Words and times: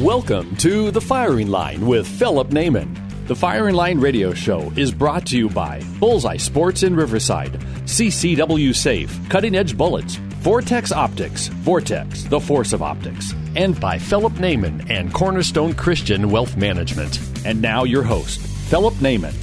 Welcome 0.00 0.56
to 0.56 0.90
The 0.90 1.00
Firing 1.02 1.48
Line 1.48 1.86
with 1.86 2.08
Philip 2.08 2.48
Naiman. 2.48 2.96
The 3.26 3.36
Firing 3.36 3.74
Line 3.74 4.00
radio 4.00 4.32
show 4.32 4.72
is 4.74 4.92
brought 4.92 5.26
to 5.26 5.36
you 5.36 5.50
by 5.50 5.82
Bullseye 5.98 6.38
Sports 6.38 6.84
in 6.84 6.96
Riverside, 6.96 7.52
CCW 7.84 8.74
Safe, 8.74 9.14
Cutting 9.28 9.54
Edge 9.54 9.76
Bullets, 9.76 10.14
Vortex 10.14 10.90
Optics, 10.90 11.48
Vortex, 11.48 12.22
the 12.22 12.40
force 12.40 12.72
of 12.72 12.80
optics, 12.80 13.34
and 13.56 13.78
by 13.78 13.98
Philip 13.98 14.32
Naiman 14.34 14.88
and 14.88 15.12
Cornerstone 15.12 15.74
Christian 15.74 16.30
Wealth 16.30 16.56
Management. 16.56 17.20
And 17.44 17.60
now 17.60 17.84
your 17.84 18.02
host, 18.02 18.40
Philip 18.40 18.94
Naiman. 18.94 19.34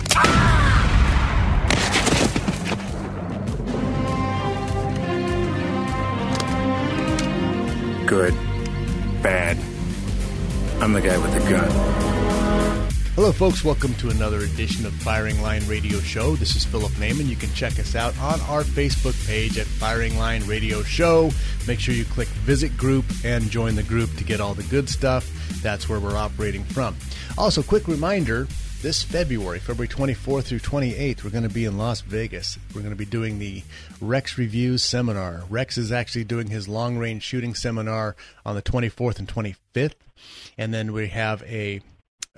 Good. 8.08 8.34
Bad. 9.22 9.77
I'm 10.80 10.94
the 10.94 11.02
guy 11.02 11.18
with 11.18 11.34
the 11.34 11.40
gun. 11.50 11.70
Hello, 13.16 13.32
folks. 13.32 13.64
Welcome 13.64 13.96
to 13.96 14.10
another 14.10 14.42
edition 14.42 14.86
of 14.86 14.94
Firing 14.94 15.42
Line 15.42 15.66
Radio 15.68 15.98
Show. 16.00 16.36
This 16.36 16.56
is 16.56 16.66
Philip 16.66 16.92
Naiman. 16.94 17.26
You 17.26 17.36
can 17.36 17.52
check 17.54 17.80
us 17.80 17.96
out 17.96 18.16
on 18.20 18.40
our 18.42 18.62
Facebook 18.62 19.16
page 19.26 19.58
at 19.58 19.66
Firing 19.66 20.20
Line 20.20 20.46
Radio 20.46 20.84
Show. 20.84 21.32
Make 21.68 21.80
sure 21.80 21.96
you 21.96 22.06
click 22.06 22.28
Visit 22.28 22.78
Group 22.78 23.06
and 23.26 23.50
join 23.50 23.74
the 23.74 23.82
group 23.82 24.16
to 24.18 24.24
get 24.24 24.40
all 24.40 24.54
the 24.54 24.62
good 24.64 24.88
stuff. 24.88 25.28
That's 25.64 25.90
where 25.90 26.00
we're 26.00 26.16
operating 26.16 26.64
from. 26.64 26.96
Also, 27.40 27.64
quick 27.64 27.88
reminder 27.88 28.48
this 28.82 29.02
February, 29.02 29.60
February 29.60 29.88
24th 29.88 30.44
through 30.44 30.60
28th, 30.60 31.24
we're 31.24 31.32
going 31.32 31.48
to 31.48 31.50
be 31.50 31.66
in 31.66 31.78
Las 31.78 32.02
Vegas. 32.02 32.60
We're 32.76 32.82
going 32.82 32.94
to 32.94 32.98
be 32.98 33.06
doing 33.06 33.40
the 33.40 33.64
Rex 34.00 34.38
Reviews 34.38 34.84
seminar. 34.84 35.44
Rex 35.50 35.78
is 35.78 35.92
actually 35.92 36.26
doing 36.26 36.48
his 36.48 36.68
long 36.68 36.98
range 36.98 37.24
shooting 37.24 37.56
seminar 37.56 38.16
on 38.46 38.56
the 38.56 38.62
24th 38.62 39.18
and 39.18 39.28
25th. 39.28 39.96
And 40.58 40.74
then 40.74 40.94
we 40.94 41.08
have 41.08 41.42
a 41.44 41.82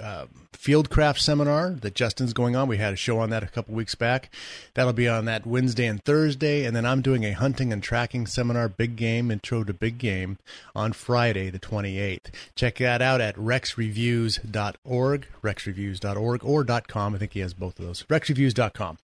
uh, 0.01 0.25
Fieldcraft 0.53 1.19
seminar 1.19 1.71
that 1.71 1.95
Justin's 1.95 2.33
going 2.33 2.55
on. 2.55 2.67
We 2.67 2.77
had 2.77 2.93
a 2.93 2.97
show 2.97 3.19
on 3.19 3.29
that 3.29 3.43
a 3.43 3.47
couple 3.47 3.73
weeks 3.75 3.95
back. 3.95 4.29
That'll 4.73 4.93
be 4.93 5.07
on 5.07 5.25
that 5.25 5.45
Wednesday 5.45 5.85
and 5.85 6.03
Thursday. 6.03 6.65
And 6.65 6.75
then 6.75 6.85
I'm 6.85 7.01
doing 7.01 7.23
a 7.23 7.31
hunting 7.31 7.71
and 7.71 7.81
tracking 7.81 8.27
seminar, 8.27 8.67
Big 8.67 8.95
Game 8.95 9.31
Intro 9.31 9.63
to 9.63 9.73
Big 9.73 9.97
Game, 9.97 10.37
on 10.75 10.91
Friday, 10.93 11.49
the 11.49 11.59
28th. 11.59 12.33
Check 12.55 12.77
that 12.79 13.01
out 13.01 13.21
at 13.21 13.35
rexreviews.org, 13.37 15.27
rexreviews.org, 15.41 16.43
or 16.43 16.65
.com. 16.87 17.15
I 17.15 17.17
think 17.17 17.33
he 17.33 17.39
has 17.39 17.53
both 17.53 17.79
of 17.79 17.85
those. 17.85 18.03
rexreviews.com. 18.03 18.97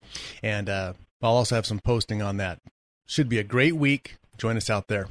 And 0.41 0.69
uh, 0.69 0.94
I'll 1.21 1.36
also 1.36 1.55
have 1.55 1.66
some 1.66 1.80
posting 1.80 2.21
on 2.21 2.38
that. 2.38 2.59
Should 3.05 3.30
be 3.30 3.39
a 3.39 3.44
great 3.44 3.75
week. 3.75 4.16
Join 4.38 4.58
us 4.58 4.69
out 4.69 4.88
there. 4.88 5.08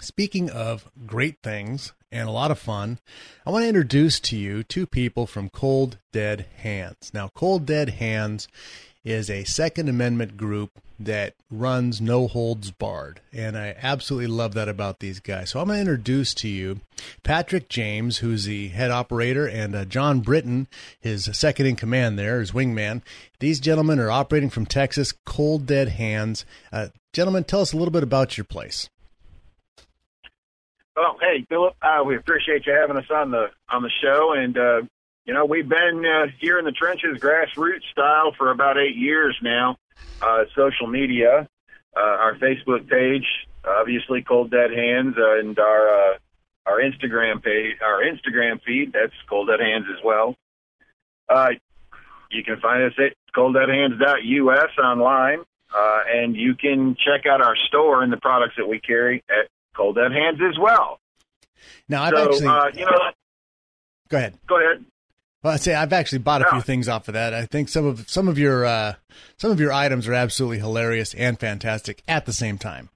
Speaking 0.00 0.50
of 0.50 0.90
great 1.06 1.38
things 1.42 1.92
and 2.14 2.28
a 2.28 2.32
lot 2.32 2.52
of 2.52 2.58
fun, 2.60 3.00
I 3.44 3.50
want 3.50 3.64
to 3.64 3.68
introduce 3.68 4.20
to 4.20 4.36
you 4.36 4.62
two 4.62 4.86
people 4.86 5.26
from 5.26 5.50
Cold 5.50 5.98
Dead 6.12 6.46
Hands. 6.58 7.10
Now, 7.12 7.28
Cold 7.34 7.66
Dead 7.66 7.90
Hands 7.90 8.46
is 9.04 9.28
a 9.28 9.42
Second 9.44 9.88
Amendment 9.88 10.36
group 10.36 10.70
that 10.98 11.34
runs 11.50 12.00
no 12.00 12.28
holds 12.28 12.70
barred. 12.70 13.20
And 13.32 13.58
I 13.58 13.74
absolutely 13.82 14.28
love 14.28 14.54
that 14.54 14.68
about 14.68 15.00
these 15.00 15.18
guys. 15.18 15.50
So 15.50 15.60
I'm 15.60 15.66
going 15.66 15.76
to 15.76 15.80
introduce 15.80 16.32
to 16.34 16.48
you 16.48 16.80
Patrick 17.24 17.68
James, 17.68 18.18
who's 18.18 18.44
the 18.44 18.68
head 18.68 18.92
operator, 18.92 19.46
and 19.46 19.74
uh, 19.74 19.84
John 19.84 20.20
Britton, 20.20 20.68
his 21.00 21.24
second 21.32 21.66
in 21.66 21.74
command 21.74 22.16
there, 22.16 22.38
his 22.38 22.52
wingman. 22.52 23.02
These 23.40 23.58
gentlemen 23.58 23.98
are 23.98 24.10
operating 24.10 24.50
from 24.50 24.66
Texas, 24.66 25.12
Cold 25.26 25.66
Dead 25.66 25.88
Hands. 25.88 26.46
Uh, 26.72 26.88
gentlemen, 27.12 27.42
tell 27.42 27.60
us 27.60 27.72
a 27.72 27.76
little 27.76 27.92
bit 27.92 28.04
about 28.04 28.38
your 28.38 28.44
place. 28.44 28.88
Well, 30.96 31.16
hey, 31.20 31.44
Philip, 31.48 31.74
uh, 31.82 32.04
we 32.04 32.16
appreciate 32.16 32.66
you 32.66 32.72
having 32.72 32.96
us 32.96 33.10
on 33.10 33.32
the 33.32 33.50
on 33.68 33.82
the 33.82 33.90
show, 34.00 34.32
and 34.32 34.56
uh, 34.56 34.82
you 35.24 35.34
know 35.34 35.44
we've 35.44 35.68
been 35.68 36.04
uh, 36.06 36.30
here 36.40 36.58
in 36.58 36.64
the 36.64 36.72
trenches, 36.72 37.18
grassroots 37.18 37.82
style, 37.90 38.32
for 38.38 38.52
about 38.52 38.78
eight 38.78 38.96
years 38.96 39.36
now. 39.42 39.76
Uh, 40.22 40.44
social 40.54 40.86
media, 40.86 41.48
uh, 41.96 42.00
our 42.00 42.36
Facebook 42.36 42.88
page, 42.88 43.26
obviously 43.64 44.22
Cold 44.22 44.52
Dead 44.52 44.70
Hands, 44.70 45.14
uh, 45.18 45.38
and 45.40 45.58
our 45.58 45.88
uh, 45.88 46.18
our 46.66 46.80
Instagram 46.80 47.42
page, 47.42 47.76
our 47.84 48.00
Instagram 48.02 48.62
feed. 48.62 48.92
That's 48.92 49.12
Cold 49.28 49.48
Dead 49.48 49.60
Hands 49.60 49.86
as 49.90 50.02
well. 50.04 50.36
Uh, 51.28 51.50
you 52.30 52.44
can 52.44 52.60
find 52.60 52.84
us 52.84 52.92
at 52.98 53.14
colddeadhands.us 53.36 54.78
online, 54.78 55.40
uh, 55.74 55.98
and 56.08 56.36
you 56.36 56.54
can 56.54 56.96
check 56.96 57.26
out 57.26 57.40
our 57.40 57.56
store 57.68 58.02
and 58.02 58.12
the 58.12 58.16
products 58.16 58.54
that 58.58 58.68
we 58.68 58.78
carry 58.78 59.24
at 59.28 59.48
Cold 59.74 59.96
Dead 59.96 60.12
Hands 60.12 60.38
as 60.48 60.58
well. 60.58 61.00
Now, 61.88 62.02
I've 62.04 62.14
so, 62.14 62.24
actually. 62.32 62.46
uh, 62.48 62.64
you 62.74 62.84
know, 62.86 62.98
go 64.08 64.16
ahead. 64.18 64.38
go 64.46 64.56
ahead. 64.58 64.84
Well, 65.42 65.52
I'd 65.52 65.60
say 65.60 65.74
I've 65.74 65.92
actually 65.92 66.18
bought 66.20 66.40
a 66.40 66.44
Yeah. 66.46 66.52
few 66.52 66.60
things 66.62 66.88
off 66.88 67.06
of 67.08 67.14
that. 67.14 67.34
I 67.34 67.44
think 67.44 67.68
some 67.68 67.84
of 67.84 68.08
some 68.08 68.28
of 68.28 68.38
your 68.38 68.64
uh, 68.64 68.94
some 69.36 69.50
of 69.50 69.60
your 69.60 69.72
items 69.72 70.08
are 70.08 70.14
absolutely 70.14 70.58
hilarious 70.58 71.12
and 71.14 71.38
fantastic 71.38 72.02
at 72.08 72.24
the 72.24 72.32
same 72.32 72.56
time. 72.56 72.88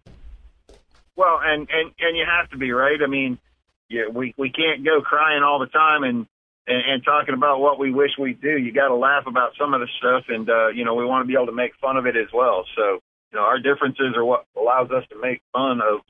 Well, 1.16 1.40
and 1.44 1.68
and 1.70 1.90
and 1.98 2.16
you 2.16 2.24
have 2.26 2.48
to 2.50 2.56
be 2.56 2.72
right. 2.72 2.98
I 3.02 3.06
mean, 3.06 3.38
yeah, 3.90 4.06
we 4.12 4.34
we 4.38 4.50
can't 4.50 4.84
go 4.84 5.00
crying 5.02 5.42
all 5.42 5.58
the 5.58 5.66
time 5.66 6.04
and 6.04 6.26
and, 6.66 6.82
and 6.92 7.04
talking 7.04 7.34
about 7.34 7.60
what 7.60 7.78
we 7.78 7.92
wish 7.92 8.12
we'd 8.18 8.40
do. 8.40 8.56
You 8.56 8.72
got 8.72 8.88
to 8.88 8.94
laugh 8.94 9.24
about 9.26 9.52
some 9.58 9.74
of 9.74 9.80
the 9.80 9.88
stuff, 9.98 10.24
and 10.28 10.48
uh, 10.48 10.68
you 10.68 10.84
know, 10.84 10.94
we 10.94 11.04
want 11.04 11.24
to 11.24 11.26
be 11.26 11.34
able 11.34 11.46
to 11.46 11.52
make 11.52 11.72
fun 11.80 11.96
of 11.96 12.06
it 12.06 12.16
as 12.16 12.28
well. 12.32 12.64
So, 12.76 13.00
you 13.32 13.38
know, 13.38 13.40
our 13.42 13.58
differences 13.58 14.14
are 14.16 14.24
what 14.24 14.44
allows 14.56 14.90
us 14.90 15.04
to 15.10 15.20
make 15.20 15.42
fun 15.52 15.80
of 15.82 16.00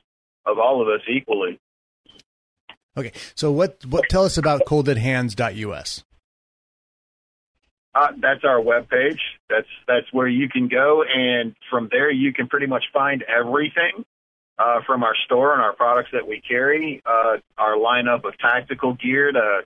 of 0.45 0.57
all 0.59 0.81
of 0.81 0.87
us 0.87 1.01
equally. 1.09 1.59
Okay, 2.97 3.11
so 3.35 3.51
what 3.51 3.85
what 3.85 4.09
tell 4.09 4.25
us 4.25 4.37
about 4.37 4.65
colddeadhands.us? 4.65 6.03
Uh, 7.95 8.07
that's 8.21 8.43
our 8.43 8.59
webpage. 8.59 9.19
That's 9.49 9.67
that's 9.87 10.11
where 10.11 10.27
you 10.27 10.49
can 10.49 10.67
go, 10.67 11.03
and 11.03 11.55
from 11.69 11.89
there 11.91 12.11
you 12.11 12.33
can 12.33 12.47
pretty 12.47 12.67
much 12.67 12.85
find 12.93 13.23
everything 13.23 14.05
uh, 14.57 14.81
from 14.85 15.03
our 15.03 15.15
store 15.25 15.53
and 15.53 15.61
our 15.61 15.73
products 15.73 16.09
that 16.13 16.27
we 16.27 16.41
carry. 16.41 17.01
Uh, 17.05 17.37
our 17.57 17.75
lineup 17.77 18.25
of 18.25 18.37
tactical 18.37 18.93
gear 18.93 19.31
to 19.31 19.61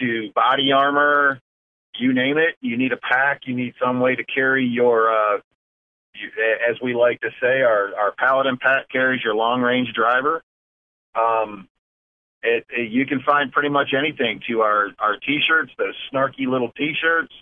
to 0.00 0.30
body 0.34 0.72
armor, 0.72 1.40
you 1.98 2.12
name 2.12 2.38
it. 2.38 2.56
You 2.60 2.76
need 2.76 2.92
a 2.92 2.96
pack. 2.96 3.42
You 3.44 3.54
need 3.54 3.74
some 3.82 4.00
way 4.00 4.16
to 4.16 4.24
carry 4.24 4.64
your, 4.66 5.10
uh, 5.12 5.40
as 6.68 6.76
we 6.82 6.94
like 6.94 7.20
to 7.20 7.30
say, 7.40 7.62
our 7.62 7.94
our 7.96 8.12
paladin 8.16 8.56
pack 8.56 8.88
carries 8.90 9.22
your 9.22 9.34
long 9.34 9.60
range 9.60 9.92
driver. 9.94 10.42
Um, 11.14 11.68
it, 12.42 12.66
it, 12.70 12.90
you 12.90 13.06
can 13.06 13.20
find 13.20 13.52
pretty 13.52 13.68
much 13.68 13.94
anything 13.96 14.40
to 14.48 14.60
our 14.60 14.88
our 14.98 15.16
t-shirts, 15.16 15.72
those 15.78 15.94
snarky 16.12 16.46
little 16.46 16.72
t-shirts, 16.72 17.32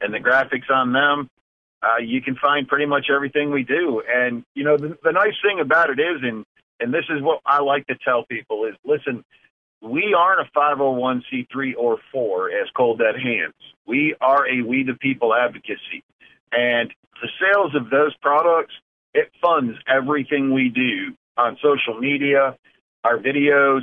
and 0.00 0.12
the 0.12 0.18
graphics 0.18 0.70
on 0.70 0.92
them. 0.92 1.28
Uh, 1.82 1.98
you 1.98 2.20
can 2.20 2.36
find 2.36 2.68
pretty 2.68 2.84
much 2.84 3.06
everything 3.14 3.50
we 3.50 3.62
do. 3.62 4.02
And 4.06 4.44
you 4.54 4.64
know, 4.64 4.76
the, 4.76 4.98
the 5.02 5.12
nice 5.12 5.34
thing 5.42 5.60
about 5.60 5.90
it 5.90 6.00
is, 6.00 6.20
and 6.22 6.44
and 6.80 6.92
this 6.92 7.04
is 7.10 7.22
what 7.22 7.40
I 7.46 7.60
like 7.60 7.86
to 7.86 7.94
tell 8.04 8.24
people 8.24 8.64
is, 8.64 8.74
listen, 8.84 9.24
we 9.82 10.14
aren't 10.16 10.46
a 10.46 10.58
501c3 10.58 11.74
or 11.78 11.98
4 12.12 12.50
as 12.50 12.68
Cold 12.76 12.98
Dead 12.98 13.16
Hands. 13.16 13.54
We 13.86 14.14
are 14.20 14.46
a 14.46 14.62
We 14.62 14.82
the 14.84 14.94
People 14.94 15.34
advocacy, 15.34 16.04
and 16.52 16.92
the 17.22 17.28
sales 17.40 17.74
of 17.74 17.90
those 17.90 18.14
products 18.20 18.74
it 19.12 19.30
funds 19.42 19.76
everything 19.88 20.52
we 20.52 20.68
do 20.68 21.14
on 21.36 21.56
social 21.62 21.98
media, 22.00 22.56
our 23.04 23.18
videos, 23.18 23.82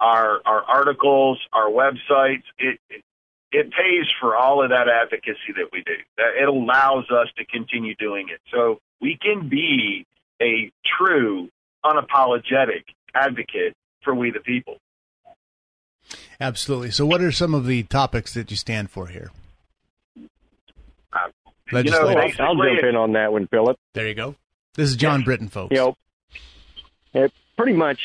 our 0.00 0.40
our 0.46 0.62
articles, 0.64 1.38
our 1.52 1.68
websites. 1.68 2.44
It, 2.58 2.78
it 2.88 3.02
it 3.52 3.70
pays 3.70 4.06
for 4.20 4.34
all 4.34 4.62
of 4.62 4.70
that 4.70 4.88
advocacy 4.88 5.52
that 5.56 5.68
we 5.72 5.82
do. 5.84 5.92
It 6.16 6.48
allows 6.48 7.04
us 7.10 7.28
to 7.36 7.44
continue 7.44 7.94
doing 7.96 8.28
it. 8.30 8.40
So 8.50 8.78
we 9.00 9.18
can 9.20 9.48
be 9.48 10.06
a 10.40 10.72
true, 10.98 11.50
unapologetic 11.84 12.84
advocate 13.14 13.74
for 14.02 14.14
we 14.14 14.30
the 14.30 14.40
people. 14.40 14.78
Absolutely. 16.40 16.90
So, 16.90 17.06
what 17.06 17.20
are 17.20 17.30
some 17.30 17.54
of 17.54 17.66
the 17.66 17.82
topics 17.84 18.34
that 18.34 18.50
you 18.50 18.56
stand 18.56 18.90
for 18.90 19.08
here? 19.08 19.30
Uh, 21.72 21.78
you 21.78 21.90
know, 21.90 21.98
Legislative. 21.98 22.22
basically, 22.22 22.44
I'll 22.44 22.56
jump 22.56 22.84
in 22.84 22.96
on 22.96 23.12
that 23.12 23.32
one, 23.32 23.46
Philip. 23.48 23.76
There 23.94 24.08
you 24.08 24.14
go. 24.14 24.36
This 24.74 24.90
is 24.90 24.96
John 24.96 25.22
Britton, 25.22 25.48
folks. 25.48 25.70
You 25.72 25.94
know, 27.14 27.28
pretty 27.56 27.72
much 27.72 28.00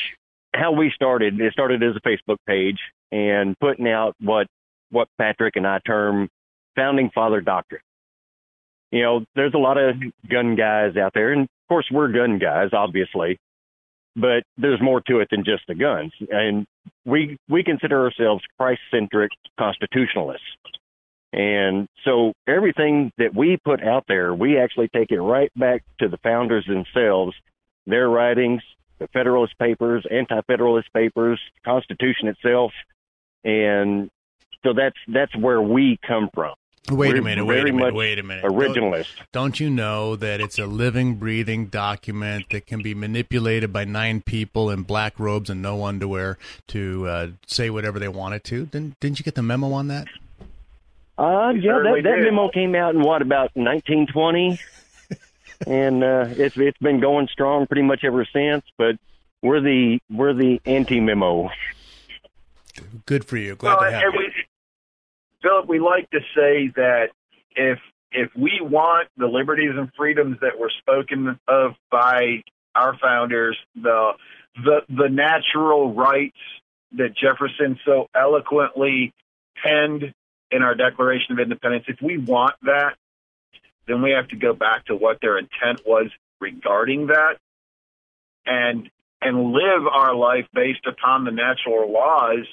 how 0.53 0.71
we 0.71 0.91
started. 0.93 1.39
It 1.39 1.53
started 1.53 1.83
as 1.83 1.95
a 1.95 2.07
Facebook 2.07 2.37
page 2.45 2.79
and 3.11 3.57
putting 3.59 3.87
out 3.87 4.15
what 4.19 4.47
what 4.89 5.07
Patrick 5.17 5.55
and 5.55 5.67
I 5.67 5.79
term 5.85 6.29
founding 6.75 7.09
father 7.13 7.41
doctrine. 7.41 7.81
You 8.91 9.01
know, 9.01 9.25
there's 9.35 9.53
a 9.53 9.57
lot 9.57 9.77
of 9.77 9.95
gun 10.29 10.55
guys 10.55 10.95
out 10.95 11.13
there, 11.13 11.33
and 11.33 11.43
of 11.43 11.67
course 11.67 11.87
we're 11.91 12.07
gun 12.09 12.39
guys, 12.39 12.69
obviously, 12.71 13.37
but 14.15 14.43
there's 14.57 14.81
more 14.81 15.01
to 15.07 15.19
it 15.19 15.27
than 15.29 15.43
just 15.43 15.63
the 15.67 15.75
guns. 15.75 16.13
And 16.29 16.65
we 17.05 17.37
we 17.49 17.63
consider 17.63 18.05
ourselves 18.05 18.43
Christ 18.57 18.81
centric 18.91 19.31
constitutionalists. 19.59 20.45
And 21.37 21.87
so 22.03 22.33
everything 22.47 23.11
that 23.19 23.35
we 23.35 23.57
put 23.57 23.83
out 23.83 24.05
there, 24.07 24.33
we 24.33 24.57
actually 24.57 24.87
take 24.87 25.11
it 25.11 25.21
right 25.21 25.51
back 25.55 25.83
to 25.99 26.07
the 26.07 26.17
founders 26.17 26.65
themselves, 26.65 27.35
their 27.85 28.09
writings, 28.09 28.63
the 28.97 29.07
Federalist 29.09 29.55
Papers, 29.59 30.03
Anti 30.09 30.41
Federalist 30.47 30.91
Papers, 30.93 31.39
Constitution 31.63 32.27
itself. 32.27 32.71
and 33.43 34.09
so 34.63 34.73
that's 34.73 34.97
that's 35.07 35.35
where 35.37 35.61
we 35.61 35.99
come 36.05 36.29
from. 36.33 36.55
Wait 36.89 37.09
We're 37.13 37.19
a 37.19 37.21
minute, 37.21 37.45
wait 37.45 37.67
a 37.67 37.73
minute, 37.73 37.93
wait 37.93 38.17
a 38.17 38.23
minute. 38.23 38.43
Originalist. 38.43 39.17
Don't, 39.17 39.31
don't 39.31 39.59
you 39.59 39.69
know 39.69 40.15
that 40.15 40.41
it's 40.41 40.57
a 40.57 40.65
living, 40.65 41.15
breathing 41.15 41.67
document 41.67 42.45
that 42.49 42.65
can 42.65 42.81
be 42.81 42.95
manipulated 42.95 43.71
by 43.71 43.83
nine 43.83 44.21
people 44.21 44.71
in 44.71 44.83
black 44.83 45.19
robes 45.19 45.49
and 45.51 45.61
no 45.61 45.85
underwear 45.85 46.39
to 46.69 47.07
uh, 47.07 47.27
say 47.45 47.69
whatever 47.69 47.99
they 47.99 48.07
wanted 48.07 48.43
to? 48.45 48.65
Didn't, 48.65 48.99
didn't 49.01 49.19
you 49.19 49.23
get 49.23 49.35
the 49.35 49.43
memo 49.43 49.73
on 49.73 49.89
that? 49.89 50.07
Uh, 51.17 51.51
We 51.53 51.61
yeah, 51.61 51.79
that, 51.83 52.01
that 52.03 52.19
memo 52.19 52.49
came 52.49 52.75
out 52.75 52.93
in 52.93 53.01
what 53.01 53.21
about 53.21 53.51
1920, 53.55 54.59
and 55.67 56.03
uh, 56.03 56.25
it's 56.29 56.55
it's 56.57 56.77
been 56.77 56.99
going 56.99 57.27
strong 57.31 57.65
pretty 57.65 57.81
much 57.81 58.03
ever 58.03 58.25
since. 58.31 58.63
But 58.77 58.97
we're 59.41 59.61
the 59.61 59.99
we're 60.11 60.33
the 60.33 60.61
anti 60.65 60.99
memo. 60.99 61.49
Good 63.05 63.25
for 63.25 63.37
you. 63.37 63.55
Glad 63.55 63.71
Well, 63.71 63.79
to 63.79 63.91
have 63.91 64.03
and 64.03 64.13
you. 64.13 64.19
we, 64.19 64.33
Philip, 65.41 65.67
we 65.67 65.79
like 65.79 66.09
to 66.11 66.19
say 66.35 66.71
that 66.75 67.07
if 67.55 67.79
if 68.11 68.29
we 68.35 68.59
want 68.61 69.09
the 69.17 69.27
liberties 69.27 69.71
and 69.75 69.91
freedoms 69.97 70.37
that 70.41 70.59
were 70.59 70.71
spoken 70.79 71.39
of 71.47 71.71
by 71.91 72.43
our 72.75 72.95
founders, 72.99 73.57
the 73.75 74.11
the 74.55 74.81
the 74.89 75.09
natural 75.09 75.93
rights 75.93 76.37
that 76.93 77.15
Jefferson 77.15 77.79
so 77.85 78.07
eloquently 78.15 79.13
penned 79.63 80.13
in 80.51 80.61
our 80.61 80.75
Declaration 80.75 81.33
of 81.33 81.39
Independence, 81.39 81.85
if 81.87 82.01
we 82.01 82.17
want 82.17 82.55
that, 82.63 82.95
then 83.87 84.01
we 84.01 84.11
have 84.11 84.27
to 84.29 84.35
go 84.35 84.53
back 84.53 84.85
to 84.85 84.95
what 84.95 85.19
their 85.21 85.37
intent 85.37 85.81
was 85.85 86.07
regarding 86.39 87.07
that 87.07 87.37
and 88.45 88.89
and 89.21 89.51
live 89.51 89.87
our 89.91 90.13
life 90.13 90.45
based 90.53 90.85
upon 90.85 91.25
the 91.25 91.31
natural 91.31 91.91
laws 91.91 92.45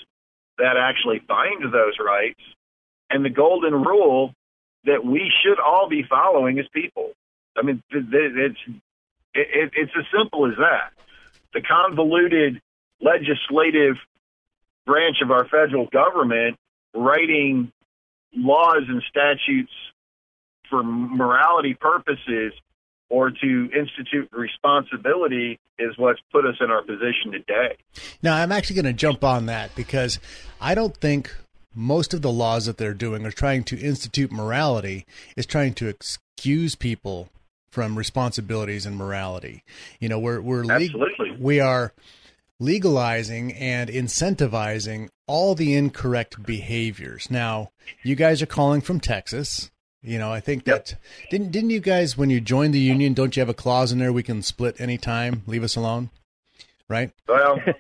that 0.56 0.76
actually 0.78 1.18
bind 1.18 1.62
those 1.72 1.94
rights 2.04 2.40
and 3.10 3.24
the 3.24 3.30
golden 3.30 3.74
rule 3.74 4.32
that 4.84 5.04
we 5.04 5.30
should 5.42 5.60
all 5.60 5.88
be 5.88 6.02
following 6.02 6.58
as 6.58 6.66
people. 6.72 7.12
I 7.56 7.62
mean, 7.62 7.82
it's 7.90 8.08
it, 8.10 8.56
it, 9.34 9.70
it's 9.74 9.92
as 9.98 10.04
simple 10.16 10.46
as 10.50 10.56
that. 10.58 10.92
The 11.52 11.60
convoluted 11.60 12.60
legislative 13.00 13.96
branch 14.86 15.18
of 15.22 15.30
our 15.30 15.46
federal 15.46 15.86
government 15.86 16.56
writing 16.94 17.72
laws 18.36 18.82
and 18.88 19.02
statutes 19.08 19.72
for 20.70 20.82
morality 20.82 21.74
purposes 21.74 22.52
or 23.10 23.30
to 23.30 23.70
institute 23.76 24.28
responsibility 24.32 25.58
is 25.78 25.96
what's 25.96 26.20
put 26.32 26.46
us 26.46 26.56
in 26.60 26.70
our 26.70 26.82
position 26.82 27.32
today. 27.32 27.76
Now, 28.22 28.36
I'm 28.36 28.52
actually 28.52 28.76
going 28.76 28.86
to 28.86 28.92
jump 28.92 29.22
on 29.24 29.46
that 29.46 29.74
because 29.74 30.18
I 30.60 30.74
don't 30.74 30.96
think 30.96 31.34
most 31.74 32.14
of 32.14 32.22
the 32.22 32.32
laws 32.32 32.66
that 32.66 32.78
they're 32.78 32.94
doing 32.94 33.26
are 33.26 33.30
trying 33.30 33.64
to 33.64 33.78
institute 33.78 34.32
morality, 34.32 35.06
is 35.36 35.46
trying 35.46 35.74
to 35.74 35.88
excuse 35.88 36.74
people 36.74 37.28
from 37.68 37.98
responsibilities 37.98 38.86
and 38.86 38.96
morality. 38.96 39.64
You 39.98 40.08
know, 40.08 40.18
we're 40.18 40.40
we're 40.40 40.70
Absolutely. 40.70 41.36
we 41.38 41.58
are 41.58 41.92
legalizing 42.60 43.52
and 43.52 43.90
incentivizing 43.90 45.08
all 45.26 45.54
the 45.54 45.74
incorrect 45.74 46.42
behaviors. 46.44 47.30
Now, 47.30 47.70
you 48.02 48.14
guys 48.14 48.42
are 48.42 48.46
calling 48.46 48.80
from 48.80 49.00
Texas. 49.00 49.70
You 50.02 50.18
know, 50.18 50.30
I 50.30 50.40
think 50.40 50.66
Yep. 50.66 50.84
that 50.86 50.94
didn't 51.30 51.50
didn't 51.50 51.70
you 51.70 51.80
guys 51.80 52.16
when 52.16 52.28
you 52.28 52.40
joined 52.40 52.74
the 52.74 52.78
union, 52.78 53.14
don't 53.14 53.34
you 53.36 53.40
have 53.40 53.48
a 53.48 53.54
clause 53.54 53.90
in 53.90 53.98
there 53.98 54.12
we 54.12 54.22
can 54.22 54.42
split 54.42 54.78
anytime, 54.80 55.42
leave 55.46 55.64
us 55.64 55.76
alone? 55.76 56.10
Right? 56.90 57.10
Well, 57.26 57.58
it, 57.66 57.74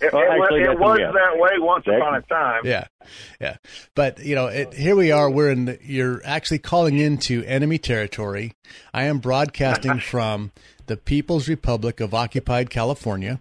it, 0.00 0.12
Well, 0.12 0.22
actually, 0.30 0.60
it 0.60 0.66
that's- 0.66 0.78
was 0.78 0.98
yeah. 1.00 1.10
that 1.10 1.36
way 1.38 1.50
once 1.58 1.84
That- 1.86 1.96
upon 1.96 2.14
a 2.14 2.22
time. 2.22 2.60
Yeah, 2.64 2.86
yeah. 3.40 3.56
But 3.96 4.20
you 4.24 4.36
know, 4.36 4.46
it, 4.46 4.72
here 4.74 4.94
we 4.94 5.10
are. 5.10 5.28
We're 5.28 5.50
in. 5.50 5.64
The, 5.64 5.78
you're 5.82 6.20
actually 6.24 6.60
calling 6.60 6.96
into 6.98 7.42
enemy 7.44 7.78
territory. 7.78 8.52
I 8.94 9.04
am 9.04 9.18
broadcasting 9.18 9.98
from 10.12 10.52
the 10.86 10.96
People's 10.96 11.48
Republic 11.48 11.98
of 11.98 12.14
Occupied 12.14 12.70
California, 12.70 13.40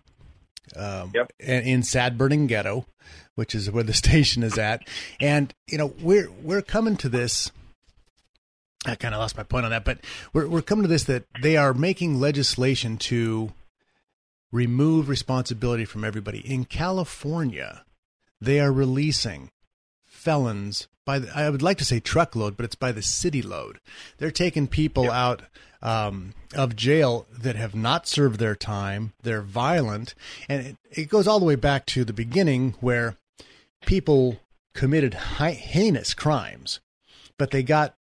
um, 0.76 1.12
Yep. 1.14 1.32
in 1.40 1.84
Sad 1.84 2.18
Burning 2.18 2.48
Ghetto, 2.48 2.86
which 3.36 3.56
is 3.56 3.70
where 3.72 3.84
the 3.84 3.94
station 4.06 4.44
is 4.44 4.58
at. 4.58 4.88
And 5.20 5.54
you 5.68 5.78
know, 5.78 5.94
we're 6.02 6.30
we're 6.42 6.62
coming 6.62 6.98
to 6.98 7.10
this. 7.10 7.52
I 8.86 8.96
kind 8.96 9.14
of 9.14 9.20
lost 9.20 9.38
my 9.38 9.44
point 9.44 9.66
on 9.66 9.72
that, 9.72 9.86
but 9.86 10.00
we're 10.34 10.48
we're 10.48 10.62
coming 10.62 10.84
to 10.84 10.90
this 10.90 11.04
that 11.06 11.26
they 11.42 11.56
are 11.58 11.74
making 11.74 12.20
legislation 12.20 12.98
to 12.98 13.54
remove 14.52 15.08
responsibility 15.08 15.86
from 15.86 16.04
everybody 16.04 16.40
in 16.40 16.66
California 16.66 17.86
they 18.42 18.60
are 18.60 18.72
releasing 18.72 19.52
felons 20.04 20.88
by 21.06 21.20
the, 21.20 21.32
I 21.38 21.50
would 21.50 21.62
like 21.62 21.78
to 21.78 21.86
say 21.86 22.00
truckload, 22.00 22.58
but 22.58 22.66
it's 22.66 22.76
by 22.76 22.92
the 22.92 23.02
city 23.04 23.42
load. 23.42 23.80
They're 24.18 24.32
taking 24.32 24.68
people 24.68 25.12
out 25.12 25.44
um, 25.82 26.34
of 26.54 26.76
jail 26.76 27.26
that 27.32 27.56
have 27.56 27.76
not 27.76 28.08
served 28.08 28.40
their 28.40 28.56
time. 28.56 29.14
They're 29.24 29.42
violent, 29.42 30.14
and 30.48 30.66
it, 30.66 30.78
it 30.92 31.10
goes 31.10 31.28
all 31.28 31.40
the 31.40 31.46
way 31.46 31.56
back 31.56 31.86
to 31.88 32.04
the 32.04 32.14
beginning 32.14 32.76
where 32.80 33.16
people 33.86 34.40
committed 34.74 35.14
high, 35.14 35.52
heinous 35.52 36.14
crimes, 36.14 36.80
but 37.38 37.52
they 37.52 37.64
got 37.64 37.96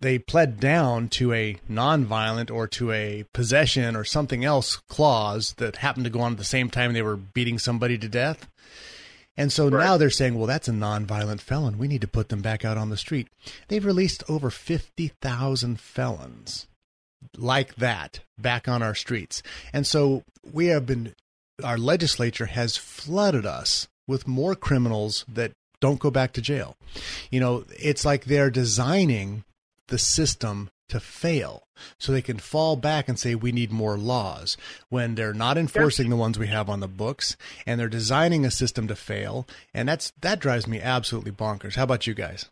they 0.00 0.16
pled 0.16 0.60
down 0.60 1.08
to 1.08 1.32
a 1.32 1.56
non-violent 1.68 2.52
or 2.52 2.68
to 2.68 2.92
a 2.92 3.24
possession 3.34 3.96
or 3.96 4.04
something 4.04 4.44
else 4.44 4.76
clause 4.88 5.54
that 5.54 5.76
happened 5.76 6.04
to 6.04 6.10
go 6.10 6.20
on 6.20 6.32
at 6.32 6.38
the 6.38 6.44
same 6.44 6.70
time 6.70 6.92
they 6.92 7.02
were 7.02 7.16
beating 7.16 7.58
somebody 7.58 7.98
to 7.98 8.08
death. 8.08 8.48
And 9.36 9.52
so 9.52 9.68
Right. 9.68 9.84
now 9.84 9.96
they're 9.96 10.08
saying, 10.08 10.36
well, 10.36 10.46
that's 10.46 10.68
a 10.68 10.72
nonviolent 10.72 11.40
felon. 11.40 11.78
We 11.78 11.88
need 11.88 12.00
to 12.02 12.06
put 12.06 12.28
them 12.28 12.42
back 12.42 12.64
out 12.64 12.76
on 12.78 12.90
the 12.90 12.96
street. 12.96 13.26
They've 13.66 13.84
released 13.84 14.22
over 14.28 14.50
50,000 14.50 15.80
felons 15.80 16.67
like 17.36 17.76
that 17.76 18.20
back 18.38 18.68
on 18.68 18.82
our 18.82 18.94
streets. 18.94 19.42
And 19.72 19.86
so 19.86 20.22
we 20.52 20.66
have 20.66 20.86
been, 20.86 21.14
our 21.62 21.78
legislature 21.78 22.46
has 22.46 22.76
flooded 22.76 23.44
us 23.46 23.88
with 24.06 24.26
more 24.28 24.54
criminals 24.54 25.24
that 25.28 25.52
don't 25.80 26.00
go 26.00 26.10
back 26.10 26.32
to 26.32 26.40
jail. 26.42 26.76
You 27.30 27.40
know, 27.40 27.64
it's 27.78 28.04
like 28.04 28.24
they're 28.24 28.50
designing 28.50 29.44
the 29.88 29.98
system 29.98 30.70
to 30.88 30.98
fail 31.00 31.64
so 32.00 32.10
they 32.12 32.22
can 32.22 32.38
fall 32.38 32.74
back 32.74 33.08
and 33.08 33.18
say 33.18 33.34
we 33.34 33.52
need 33.52 33.70
more 33.70 33.98
laws 33.98 34.56
when 34.88 35.14
they're 35.14 35.34
not 35.34 35.58
enforcing 35.58 36.08
the 36.08 36.16
ones 36.16 36.38
we 36.38 36.46
have 36.46 36.68
on 36.70 36.80
the 36.80 36.88
books 36.88 37.36
and 37.66 37.78
they're 37.78 37.88
designing 37.90 38.44
a 38.46 38.50
system 38.50 38.88
to 38.88 38.96
fail 38.96 39.46
and 39.74 39.86
that's 39.86 40.12
that 40.22 40.40
drives 40.40 40.66
me 40.66 40.80
absolutely 40.80 41.30
bonkers 41.30 41.74
how 41.76 41.82
about 41.84 42.06
you 42.06 42.14
guys 42.14 42.48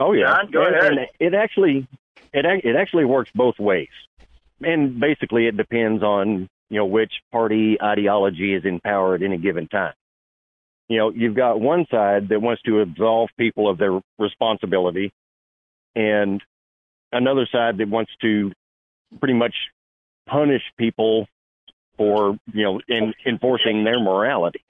Oh 0.00 0.12
yeah, 0.12 0.34
John, 0.34 0.50
go 0.50 0.66
And- 0.66 0.74
ahead. 0.76 0.92
and 0.92 1.00
it 1.20 1.34
actually 1.34 1.86
it 2.32 2.44
it 2.64 2.76
actually 2.76 3.04
works 3.04 3.30
both 3.34 3.58
ways, 3.58 3.88
and 4.62 4.98
basically 4.98 5.46
it 5.46 5.56
depends 5.56 6.02
on 6.02 6.48
you 6.70 6.78
know 6.78 6.86
which 6.86 7.12
party 7.30 7.78
ideology 7.82 8.54
is 8.54 8.64
in 8.64 8.80
power 8.80 9.14
at 9.14 9.22
any 9.22 9.38
given 9.38 9.68
time. 9.68 9.94
You 10.88 10.98
know, 10.98 11.10
you've 11.10 11.36
got 11.36 11.60
one 11.60 11.86
side 11.90 12.28
that 12.28 12.42
wants 12.42 12.62
to 12.62 12.80
absolve 12.80 13.30
people 13.38 13.68
of 13.68 13.78
their 13.78 14.00
responsibility, 14.18 15.12
and 15.94 16.42
another 17.12 17.46
side 17.50 17.78
that 17.78 17.88
wants 17.88 18.12
to 18.22 18.52
pretty 19.18 19.34
much 19.34 19.54
punish 20.26 20.62
people 20.78 21.26
for 21.96 22.36
you 22.52 22.64
know 22.64 22.80
in, 22.88 23.14
enforcing 23.26 23.84
their 23.84 24.00
morality. 24.00 24.62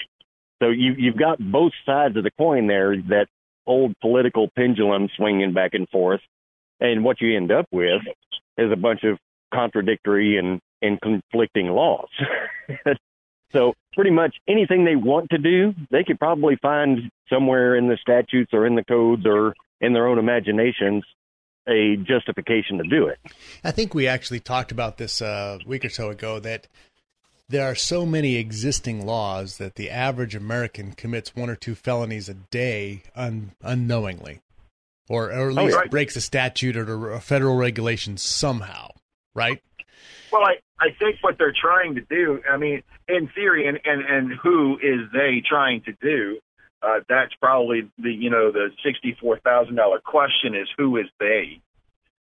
So 0.63 0.69
you 0.69 0.95
you've 0.97 1.17
got 1.17 1.39
both 1.39 1.73
sides 1.87 2.17
of 2.17 2.25
the 2.25 2.31
coin 2.33 2.67
there 2.67 2.97
that 3.09 3.27
old 3.67 3.99
political 4.01 4.49
pendulum 4.55 5.09
swinging 5.17 5.53
back 5.53 5.75
and 5.75 5.89
forth. 5.89 6.21
And 6.83 7.05
what 7.05 7.21
you 7.21 7.37
end 7.37 7.53
up 7.53 7.67
with 7.71 8.03
is 8.59 8.73
a 8.73 8.77
bunch 8.77 9.05
of 9.05 9.17
contradictory 9.55 10.37
and, 10.37 10.61
and 10.83 11.01
conflicting 11.01 11.69
laws. 11.69 12.09
so 13.53 13.75
pretty 13.93 14.11
much 14.11 14.35
anything 14.49 14.85
they 14.85 14.97
want 14.97 15.31
to 15.31 15.39
do, 15.39 15.75
they 15.93 16.03
could 16.03 16.19
probably 16.19 16.57
find 16.61 17.09
somewhere 17.31 17.77
in 17.77 17.87
the 17.87 17.97
statutes 18.01 18.51
or 18.53 18.67
in 18.67 18.75
the 18.75 18.83
codes 18.85 19.23
or 19.25 19.55
in 19.81 19.93
their 19.93 20.09
own 20.09 20.19
imaginations 20.19 21.05
a 21.69 21.97
justification 21.99 22.79
to 22.79 22.85
do 22.85 23.07
it. 23.07 23.19
I 23.63 23.71
think 23.71 23.95
we 23.95 24.09
actually 24.09 24.41
talked 24.41 24.73
about 24.73 24.97
this 24.97 25.23
uh, 25.23 25.59
a 25.65 25.69
week 25.69 25.85
or 25.85 25.89
so 25.89 26.11
ago 26.11 26.41
that 26.41 26.67
there 27.49 27.65
are 27.65 27.77
so 27.77 28.05
many 28.05 28.35
existing 28.35 29.07
laws 29.07 29.59
that 29.59 29.77
the 29.77 29.89
average 29.89 30.35
American 30.35 30.91
commits 30.91 31.37
one 31.37 31.49
or 31.49 31.55
two 31.55 31.77
felonies 31.77 32.29
a 32.29 32.35
day 32.35 33.05
un- 33.15 33.53
unknowingly, 33.63 34.41
or, 35.09 35.27
or 35.33 35.51
at 35.51 35.59
Oh, 35.59 35.65
least 35.65 35.79
breaks 35.91 36.17
a 36.17 36.21
statute 36.21 36.77
or 36.77 37.13
a 37.13 37.21
federal 37.21 37.57
regulation 37.57 38.17
somehow, 38.17 38.89
right? 39.35 39.63
Well, 40.33 40.43
I, 40.43 40.55
I 40.81 40.91
think 40.99 41.17
what 41.21 41.37
they're 41.39 41.55
trying 41.59 41.95
to 41.97 42.01
do, 42.03 42.41
I 42.51 42.57
mean, 42.57 42.83
in 43.09 43.29
theory, 43.35 43.67
and, 43.69 43.79
and, 43.85 44.03
and 44.03 44.33
who 44.43 44.79
is 44.83 45.11
they 45.13 45.43
trying 45.47 45.83
to 45.83 45.93
do? 46.01 46.39
Uh, 46.83 47.01
that's 47.09 47.33
probably 47.41 47.89
the 47.99 48.11
you 48.13 48.29
know 48.29 48.51
the 48.51 48.71
sixty 48.85 49.17
four 49.21 49.39
thousand 49.39 49.77
dollar 49.77 50.01
question 50.05 50.57
is 50.57 50.67
who 50.77 50.97
is 50.97 51.07
they, 51.21 51.61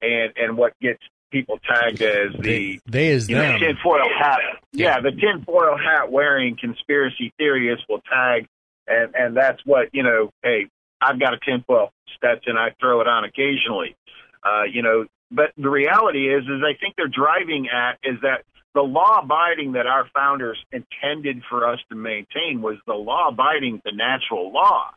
and 0.01 0.33
and 0.35 0.57
what 0.57 0.73
gets 0.81 0.99
people 1.31 1.59
tagged 1.59 2.01
as 2.01 2.31
the 2.33 2.41
They, 2.41 2.79
they 2.87 3.07
is 3.09 3.29
you 3.29 3.35
know, 3.35 3.43
them. 3.43 3.59
tinfoil 3.59 4.09
hat. 4.17 4.39
Yeah. 4.71 4.95
Yeah, 4.95 5.01
the 5.01 5.11
tinfoil 5.11 5.77
hat 5.77 6.11
wearing 6.11 6.57
conspiracy 6.59 7.31
theorists 7.37 7.85
will 7.87 8.01
tag 8.11 8.47
and 8.87 9.13
and 9.15 9.37
that's 9.37 9.61
what 9.65 9.89
you 9.93 10.01
know. 10.01 10.31
Hey, 10.41 10.67
I've 11.01 11.19
got 11.19 11.33
a 11.33 11.37
10-12 11.37 11.89
Stetson. 12.15 12.57
I 12.57 12.69
throw 12.79 13.01
it 13.01 13.07
on 13.07 13.23
occasionally. 13.23 13.95
Uh, 14.43 14.63
you 14.63 14.81
know, 14.81 15.05
but 15.31 15.51
the 15.57 15.69
reality 15.69 16.33
is, 16.33 16.43
is 16.43 16.61
I 16.63 16.77
think 16.79 16.95
they're 16.95 17.07
driving 17.07 17.67
at 17.69 17.99
is 18.03 18.19
that 18.21 18.43
the 18.73 18.81
law 18.81 19.21
abiding 19.23 19.73
that 19.73 19.87
our 19.87 20.07
founders 20.13 20.57
intended 20.71 21.41
for 21.49 21.67
us 21.67 21.79
to 21.89 21.95
maintain 21.95 22.61
was 22.61 22.77
the 22.85 22.93
law 22.93 23.29
abiding, 23.29 23.81
the 23.83 23.91
natural 23.91 24.51
law. 24.53 24.91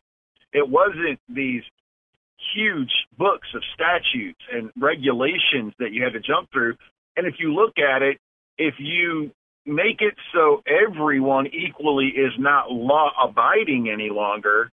It 0.52 0.68
wasn't 0.68 1.18
these 1.28 1.62
huge 2.54 2.92
books 3.16 3.48
of 3.54 3.62
statutes 3.74 4.40
and 4.52 4.70
regulations 4.78 5.72
that 5.78 5.92
you 5.92 6.02
had 6.02 6.12
to 6.12 6.20
jump 6.20 6.50
through. 6.52 6.76
And 7.16 7.26
if 7.26 7.34
you 7.38 7.54
look 7.54 7.78
at 7.78 8.02
it, 8.02 8.18
if 8.58 8.74
you 8.78 9.30
make 9.66 10.00
it 10.00 10.14
so 10.32 10.62
everyone 10.66 11.46
equally 11.46 12.08
is 12.08 12.32
not 12.38 12.70
law 12.70 13.10
abiding 13.22 13.88
any 13.90 14.10
longer 14.10 14.70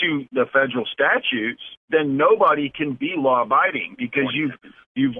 to 0.00 0.26
the 0.32 0.46
federal 0.52 0.86
statutes, 0.92 1.62
then 1.90 2.16
nobody 2.16 2.72
can 2.74 2.94
be 2.94 3.14
law 3.16 3.42
abiding 3.42 3.94
because 3.98 4.32
you've 4.34 4.52
you've 4.94 5.14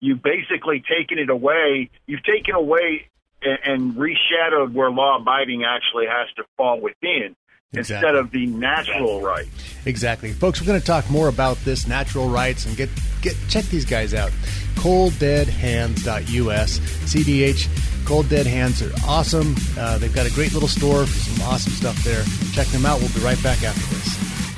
you've 0.00 0.22
basically 0.22 0.82
taken 0.88 1.18
it 1.18 1.30
away. 1.30 1.90
You've 2.06 2.24
taken 2.24 2.54
away 2.54 3.08
and, 3.42 3.58
and 3.64 3.96
reshadowed 3.96 4.74
where 4.74 4.90
law 4.90 5.18
abiding 5.18 5.64
actually 5.64 6.06
has 6.06 6.28
to 6.36 6.44
fall 6.56 6.80
within. 6.80 7.36
Exactly. 7.72 7.96
Instead 7.96 8.14
of 8.14 8.30
the 8.30 8.46
natural 8.46 9.20
rights. 9.20 9.50
Exactly, 9.86 10.32
folks. 10.32 10.60
We're 10.60 10.68
going 10.68 10.80
to 10.80 10.86
talk 10.86 11.10
more 11.10 11.28
about 11.28 11.56
this 11.58 11.86
natural 11.86 12.28
rights 12.28 12.64
and 12.64 12.76
get 12.76 12.88
get 13.22 13.36
check 13.48 13.64
these 13.64 13.84
guys 13.84 14.14
out. 14.14 14.30
ColdDeadHands.us, 14.76 16.78
CDH. 16.78 17.95
Cold 18.06 18.28
Dead 18.28 18.46
Hands 18.46 18.80
are 18.82 18.92
awesome. 19.06 19.56
Uh, 19.76 19.98
they've 19.98 20.14
got 20.14 20.26
a 20.26 20.32
great 20.32 20.52
little 20.54 20.68
store 20.68 21.06
for 21.06 21.18
some 21.18 21.48
awesome 21.48 21.72
stuff 21.72 22.02
there. 22.04 22.22
Check 22.52 22.68
them 22.68 22.86
out. 22.86 23.00
We'll 23.00 23.12
be 23.12 23.20
right 23.20 23.40
back 23.42 23.62
after 23.64 23.94
this. 23.94 24.56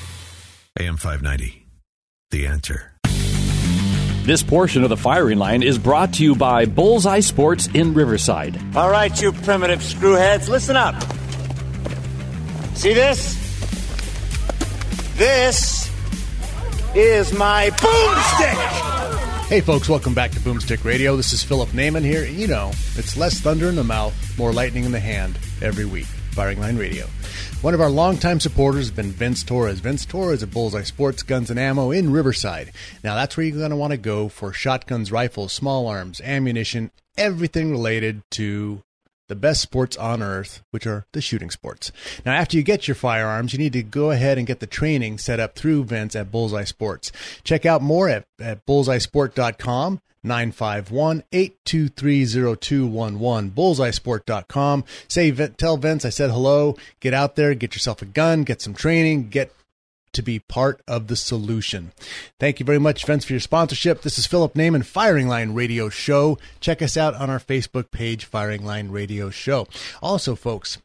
AM 0.78 0.96
590, 0.98 1.66
The 2.30 2.46
Answer. 2.46 2.92
This 4.24 4.42
portion 4.42 4.82
of 4.82 4.90
the 4.90 4.96
firing 4.98 5.38
line 5.38 5.62
is 5.62 5.78
brought 5.78 6.12
to 6.14 6.22
you 6.22 6.34
by 6.34 6.66
Bullseye 6.66 7.20
Sports 7.20 7.66
in 7.68 7.94
Riverside. 7.94 8.60
All 8.76 8.90
right, 8.90 9.18
you 9.22 9.32
primitive 9.32 9.80
screwheads, 9.80 10.50
listen 10.50 10.76
up. 10.76 10.94
See 12.76 12.92
this? 12.92 13.34
This 15.16 15.90
is 16.94 17.32
my 17.32 17.70
boomstick. 17.70 19.17
Hey, 19.48 19.62
folks, 19.62 19.88
welcome 19.88 20.12
back 20.12 20.30
to 20.32 20.40
Boomstick 20.40 20.84
Radio. 20.84 21.16
This 21.16 21.32
is 21.32 21.42
Philip 21.42 21.70
Naiman 21.70 22.04
here. 22.04 22.26
You 22.26 22.46
know, 22.46 22.68
it's 22.96 23.16
less 23.16 23.40
thunder 23.40 23.70
in 23.70 23.76
the 23.76 23.82
mouth, 23.82 24.14
more 24.36 24.52
lightning 24.52 24.84
in 24.84 24.92
the 24.92 25.00
hand 25.00 25.38
every 25.62 25.86
week. 25.86 26.04
Firing 26.32 26.60
Line 26.60 26.76
Radio. 26.76 27.06
One 27.62 27.72
of 27.72 27.80
our 27.80 27.88
longtime 27.88 28.40
supporters 28.40 28.88
has 28.88 28.90
been 28.90 29.10
Vince 29.10 29.42
Torres. 29.42 29.80
Vince 29.80 30.04
Torres 30.04 30.42
at 30.42 30.50
Bullseye 30.50 30.82
Sports 30.82 31.22
Guns 31.22 31.48
and 31.48 31.58
Ammo 31.58 31.90
in 31.90 32.12
Riverside. 32.12 32.72
Now, 33.02 33.14
that's 33.14 33.38
where 33.38 33.46
you're 33.46 33.56
going 33.56 33.70
to 33.70 33.76
want 33.76 33.92
to 33.92 33.96
go 33.96 34.28
for 34.28 34.52
shotguns, 34.52 35.10
rifles, 35.10 35.54
small 35.54 35.86
arms, 35.86 36.20
ammunition, 36.20 36.90
everything 37.16 37.70
related 37.70 38.20
to 38.32 38.82
the 39.28 39.36
best 39.36 39.60
sports 39.60 39.96
on 39.96 40.22
earth, 40.22 40.62
which 40.70 40.86
are 40.86 41.06
the 41.12 41.20
shooting 41.20 41.50
sports. 41.50 41.92
Now, 42.26 42.32
after 42.32 42.56
you 42.56 42.62
get 42.62 42.88
your 42.88 42.94
firearms, 42.94 43.52
you 43.52 43.58
need 43.58 43.74
to 43.74 43.82
go 43.82 44.10
ahead 44.10 44.38
and 44.38 44.46
get 44.46 44.60
the 44.60 44.66
training 44.66 45.18
set 45.18 45.38
up 45.38 45.54
through 45.54 45.84
Vince 45.84 46.16
at 46.16 46.32
Bullseye 46.32 46.64
Sports. 46.64 47.12
Check 47.44 47.64
out 47.64 47.82
more 47.82 48.08
at, 48.08 48.24
at 48.40 48.66
bullseyesport.com. 48.66 50.00
951 50.24 51.22
823 51.30 52.24
0211 52.26 53.50
bullseyesport.com 53.52 54.84
say 55.06 55.30
tell 55.30 55.76
Vince 55.76 56.04
I 56.04 56.08
said 56.08 56.30
hello 56.30 56.76
get 56.98 57.14
out 57.14 57.36
there 57.36 57.54
get 57.54 57.74
yourself 57.74 58.02
a 58.02 58.04
gun 58.04 58.42
get 58.42 58.60
some 58.60 58.74
training 58.74 59.28
get 59.28 59.52
to 60.12 60.22
be 60.22 60.38
part 60.38 60.80
of 60.88 61.06
the 61.06 61.16
solution. 61.16 61.92
Thank 62.38 62.60
you 62.60 62.66
very 62.66 62.78
much, 62.78 63.04
friends, 63.04 63.24
for 63.24 63.32
your 63.32 63.40
sponsorship. 63.40 64.02
This 64.02 64.18
is 64.18 64.26
Philip 64.26 64.54
Naiman, 64.54 64.84
Firing 64.84 65.28
Line 65.28 65.54
Radio 65.54 65.88
Show. 65.88 66.38
Check 66.60 66.82
us 66.82 66.96
out 66.96 67.14
on 67.14 67.30
our 67.30 67.40
Facebook 67.40 67.90
page, 67.90 68.24
Firing 68.24 68.64
Line 68.64 68.90
Radio 68.90 69.30
Show. 69.30 69.66
Also, 70.02 70.34
folks, 70.34 70.78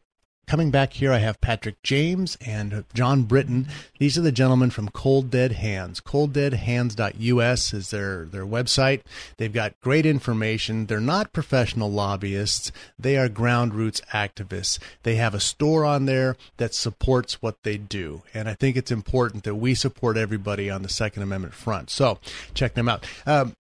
Coming 0.46 0.72
back 0.72 0.94
here, 0.94 1.12
I 1.14 1.20
have 1.20 1.40
Patrick 1.40 1.82
James 1.84 2.38
and 2.46 2.84
John 2.94 3.24
Britton. 3.24 3.68
These 3.98 4.18
are 4.18 4.22
the 4.22 4.32
gentlemen 4.32 4.72
from 4.72 4.90
Cold 4.90 5.32
Dead 5.32 5.54
Hands. 5.54 6.00
ColdDeadHands.us 6.02 7.74
is 7.74 7.90
their, 7.92 8.26
their 8.26 8.46
website. 8.46 9.02
They've 9.38 9.52
got 9.52 9.80
great 9.80 10.06
information. 10.06 10.86
They're 10.86 11.00
not 11.00 11.34
professional 11.34 11.90
lobbyists. 11.90 12.72
They 13.00 13.18
are 13.18 13.30
ground 13.30 13.74
roots 13.74 14.02
activists. 14.12 14.80
They 15.04 15.16
have 15.16 15.34
a 15.34 15.40
store 15.40 15.86
on 15.86 16.06
there 16.06 16.36
that 16.58 16.76
supports 16.76 17.42
what 17.42 17.64
they 17.64 17.78
do. 17.78 18.24
And 18.34 18.50
I 18.50 18.54
think 18.54 18.76
it's 18.76 18.92
important 18.92 19.46
that 19.46 19.56
we 19.56 19.74
support 19.74 20.18
everybody 20.18 20.70
on 20.70 20.84
the 20.84 20.90
Second 20.90 21.24
Amendment 21.24 21.54
front. 21.54 21.90
So 21.90 22.20
check 22.54 22.74
them 22.74 22.90
out. 22.90 23.08
Um, 23.26 23.56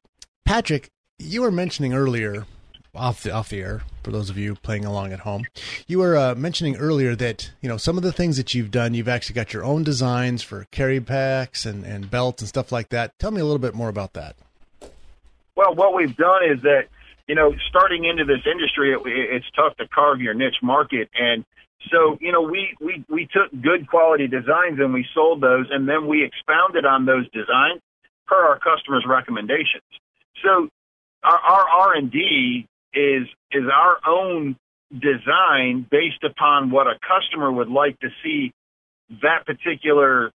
Patrick, 0.45 0.89
you 1.17 1.41
were 1.41 1.51
mentioning 1.51 1.93
earlier 1.93 2.45
off 2.95 3.23
the 3.23 3.31
off 3.31 3.49
the 3.49 3.59
air 3.59 3.81
for 4.03 4.11
those 4.11 4.29
of 4.29 4.37
you 4.37 4.55
playing 4.55 4.85
along 4.85 5.11
at 5.11 5.21
home. 5.21 5.45
You 5.87 5.99
were 5.99 6.15
uh, 6.15 6.35
mentioning 6.35 6.75
earlier 6.75 7.15
that 7.15 7.51
you 7.61 7.69
know 7.69 7.77
some 7.77 7.97
of 7.97 8.03
the 8.03 8.11
things 8.11 8.37
that 8.37 8.53
you've 8.53 8.71
done, 8.71 8.93
you've 8.93 9.07
actually 9.07 9.35
got 9.35 9.53
your 9.53 9.63
own 9.63 9.83
designs 9.83 10.43
for 10.43 10.67
carry 10.71 10.99
packs 10.99 11.65
and 11.65 11.83
and 11.83 12.09
belts 12.11 12.41
and 12.41 12.49
stuff 12.49 12.71
like 12.71 12.89
that. 12.89 13.17
Tell 13.19 13.31
me 13.31 13.41
a 13.41 13.45
little 13.45 13.59
bit 13.59 13.73
more 13.73 13.89
about 13.89 14.13
that. 14.13 14.35
Well, 15.55 15.75
what 15.75 15.93
we've 15.95 16.15
done 16.15 16.43
is 16.45 16.61
that 16.61 16.83
you 17.27 17.35
know 17.35 17.55
starting 17.69 18.05
into 18.05 18.25
this 18.25 18.45
industry, 18.45 18.93
it, 18.93 19.01
it's 19.05 19.45
tough 19.55 19.75
to 19.77 19.87
carve 19.87 20.21
your 20.21 20.33
niche 20.33 20.61
market 20.61 21.09
and. 21.15 21.45
So 21.91 22.17
you 22.21 22.31
know, 22.31 22.41
we, 22.41 22.73
we 22.79 23.03
we 23.09 23.27
took 23.27 23.51
good 23.61 23.89
quality 23.89 24.29
designs 24.29 24.79
and 24.79 24.93
we 24.93 25.05
sold 25.13 25.41
those, 25.41 25.65
and 25.69 25.85
then 25.85 26.07
we 26.07 26.23
expounded 26.23 26.85
on 26.85 27.05
those 27.05 27.29
designs 27.31 27.81
per 28.25 28.37
our 28.37 28.57
customers' 28.57 29.03
recommendations. 29.05 29.83
So 30.45 30.69
our 31.25 31.67
R 31.69 31.93
and 31.95 32.09
D 32.09 32.69
is 32.93 33.27
is 33.51 33.63
our 33.73 33.97
own 34.07 34.55
design 34.91 35.85
based 35.89 36.23
upon 36.23 36.69
what 36.69 36.87
a 36.87 36.93
customer 37.01 37.51
would 37.51 37.69
like 37.69 37.99
to 37.99 38.09
see 38.23 38.53
that 39.21 39.45
particular 39.45 40.31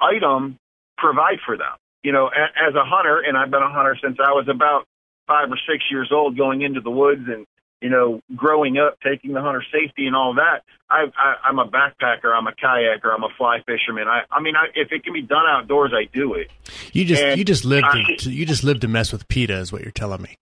item 0.00 0.58
provide 0.96 1.38
for 1.44 1.56
them. 1.56 1.76
You 2.02 2.12
know, 2.12 2.28
as 2.28 2.74
a 2.74 2.84
hunter, 2.84 3.20
and 3.20 3.36
I've 3.36 3.50
been 3.50 3.62
a 3.62 3.72
hunter 3.72 3.96
since 4.02 4.18
I 4.20 4.30
was 4.30 4.46
about 4.48 4.84
five 5.26 5.50
or 5.50 5.58
six 5.70 5.84
years 5.90 6.10
old, 6.12 6.36
going 6.36 6.62
into 6.62 6.80
the 6.80 6.90
woods 6.90 7.22
and 7.26 7.46
you 7.82 7.90
know, 7.90 8.20
growing 8.34 8.78
up, 8.78 8.98
taking 9.04 9.32
the 9.32 9.40
hunter 9.42 9.62
safety 9.70 10.06
and 10.06 10.16
all 10.16 10.34
that. 10.34 10.62
I, 10.88 11.04
I 11.16 11.48
I'm 11.48 11.58
a 11.58 11.66
backpacker. 11.68 12.34
I'm 12.34 12.46
a 12.46 12.52
kayaker. 12.52 13.12
I'm 13.14 13.22
a 13.22 13.28
fly 13.36 13.58
fisherman. 13.66 14.08
I 14.08 14.22
I 14.30 14.40
mean, 14.40 14.54
I, 14.56 14.66
if 14.74 14.92
it 14.92 15.04
can 15.04 15.12
be 15.12 15.22
done 15.22 15.44
outdoors, 15.46 15.92
I 15.94 16.08
do 16.12 16.34
it. 16.34 16.50
You 16.92 17.04
just 17.04 17.22
and 17.22 17.38
you 17.38 17.44
just 17.44 17.64
lived 17.64 17.86
I, 17.86 18.02
to, 18.18 18.30
you 18.30 18.46
just 18.46 18.64
lived 18.64 18.80
to 18.82 18.88
mess 18.88 19.12
with 19.12 19.28
PETA, 19.28 19.58
is 19.58 19.72
what 19.72 19.82
you're 19.82 19.90
telling 19.90 20.22
me. 20.22 20.36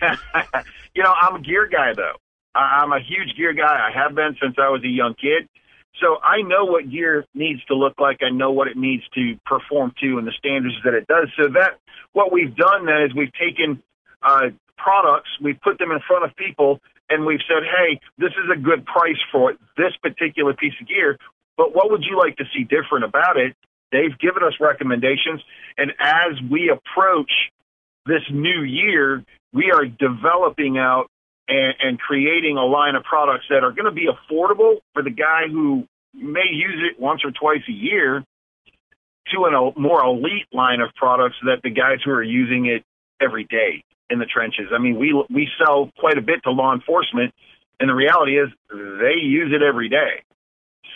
you 0.94 1.02
know, 1.02 1.12
I'm 1.12 1.36
a 1.36 1.40
gear 1.40 1.68
guy 1.70 1.92
though. 1.94 2.16
I'm 2.54 2.92
a 2.92 3.00
huge 3.00 3.36
gear 3.36 3.52
guy. 3.52 3.88
I 3.88 3.90
have 3.92 4.14
been 4.14 4.36
since 4.40 4.56
I 4.58 4.68
was 4.70 4.82
a 4.84 4.88
young 4.88 5.14
kid. 5.14 5.48
So 6.00 6.18
I 6.22 6.42
know 6.42 6.64
what 6.64 6.90
gear 6.90 7.24
needs 7.34 7.64
to 7.66 7.74
look 7.74 7.94
like. 7.98 8.18
I 8.22 8.30
know 8.30 8.50
what 8.50 8.68
it 8.68 8.76
needs 8.76 9.02
to 9.14 9.38
perform 9.46 9.92
to 10.00 10.18
and 10.18 10.26
the 10.26 10.32
standards 10.38 10.76
that 10.84 10.94
it 10.94 11.06
does. 11.06 11.28
So 11.36 11.48
that 11.48 11.78
what 12.12 12.32
we've 12.32 12.54
done 12.54 12.86
then 12.86 13.02
is 13.02 13.14
we've 13.14 13.32
taken 13.32 13.82
uh, 14.22 14.50
products, 14.76 15.30
we've 15.42 15.60
put 15.60 15.78
them 15.78 15.90
in 15.90 16.00
front 16.06 16.24
of 16.24 16.36
people, 16.36 16.80
and 17.08 17.24
we've 17.24 17.40
said, 17.48 17.62
hey, 17.64 18.00
this 18.18 18.32
is 18.32 18.50
a 18.52 18.58
good 18.58 18.84
price 18.84 19.20
for 19.32 19.54
this 19.76 19.92
particular 20.02 20.54
piece 20.54 20.74
of 20.80 20.88
gear. 20.88 21.18
But 21.56 21.74
what 21.74 21.90
would 21.90 22.04
you 22.04 22.18
like 22.18 22.36
to 22.36 22.44
see 22.54 22.64
different 22.64 23.04
about 23.04 23.36
it? 23.36 23.54
They've 23.92 24.16
given 24.18 24.42
us 24.42 24.54
recommendations, 24.60 25.40
and 25.78 25.92
as 26.00 26.34
we 26.50 26.70
approach 26.70 27.30
this 28.04 28.22
new 28.30 28.62
year, 28.62 29.24
we 29.52 29.72
are 29.72 29.86
developing 29.86 30.78
out 30.78 31.06
and, 31.48 31.74
and 31.80 31.98
creating 31.98 32.56
a 32.56 32.64
line 32.64 32.94
of 32.94 33.04
products 33.04 33.44
that 33.50 33.64
are 33.64 33.72
going 33.72 33.86
to 33.86 33.92
be 33.92 34.08
affordable 34.08 34.76
for 34.92 35.02
the 35.02 35.10
guy 35.10 35.42
who 35.50 35.86
may 36.14 36.48
use 36.50 36.90
it 36.90 37.00
once 37.00 37.22
or 37.24 37.30
twice 37.30 37.62
a 37.68 37.72
year 37.72 38.24
to 39.32 39.44
a 39.44 39.80
more 39.80 40.04
elite 40.04 40.46
line 40.52 40.80
of 40.80 40.94
products 40.94 41.36
that 41.42 41.60
the 41.62 41.70
guys 41.70 41.98
who 42.04 42.10
are 42.10 42.22
using 42.22 42.66
it 42.66 42.84
every 43.20 43.44
day 43.44 43.82
in 44.08 44.18
the 44.18 44.26
trenches. 44.26 44.66
I 44.72 44.78
mean, 44.78 44.98
we 44.98 45.12
we 45.30 45.48
sell 45.58 45.90
quite 45.98 46.16
a 46.16 46.22
bit 46.22 46.42
to 46.44 46.50
law 46.52 46.72
enforcement, 46.72 47.34
and 47.80 47.88
the 47.88 47.94
reality 47.94 48.38
is 48.38 48.48
they 48.70 49.20
use 49.20 49.52
it 49.52 49.62
every 49.62 49.88
day. 49.88 50.22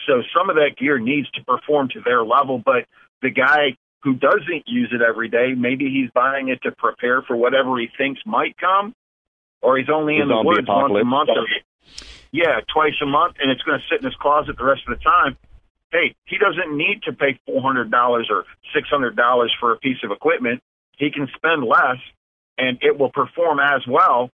So 0.06 0.22
some 0.36 0.48
of 0.48 0.56
that 0.56 0.76
gear 0.78 0.98
needs 0.98 1.30
to 1.32 1.44
perform 1.44 1.88
to 1.90 2.00
their 2.04 2.24
level, 2.24 2.62
but 2.64 2.86
the 3.20 3.30
guy 3.30 3.76
who 4.02 4.14
doesn't 4.14 4.64
use 4.66 4.90
it 4.92 5.02
every 5.02 5.28
day, 5.28 5.54
maybe 5.56 5.90
he's 5.90 6.10
buying 6.10 6.48
it 6.48 6.62
to 6.62 6.72
prepare 6.72 7.22
for 7.22 7.36
whatever 7.36 7.78
he 7.78 7.88
thinks 7.98 8.20
might 8.24 8.56
come, 8.56 8.94
or 9.60 9.76
he's 9.78 9.90
only 9.92 10.16
in 10.18 10.28
the 10.28 10.42
woods 10.42 10.66
once 10.68 10.94
a 11.00 11.04
month. 11.04 11.28
Or, 11.30 11.46
yeah, 12.32 12.60
twice 12.72 12.94
a 13.02 13.06
month, 13.06 13.36
and 13.40 13.50
it's 13.50 13.62
going 13.62 13.78
to 13.78 13.84
sit 13.90 14.00
in 14.00 14.06
his 14.06 14.14
closet 14.16 14.56
the 14.56 14.64
rest 14.64 14.82
of 14.88 14.98
the 14.98 15.04
time. 15.04 15.36
Hey, 15.92 16.14
he 16.24 16.38
doesn't 16.38 16.76
need 16.76 17.02
to 17.04 17.12
pay 17.12 17.38
four 17.46 17.60
hundred 17.60 17.90
dollars 17.90 18.28
or 18.30 18.44
six 18.74 18.88
hundred 18.88 19.16
dollars 19.16 19.54
for 19.58 19.72
a 19.72 19.76
piece 19.76 19.98
of 20.04 20.12
equipment. 20.12 20.62
He 20.96 21.10
can 21.10 21.28
spend 21.34 21.64
less, 21.64 21.98
and 22.56 22.78
it 22.80 22.98
will 22.98 23.10
perform 23.10 23.58
as 23.58 23.82
well 23.88 24.30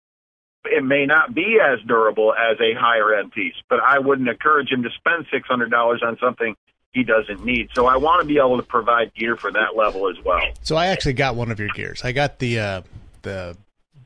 it 0.64 0.82
may 0.82 1.06
not 1.06 1.34
be 1.34 1.58
as 1.62 1.78
durable 1.86 2.32
as 2.32 2.58
a 2.60 2.74
higher 2.78 3.14
end 3.14 3.32
piece, 3.32 3.54
but 3.68 3.80
I 3.80 3.98
wouldn't 3.98 4.28
encourage 4.28 4.70
him 4.70 4.82
to 4.82 4.90
spend 4.96 5.26
six 5.32 5.46
hundred 5.46 5.70
dollars 5.70 6.02
on 6.04 6.16
something 6.20 6.56
he 6.94 7.02
doesn't 7.04 7.44
need. 7.44 7.68
So 7.74 7.86
I 7.86 7.96
want 7.96 8.22
to 8.22 8.26
be 8.26 8.38
able 8.38 8.56
to 8.56 8.62
provide 8.62 9.12
gear 9.14 9.36
for 9.36 9.50
that 9.52 9.76
level 9.76 10.08
as 10.08 10.16
well. 10.24 10.40
So 10.62 10.76
I 10.76 10.86
actually 10.86 11.14
got 11.14 11.34
one 11.36 11.50
of 11.50 11.58
your 11.58 11.68
gears. 11.70 12.02
I 12.04 12.12
got 12.12 12.38
the 12.38 12.58
uh, 12.58 12.82
the 13.22 13.56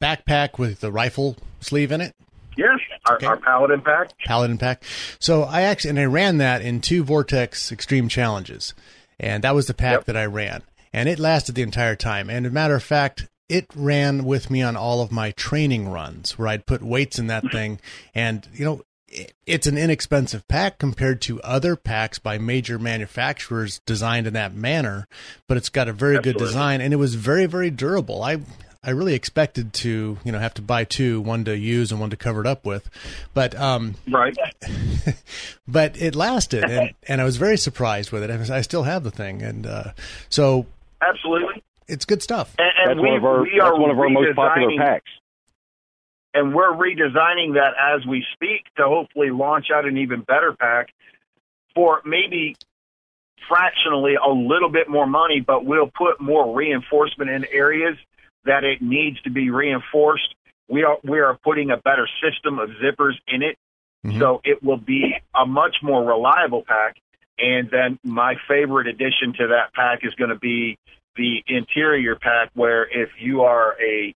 backpack 0.01 0.59
with 0.59 0.81
the 0.81 0.91
rifle 0.91 1.37
sleeve 1.61 1.93
in 1.93 2.01
it. 2.01 2.13
Yes, 2.57 2.79
our, 3.07 3.17
Okay. 3.17 3.27
our 3.27 3.37
Paladin 3.37 3.83
pack. 3.83 4.11
Paladin 4.25 4.59
pack. 4.59 4.83
So 5.21 5.43
I 5.45 5.63
actually 5.63 5.91
and 5.91 6.01
I 6.01 6.05
ran 6.07 6.39
that 6.39 6.61
in 6.63 6.81
two 6.81 7.05
Vortex 7.05 7.71
Extreme 7.71 8.09
challenges, 8.09 8.75
and 9.21 9.45
that 9.45 9.55
was 9.55 9.67
the 9.67 9.75
pack 9.75 9.99
Yep. 9.99 10.05
that 10.07 10.17
I 10.17 10.25
ran, 10.27 10.63
and 10.93 11.09
it 11.09 11.19
lasted 11.21 11.55
the 11.55 11.63
entire 11.63 11.95
time. 11.95 12.29
And 12.31 12.47
as 12.47 12.51
a 12.51 12.55
matter 12.55 12.75
of 12.75 12.83
fact, 12.83 13.27
it 13.49 13.67
ran 13.77 14.25
with 14.25 14.51
me 14.51 14.61
on 14.63 14.77
all 14.77 15.01
of 15.01 15.13
my 15.13 15.31
training 15.33 15.89
runs 15.89 16.37
where 16.39 16.49
I'd 16.49 16.67
put 16.67 16.83
weights 16.83 17.19
in 17.19 17.29
that 17.29 17.45
thing, 17.53 17.79
and 18.15 18.47
you 18.53 18.65
know. 18.65 18.83
It- 19.09 19.33
It's 19.47 19.67
an 19.67 19.79
inexpensive 19.79 20.47
pack 20.49 20.79
compared 20.79 21.21
to 21.23 21.41
other 21.43 21.75
packs 21.77 22.19
by 22.19 22.37
major 22.39 22.79
manufacturers 22.79 23.81
designed 23.87 24.27
in 24.27 24.35
that 24.35 24.55
manner, 24.55 25.07
but 25.47 25.57
it's 25.57 25.69
got 25.71 25.89
a 25.89 25.93
very 25.93 26.19
good 26.21 26.37
design 26.37 26.81
and 26.81 26.93
it 26.93 26.97
was 26.97 27.15
very, 27.15 27.47
very 27.47 27.71
durable. 27.71 28.23
I 28.23 28.39
I 28.85 28.91
really 28.91 29.15
expected 29.15 29.73
to, 29.75 30.19
you 30.25 30.33
know, 30.33 30.39
have 30.39 30.55
to 30.55 30.63
buy 30.63 30.85
two, 30.85 31.21
one 31.21 31.45
to 31.47 31.57
use 31.59 31.91
and 31.91 32.01
one 32.01 32.11
to 32.11 32.17
cover 32.17 32.41
it 32.41 32.47
up 32.47 32.65
with, 32.65 32.89
but 33.35 33.55
um, 33.59 33.97
Right. 34.09 34.37
but 35.69 36.01
it 36.01 36.15
lasted, 36.15 36.65
and, 36.65 36.95
and 37.09 37.21
I 37.21 37.25
was 37.25 37.37
very 37.39 37.57
surprised 37.59 38.13
with 38.13 38.23
it. 38.23 38.31
I, 38.31 38.57
I 38.57 38.61
still 38.61 38.85
have 38.85 39.03
the 39.03 39.11
thing, 39.11 39.43
and 39.43 39.67
uh, 39.67 39.93
so 40.29 40.67
Absolutely. 41.03 41.63
it's 41.89 42.05
good 42.05 42.23
stuff. 42.23 42.55
And, 42.59 42.69
and 42.79 42.91
That's 42.91 43.03
we, 43.03 43.09
one 43.09 43.17
of 43.19 43.25
our 43.25 43.43
we 43.43 43.51
that's 43.59 43.69
are 43.69 43.79
one 43.81 43.91
of 43.91 43.99
our 43.99 44.09
most 44.09 44.37
popular 44.37 44.71
packs. 44.79 45.11
And 46.39 46.55
we're 46.55 46.73
redesigning 46.73 47.55
that 47.55 47.75
as 47.77 48.07
we 48.07 48.25
speak 48.33 48.65
to 48.77 48.85
hopefully 48.85 49.31
launch 49.31 49.67
out 49.75 49.87
an 49.87 49.99
even 49.99 50.21
better 50.21 50.53
pack 50.53 50.91
for 51.75 52.01
maybe 52.05 52.55
fractionally 53.49 54.15
a 54.15 54.31
little 54.31 54.69
bit 54.69 54.89
more 54.89 55.07
money, 55.07 55.41
but 55.41 55.65
we'll 55.65 55.91
put 55.91 56.21
more 56.21 56.55
reinforcement 56.55 57.29
in 57.29 57.45
areas 57.53 57.97
that 58.45 58.63
it 58.63 58.81
needs 58.81 59.21
to 59.23 59.31
be 59.31 59.51
reinforced. 59.51 60.35
We 60.69 60.85
are 60.85 60.99
we 61.03 61.19
are 61.19 61.37
putting 61.43 61.71
a 61.71 61.77
better 61.77 62.09
system 62.23 62.59
of 62.61 62.71
zippers 62.83 63.15
in 63.27 63.43
it, 63.43 63.57
Mhm. 64.07 64.19
so 64.21 64.41
it 64.45 64.63
will 64.63 64.77
be 64.77 65.17
a 65.35 65.45
much 65.45 65.77
more 65.83 66.05
reliable 66.05 66.63
pack. 66.63 66.99
And 67.39 67.69
then 67.71 67.99
my 68.05 68.37
favorite 68.47 68.87
addition 68.87 69.33
to 69.35 69.49
that 69.49 69.73
pack 69.73 70.05
is 70.05 70.15
going 70.15 70.31
to 70.31 70.39
be 70.39 70.79
the 71.17 71.43
interior 71.49 72.15
pack, 72.15 72.51
where 72.55 72.85
if 72.85 73.11
you 73.19 73.43
are 73.43 73.77
a 73.81 74.15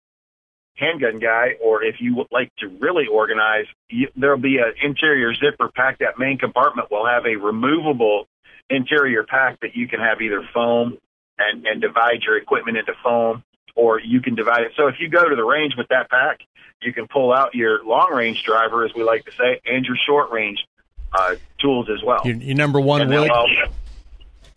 handgun 0.74 1.18
guy, 1.18 1.56
or 1.62 1.82
if 1.84 1.96
you 2.00 2.16
would 2.16 2.28
like 2.30 2.50
to 2.58 2.68
really 2.68 3.06
organize, 3.06 3.66
you, 3.88 4.08
there'll 4.16 4.38
be 4.38 4.58
an 4.58 4.72
interior 4.82 5.34
zipper 5.34 5.70
pack. 5.74 5.98
That 5.98 6.18
main 6.18 6.38
compartment 6.38 6.90
will 6.90 7.06
have 7.06 7.26
a 7.26 7.36
removable 7.36 8.26
interior 8.70 9.24
pack 9.24 9.60
that 9.60 9.76
you 9.76 9.86
can 9.88 10.00
have 10.00 10.20
either 10.20 10.46
foam 10.52 10.98
and, 11.38 11.66
and 11.66 11.80
divide 11.80 12.22
your 12.22 12.36
equipment 12.36 12.78
into 12.78 12.92
foam, 13.02 13.42
or 13.74 14.00
you 14.00 14.20
can 14.20 14.34
divide 14.34 14.62
it. 14.62 14.72
So 14.76 14.88
if 14.88 14.96
you 14.98 15.08
go 15.08 15.28
to 15.28 15.36
the 15.36 15.44
range 15.44 15.74
with 15.76 15.88
that 15.88 16.10
pack, 16.10 16.40
you 16.80 16.92
can 16.92 17.06
pull 17.06 17.32
out 17.32 17.54
your 17.54 17.84
long 17.84 18.12
range 18.12 18.42
driver, 18.44 18.84
as 18.84 18.92
we 18.94 19.04
like 19.04 19.24
to 19.26 19.32
say, 19.32 19.60
and 19.66 19.84
your 19.84 19.96
short 20.06 20.32
range 20.32 20.66
uh, 21.12 21.36
tools 21.60 21.88
as 21.94 22.02
well. 22.02 22.22
Your, 22.24 22.36
your 22.36 22.56
number 22.56 22.80
one 22.80 23.08
they'll 23.08 23.46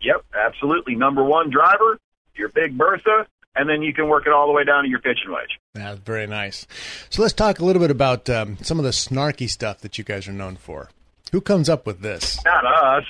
Yep, 0.01 0.25
absolutely. 0.36 0.95
Number 0.95 1.24
one 1.24 1.50
driver, 1.50 2.00
your 2.36 2.50
big 2.50 2.77
Bertha, 2.77 3.27
and 3.56 3.70
then 3.70 3.82
you 3.82 3.94
can 3.94 4.08
work 4.08 4.26
it 4.28 4.34
all 4.34 4.48
the 4.48 4.54
way 4.54 4.64
down 4.64 4.84
to 4.84 4.90
your 4.90 5.00
pitching 5.00 5.32
wedge. 5.32 5.60
Yeah, 5.76 5.96
very 6.04 6.28
nice. 6.28 6.68
So 7.10 7.22
let's 7.22 7.34
talk 7.34 7.60
a 7.60 7.66
little 7.66 7.82
bit 7.82 7.92
about 7.92 8.30
um, 8.30 8.58
some 8.62 8.80
of 8.80 8.86
the 8.86 8.92
snarky 8.92 9.50
stuff 9.50 9.80
that 9.82 9.98
you 9.98 10.04
guys 10.04 10.28
are 10.28 10.34
known 10.34 10.56
for. 10.56 10.90
Who 11.32 11.42
comes 11.42 11.70
up 11.70 11.86
with 11.86 12.02
this? 12.02 12.44
Not 12.46 12.66
us. 12.66 13.04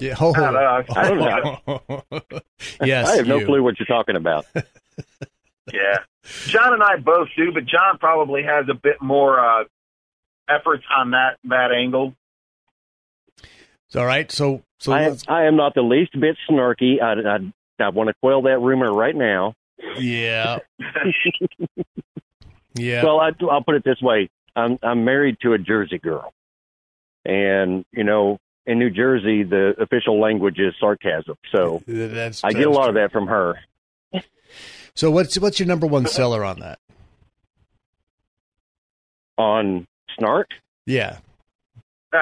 Yeah, 0.00 0.14
ho, 0.14 0.32
ho. 0.32 0.50
Not 0.50 0.54
us. 0.56 0.96
I 0.96 1.08
don't 1.68 2.42
yes, 2.82 3.08
I 3.08 3.16
have 3.16 3.26
no 3.26 3.44
clue 3.44 3.62
what 3.62 3.78
you're 3.78 3.86
talking 3.86 4.16
about. 4.16 4.46
Yeah. 5.72 5.98
John 6.46 6.74
and 6.74 6.82
I 6.82 6.96
both 6.96 7.28
do, 7.36 7.52
but 7.52 7.66
John 7.66 7.98
probably 7.98 8.42
has 8.42 8.66
a 8.70 8.74
bit 8.74 9.00
more 9.00 9.38
uh, 9.38 9.64
efforts 10.48 10.84
on 10.96 11.12
that 11.12 11.36
that 11.44 11.72
angle. 11.72 12.14
All 13.94 14.04
right, 14.04 14.30
so 14.30 14.62
so 14.78 14.92
I 14.92 15.02
am, 15.02 15.16
I 15.28 15.44
am 15.44 15.56
not 15.56 15.74
the 15.74 15.82
least 15.82 16.18
bit 16.18 16.36
snarky. 16.48 17.00
I, 17.02 17.36
I, 17.36 17.84
I 17.84 17.88
want 17.88 18.08
to 18.08 18.14
quell 18.22 18.42
that 18.42 18.58
rumor 18.58 18.92
right 18.92 19.14
now. 19.14 19.54
Yeah, 19.98 20.58
yeah. 22.74 23.04
Well, 23.04 23.20
I, 23.20 23.30
I'll 23.50 23.62
put 23.62 23.74
it 23.76 23.84
this 23.84 24.00
way: 24.02 24.28
I'm 24.56 24.78
I'm 24.82 25.04
married 25.04 25.38
to 25.42 25.52
a 25.54 25.58
Jersey 25.58 25.98
girl, 25.98 26.32
and 27.24 27.84
you 27.92 28.04
know, 28.04 28.38
in 28.66 28.78
New 28.78 28.90
Jersey, 28.90 29.42
the 29.44 29.74
official 29.80 30.20
language 30.20 30.58
is 30.58 30.74
sarcasm. 30.80 31.36
So 31.52 31.82
that's 31.88 32.42
I 32.44 32.52
get 32.52 32.66
a 32.66 32.70
lot 32.70 32.88
of 32.88 32.94
that 32.96 33.12
from 33.12 33.26
her. 33.28 33.54
So 34.94 35.10
what's 35.10 35.38
what's 35.38 35.58
your 35.60 35.68
number 35.68 35.86
one 35.86 36.06
seller 36.06 36.44
on 36.44 36.60
that? 36.60 36.78
On 39.36 39.86
snark, 40.18 40.48
Yeah. 40.86 41.18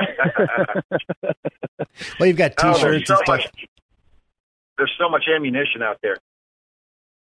Well, 2.19 2.27
you've 2.27 2.37
got 2.37 2.53
Oh, 2.59 2.75
T-shirts 2.75 2.83
there's 2.83 2.97
and 2.97 3.07
so 3.07 3.15
stuff. 3.17 3.27
much. 3.29 3.69
There's 4.77 4.93
so 4.99 5.09
much 5.09 5.25
ammunition 5.35 5.83
out 5.83 5.99
there. 6.03 6.19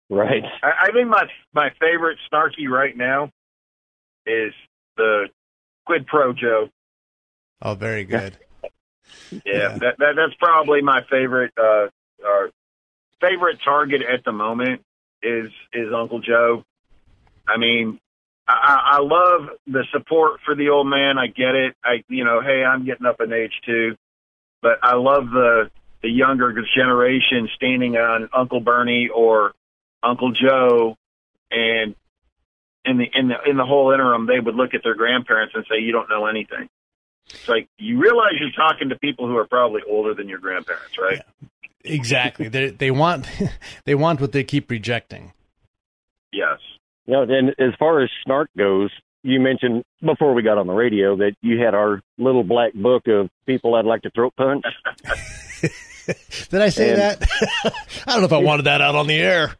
Right? 0.09 0.43
I, 0.63 0.87
I 0.87 0.91
think 0.91 1.07
my 1.07 1.23
my 1.53 1.69
favorite 1.79 2.17
snarky 2.31 2.67
right 2.69 2.95
now 2.95 3.31
is 4.25 4.53
the 4.95 5.27
Quid 5.85 6.07
Pro 6.07 6.33
Joe. 6.33 6.69
Oh, 7.61 7.75
very 7.75 8.03
good. 8.03 8.37
Yeah, 9.31 9.39
Yeah. 9.45 9.77
That, 9.77 9.95
that 9.99 10.13
that's 10.17 10.33
probably 10.37 10.81
my 10.81 11.01
favorite 11.09 11.53
uh, 11.57 11.87
uh 12.25 12.47
favorite 13.21 13.59
target 13.63 14.01
at 14.01 14.25
the 14.25 14.33
moment 14.33 14.81
is 15.23 15.49
is 15.73 15.93
Uncle 15.93 16.19
Joe. 16.19 16.63
I 17.47 17.57
mean, 17.57 17.99
I, 18.47 18.53
I 18.53 18.97
I 18.97 18.99
love 18.99 19.49
the 19.65 19.85
support 19.93 20.41
for 20.45 20.55
the 20.55 20.69
old 20.69 20.87
man. 20.87 21.17
I 21.17 21.27
get 21.27 21.55
it. 21.55 21.75
I 21.85 22.03
you 22.09 22.25
know, 22.25 22.41
hey, 22.41 22.63
I'm 22.65 22.85
getting 22.85 23.05
up 23.05 23.21
in 23.21 23.31
age 23.31 23.53
too, 23.65 23.95
but 24.61 24.79
I 24.83 24.95
love 24.95 25.29
the 25.29 25.71
the 26.03 26.09
younger 26.09 26.53
generation 26.75 27.49
standing 27.55 27.95
on 27.95 28.29
Uncle 28.33 28.59
Bernie 28.59 29.09
or 29.13 29.53
Uncle 30.03 30.31
Joe, 30.31 30.95
and 31.51 31.95
in 32.85 32.97
the 32.97 33.05
in 33.13 33.27
the 33.27 33.35
in 33.45 33.57
the 33.57 33.65
whole 33.65 33.91
interim, 33.91 34.27
they 34.27 34.39
would 34.39 34.55
look 34.55 34.73
at 34.73 34.81
their 34.83 34.95
grandparents 34.95 35.53
and 35.55 35.65
say, 35.69 35.79
"You 35.79 35.91
don't 35.91 36.09
know 36.09 36.25
anything." 36.25 36.69
It's 37.29 37.49
like 37.49 37.67
you 37.77 37.99
realize 37.99 38.33
you're 38.39 38.51
talking 38.51 38.89
to 38.89 38.95
people 38.95 39.27
who 39.27 39.35
are 39.37 39.47
probably 39.47 39.81
older 39.87 40.13
than 40.13 40.29
your 40.29 40.39
grandparents, 40.39 40.97
right? 40.97 41.21
Exactly. 41.83 42.47
they 42.47 42.69
they 42.69 42.91
want 42.91 43.27
they 43.85 43.95
want 43.95 44.21
what 44.21 44.31
they 44.31 44.43
keep 44.43 44.69
rejecting. 44.69 45.33
Yes. 46.31 46.59
You 47.05 47.13
know, 47.13 47.21
and 47.23 47.49
as 47.57 47.73
far 47.79 48.01
as 48.01 48.09
snark 48.25 48.49
goes, 48.57 48.91
you 49.23 49.39
mentioned 49.39 49.83
before 50.01 50.33
we 50.33 50.41
got 50.41 50.57
on 50.57 50.67
the 50.67 50.73
radio 50.73 51.15
that 51.17 51.35
you 51.41 51.59
had 51.59 51.73
our 51.73 52.01
little 52.17 52.43
black 52.43 52.73
book 52.73 53.07
of 53.07 53.29
people 53.45 53.75
I'd 53.75 53.85
like 53.85 54.01
to 54.01 54.09
throat 54.11 54.33
punch. 54.35 54.65
Did 56.49 56.61
I 56.61 56.69
say 56.69 56.91
And- 56.91 56.99
that? 57.01 57.27
I 58.07 58.11
don't 58.13 58.21
know 58.21 58.25
if 58.25 58.33
I 58.33 58.37
wanted 58.37 58.63
that 58.65 58.81
out 58.81 58.95
on 58.95 59.07
the 59.07 59.15
air. 59.19 59.55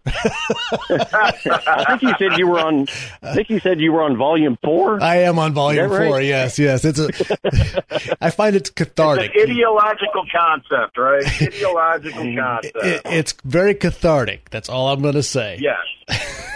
I 0.90 1.86
think 2.00 2.02
you 2.04 2.14
said 2.20 2.38
you 2.38 2.48
were 2.48 2.60
on. 2.60 2.88
I 3.22 3.36
think 3.36 3.50
you 3.50 3.60
said 3.60 3.80
you 3.80 3.92
were 3.92 4.02
on 4.04 4.18
volume 4.18 4.58
four. 4.64 5.02
I 5.04 5.18
am 5.24 5.40
on 5.40 5.54
volume 5.54 5.90
right? 5.92 6.08
four. 6.08 6.22
Yes, 6.22 6.58
yes. 6.60 6.86
It's 6.86 7.00
a. 7.00 8.18
I 8.22 8.30
find 8.30 8.56
it's 8.56 8.70
It's 8.70 8.76
cathartic. 8.76 9.36
an 9.36 9.50
ideological 9.52 10.26
concept, 10.32 10.98
right? 10.98 11.26
Ideological 11.42 12.36
concept. 12.36 12.76
It- 12.78 13.02
it's 13.06 13.34
very 13.44 13.74
cathartic. 13.76 14.50
That's 14.50 14.70
all 14.70 14.90
I'm 14.90 15.02
going 15.02 15.16
to 15.16 15.24
say. 15.24 15.60
yes. 15.62 15.78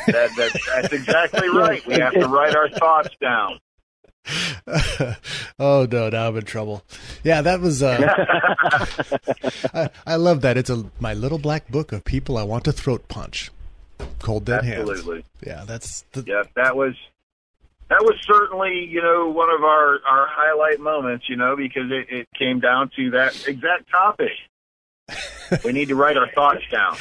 That, 0.07 0.31
that, 0.35 0.59
that's 0.75 0.93
exactly 0.93 1.47
right. 1.49 1.85
We 1.85 1.93
have 1.95 2.13
to 2.13 2.27
write 2.27 2.55
our 2.55 2.69
thoughts 2.69 3.09
down. 3.21 3.59
oh 5.59 5.87
no, 5.91 6.09
now 6.09 6.27
I'm 6.27 6.37
in 6.37 6.45
trouble. 6.45 6.83
Yeah, 7.23 7.41
that 7.41 7.59
was. 7.59 7.81
Uh, 7.81 7.97
I, 9.73 9.89
I 10.05 10.15
love 10.15 10.41
that. 10.41 10.57
It's 10.57 10.69
a 10.69 10.85
my 10.99 11.13
little 11.13 11.39
black 11.39 11.67
book 11.69 11.91
of 11.91 12.05
people 12.05 12.37
I 12.37 12.43
want 12.43 12.65
to 12.65 12.71
throat 12.71 13.07
punch. 13.07 13.51
Cold 14.19 14.45
dead 14.45 14.63
hands. 14.63 14.89
Absolutely. 14.89 15.25
Yeah, 15.45 15.63
that's 15.65 16.05
the, 16.11 16.23
Yeah, 16.27 16.43
that 16.55 16.75
was 16.75 16.95
that 17.89 18.01
was 18.03 18.15
certainly, 18.25 18.85
you 18.89 19.01
know, 19.01 19.27
one 19.29 19.49
of 19.49 19.63
our, 19.63 19.99
our 20.07 20.25
highlight 20.29 20.79
moments, 20.79 21.25
you 21.27 21.35
know, 21.35 21.57
because 21.57 21.91
it, 21.91 22.07
it 22.09 22.27
came 22.37 22.61
down 22.61 22.89
to 22.95 23.11
that 23.11 23.47
exact 23.47 23.91
topic. 23.91 24.31
we 25.65 25.73
need 25.73 25.89
to 25.89 25.95
write 25.95 26.15
our 26.15 26.31
thoughts 26.31 26.63
down. 26.71 26.95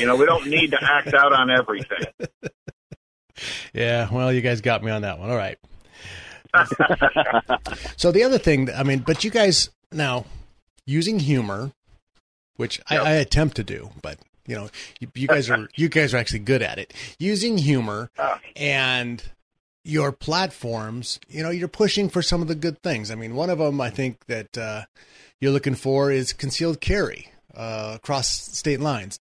You 0.00 0.06
know, 0.06 0.16
we 0.16 0.26
don't 0.26 0.46
need 0.46 0.72
to 0.72 0.78
act 0.82 1.14
out 1.14 1.32
on 1.32 1.48
everything. 1.48 2.06
Yeah, 3.72 4.08
well, 4.10 4.32
you 4.32 4.40
guys 4.40 4.62
got 4.62 4.82
me 4.82 4.90
on 4.90 5.02
that 5.02 5.18
one. 5.18 5.30
All 5.30 5.36
right. 5.36 5.58
so 7.96 8.10
the 8.12 8.22
other 8.22 8.38
thing, 8.38 8.68
I 8.74 8.82
mean, 8.82 9.00
but 9.00 9.24
you 9.24 9.30
guys 9.30 9.70
now 9.92 10.24
using 10.86 11.18
humor, 11.18 11.72
which 12.56 12.80
I, 12.88 12.96
I 12.98 13.10
attempt 13.12 13.56
to 13.56 13.64
do, 13.64 13.90
but 14.02 14.18
you 14.46 14.54
know, 14.54 14.68
you, 15.00 15.08
you 15.14 15.26
guys 15.28 15.50
are 15.50 15.68
you 15.74 15.88
guys 15.88 16.14
are 16.14 16.18
actually 16.18 16.40
good 16.40 16.62
at 16.62 16.78
it. 16.78 16.92
Using 17.18 17.58
humor 17.58 18.10
Ah. 18.18 18.40
and 18.54 19.22
your 19.84 20.10
platforms, 20.12 21.18
you 21.28 21.42
know, 21.42 21.50
you're 21.50 21.68
pushing 21.68 22.08
for 22.08 22.22
some 22.22 22.42
of 22.42 22.48
the 22.48 22.54
good 22.54 22.82
things. 22.82 23.10
I 23.10 23.14
mean, 23.14 23.34
one 23.34 23.50
of 23.50 23.58
them 23.58 23.80
I 23.80 23.90
think 23.90 24.26
that 24.26 24.56
uh, 24.58 24.82
you're 25.40 25.52
looking 25.52 25.74
for 25.74 26.10
is 26.10 26.32
concealed 26.32 26.80
carry 26.80 27.28
uh, 27.54 27.92
across 27.96 28.28
state 28.28 28.80
lines. 28.80 29.18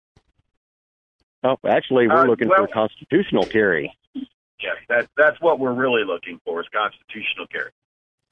Oh, 1.44 1.58
actually, 1.68 2.08
we're 2.08 2.22
Uh, 2.24 2.26
looking 2.26 2.48
well- 2.48 2.66
for 2.66 2.68
constitutional 2.74 3.44
carry. 3.46 3.94
Yes, 4.64 4.78
that 4.88 5.10
that's 5.18 5.40
what 5.42 5.60
we're 5.60 5.74
really 5.74 6.06
looking 6.06 6.40
for 6.46 6.62
is 6.62 6.68
constitutional 6.74 7.48
carry. 7.48 7.72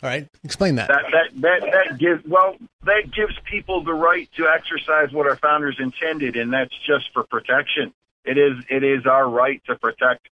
All 0.02 0.10
right, 0.10 0.28
explain 0.44 0.76
that. 0.76 0.88
That 0.88 1.04
that 1.12 1.42
that 1.42 1.72
that 1.72 1.98
gives 2.00 2.26
well 2.26 2.56
that 2.86 3.12
gives 3.14 3.38
people 3.44 3.84
the 3.84 3.94
right 3.94 4.30
to 4.38 4.48
exercise 4.48 5.12
what 5.12 5.28
our 5.28 5.36
founders 5.36 5.78
intended, 5.80 6.38
and 6.38 6.52
that's 6.52 6.74
just 6.88 7.12
for 7.14 7.24
protection. 7.24 7.94
It 8.24 8.38
is 8.38 8.64
it 8.70 8.84
is 8.84 9.06
our 9.06 9.30
right 9.30 9.62
to 9.66 9.76
protect 9.76 10.30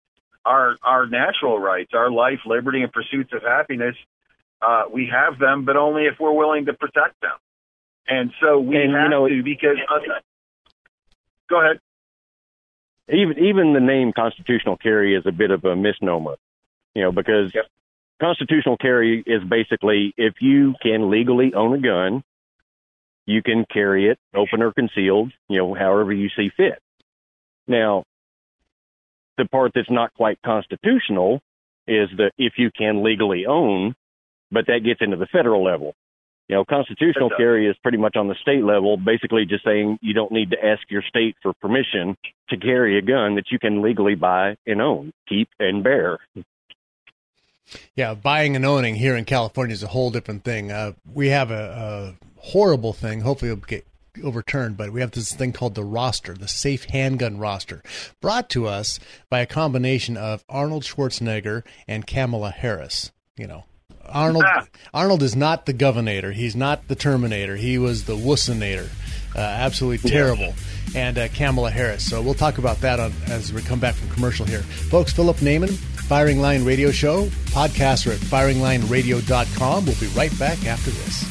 our 0.45 0.77
our 0.83 1.07
natural 1.07 1.61
rights, 1.61 1.93
our 1.95 2.11
life, 2.11 2.41
liberty, 2.47 2.83
and 2.83 2.93
pursuits 2.93 3.33
of 3.33 3.43
happiness. 3.43 3.97
Uh, 4.61 4.85
we 4.91 5.07
have 5.09 5.39
them, 5.39 5.65
but 5.65 5.77
only 5.77 6.07
if 6.07 6.19
we're 6.19 6.33
willing 6.33 6.67
to 6.67 6.73
protect 6.73 7.21
them. 7.21 7.37
And 8.09 8.33
so 8.41 8.59
we 8.59 8.77
And, 8.77 8.93
you 8.93 8.97
have 8.97 9.11
know, 9.11 9.29
to 9.29 9.43
because. 9.43 9.77
Uh, 9.89 9.99
go 11.49 11.61
ahead. 11.61 11.79
Even 13.09 13.39
even 13.39 13.73
the 13.73 13.81
name 13.81 14.13
constitutional 14.13 14.77
carry 14.77 15.15
is 15.15 15.25
a 15.27 15.33
bit 15.33 15.51
of 15.51 15.65
a 15.65 15.75
misnomer, 15.75 16.37
you 16.95 17.03
know, 17.03 17.13
because 17.13 17.53
Yep. 17.55 17.67
constitutional 18.21 18.77
carry 18.77 19.23
is 19.27 19.43
basically 19.45 20.15
if 20.17 20.35
you 20.41 20.75
can 20.83 21.11
legally 21.11 21.55
own 21.55 21.75
a 21.75 21.79
gun, 21.79 22.23
you 23.27 23.43
can 23.43 23.65
carry 23.65 24.09
it 24.09 24.19
open 24.35 24.63
or 24.63 24.73
concealed, 24.73 25.33
you 25.49 25.59
know, 25.59 25.75
however 25.75 26.13
you 26.13 26.29
see 26.31 26.51
fit. 26.57 26.79
Now, 27.67 28.05
the 29.39 29.47
part 29.47 29.73
that's 29.75 29.91
not 29.91 30.13
quite 30.15 30.39
constitutional 30.45 31.41
is 31.87 32.09
that 32.17 32.33
if 32.39 32.55
you 32.59 32.71
can 32.71 33.03
legally 33.03 33.47
own, 33.47 33.95
but 34.51 34.67
that 34.67 34.85
gets 34.85 35.01
into 35.01 35.17
the 35.17 35.27
federal 35.27 35.65
level. 35.65 35.95
You 36.49 36.57
know, 36.57 36.65
constitutional 36.65 37.31
carry 37.37 37.69
is 37.69 37.77
pretty 37.83 37.99
much 37.99 38.17
on 38.17 38.29
the 38.29 38.35
state 38.43 38.65
level, 38.65 38.97
basically 38.97 39.47
just 39.47 39.65
saying 39.65 39.99
you 40.03 40.13
don't 40.13 40.33
need 40.33 40.51
to 40.51 40.63
ask 40.63 40.83
your 40.91 41.03
state 41.03 41.37
for 41.43 41.53
permission 41.55 42.17
to 42.51 42.57
carry 42.57 42.99
a 42.99 43.03
gun 43.03 43.37
that 43.37 43.51
you 43.51 43.59
can 43.59 43.81
legally 43.81 44.17
buy 44.17 44.57
and 44.67 44.83
own, 44.83 45.13
keep 45.29 45.49
and 45.59 45.83
bear. 45.83 46.19
Yeah, 47.95 48.15
buying 48.15 48.57
and 48.57 48.67
owning 48.67 48.97
here 48.97 49.17
in 49.17 49.25
California 49.25 49.73
is 49.73 49.83
a 49.83 49.89
whole 49.89 50.11
different 50.11 50.45
thing. 50.45 50.71
Uh, 50.71 50.93
we 51.11 51.29
have 51.29 51.51
a, 51.51 52.17
a 52.19 52.41
horrible 52.41 52.93
thing. 52.93 53.21
Hopefully, 53.21 53.51
it'll 53.51 53.65
get 53.65 53.87
overturned, 54.23 54.77
but 54.77 54.93
we 54.93 55.01
have 55.01 55.13
this 55.13 55.33
thing 55.33 55.53
called 55.53 55.75
the 55.75 55.85
roster, 55.85 56.35
the 56.35 56.49
safe 56.49 56.85
handgun 56.85 57.39
roster, 57.39 57.83
brought 58.21 58.51
to 58.51 58.67
us 58.67 58.99
by 59.31 59.41
a 59.41 59.47
combination 59.47 60.17
of 60.17 60.45
Arnold 60.49 60.83
Schwarzenegger 60.83 61.63
and 61.89 62.07
Kamala 62.07 62.51
Harris. 62.51 63.13
You 63.37 63.47
know, 63.47 63.65
Arnold 64.09 64.45
Ah. 64.47 64.65
Arnold 64.95 65.23
is 65.23 65.35
not 65.37 65.67
the 65.67 65.73
governor. 65.73 66.31
He's 66.33 66.55
not 66.57 66.87
the 66.89 66.95
Terminator. 66.95 67.57
He 67.57 67.79
was 67.79 68.05
the 68.05 68.17
Wussinator. 68.17 68.89
Uh, 69.35 69.39
absolutely 69.41 70.11
terrible. 70.11 70.55
And 70.95 71.17
uh, 71.17 71.29
Kamala 71.29 71.71
Harris. 71.71 72.09
So 72.09 72.21
we'll 72.21 72.35
talk 72.35 72.59
about 72.59 72.81
that 72.83 73.01
on, 73.01 73.13
as 73.29 73.53
we 73.53 73.63
come 73.63 73.81
back 73.81 73.95
from 73.95 74.11
commercial 74.11 74.45
here. 74.45 74.61
Folks, 74.63 75.13
Philip 75.13 75.39
Naiman, 75.39 75.71
Firing 75.71 76.41
Line 76.41 76.65
Radio 76.65 76.91
Show. 76.91 77.25
Podcasts 77.55 78.07
are 78.07 78.13
at 78.13 78.19
firinglineradio.com. 78.19 79.87
We'll 79.87 79.95
be 80.01 80.07
right 80.09 80.37
back 80.39 80.67
after 80.67 80.91
this. 80.91 81.23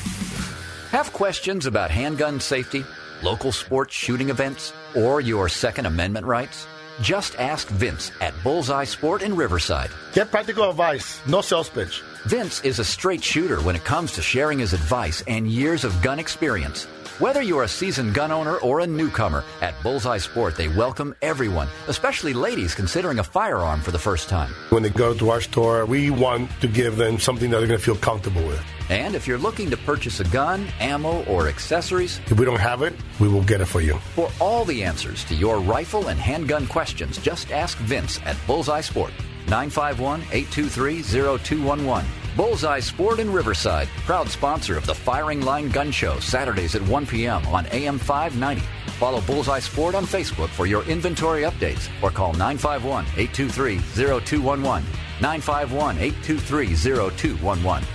Have 0.92 1.14
questions 1.14 1.66
about 1.68 1.92
handgun 1.92 2.40
safety, 2.40 2.84
local 3.22 3.52
sports 3.52 3.94
shooting 3.94 4.30
events, 4.30 4.74
or 4.96 5.22
your 5.22 5.48
Second 5.48 5.86
Amendment 5.86 6.26
rights? 6.26 6.66
Just 7.02 7.36
ask 7.40 7.68
Vince 7.70 8.12
at 8.20 8.34
Bullseye 8.44 8.84
Sport 8.84 9.22
in 9.22 9.36
Riverside. 9.36 9.90
Get 10.14 10.30
practical 10.32 10.70
advice, 10.70 11.20
no 11.28 11.42
sales 11.42 11.70
pitch. 11.70 12.02
Vince 12.26 12.64
is 12.64 12.78
a 12.78 12.84
straight 12.86 13.24
shooter 13.24 13.60
when 13.62 13.76
it 13.76 13.84
comes 13.84 14.12
to 14.12 14.22
sharing 14.22 14.60
his 14.60 14.74
advice 14.74 15.24
and 15.28 15.50
years 15.50 15.84
of 15.84 16.02
gun 16.04 16.20
experience. 16.20 16.86
Whether 17.18 17.42
you're 17.42 17.64
a 17.64 17.68
seasoned 17.68 18.14
gun 18.14 18.32
owner 18.32 18.58
or 18.58 18.80
a 18.80 18.88
newcomer, 18.88 19.44
at 19.62 19.82
Bullseye 19.82 20.20
Sport 20.20 20.56
they 20.56 20.68
welcome 20.68 21.16
everyone, 21.24 21.68
especially 21.88 22.34
ladies 22.34 22.76
considering 22.76 23.18
a 23.18 23.24
firearm 23.24 23.82
for 23.82 23.90
the 23.90 23.98
first 23.98 24.30
time. 24.30 24.54
When 24.70 24.84
they 24.84 24.90
go 24.90 25.16
to 25.16 25.30
our 25.32 25.42
store, 25.42 25.86
we 25.86 26.12
want 26.12 26.52
to 26.62 26.68
give 26.68 26.96
them 26.96 27.18
something 27.18 27.50
that 27.50 27.58
they're 27.58 27.68
going 27.68 27.80
to 27.80 27.84
feel 27.84 27.96
comfortable 27.96 28.46
with. 28.48 28.64
And 28.90 29.16
if 29.16 29.28
you're 29.28 29.40
looking 29.40 29.72
to 29.72 29.78
purchase 29.78 30.20
a 30.20 30.26
gun, 30.26 30.68
ammo, 30.80 31.24
or 31.26 31.48
accessories, 31.48 32.20
If 32.28 32.40
we 32.40 32.46
don't 32.46 32.60
have 32.60 32.84
it, 32.84 32.94
we 33.20 33.30
will 33.30 33.44
get 33.44 33.62
it 33.62 33.66
for 33.66 33.82
you. 33.82 33.98
For 34.16 34.30
all 34.40 34.64
the 34.64 34.84
answers 34.84 35.24
to 35.26 35.34
your 35.36 35.60
rifle 35.60 36.10
and 36.10 36.20
handgun 36.20 36.68
questions, 36.68 37.18
just 37.18 37.52
ask 37.52 37.78
Vince 37.80 38.20
at 38.26 38.38
Bullseye 38.46 38.82
Sport. 38.82 39.12
951 39.48 40.22
823 40.32 41.02
0211. 41.02 42.06
Bullseye 42.38 42.80
Sport 42.80 43.20
in 43.20 43.32
Riverside, 43.32 43.88
proud 44.06 44.30
sponsor 44.30 44.78
of 44.78 44.86
the 44.86 44.96
Firing 44.96 45.42
Line 45.42 45.70
Gun 45.70 45.92
Show, 45.92 46.20
Saturdays 46.20 46.76
at 46.76 46.82
1 46.84 47.06
p.m. 47.06 47.46
on 47.48 47.66
AM 47.72 47.98
590. 47.98 48.62
Follow 49.00 49.20
Bullseye 49.22 49.60
Sport 49.60 49.96
on 49.96 50.06
Facebook 50.06 50.50
for 50.50 50.66
your 50.66 50.84
inventory 50.84 51.42
updates 51.42 51.90
or 52.02 52.12
call 52.12 52.34
951 52.34 53.06
823 53.18 53.80
0211. 53.96 54.84
951 55.22 55.98
823 55.98 56.76
0211. 56.76 57.88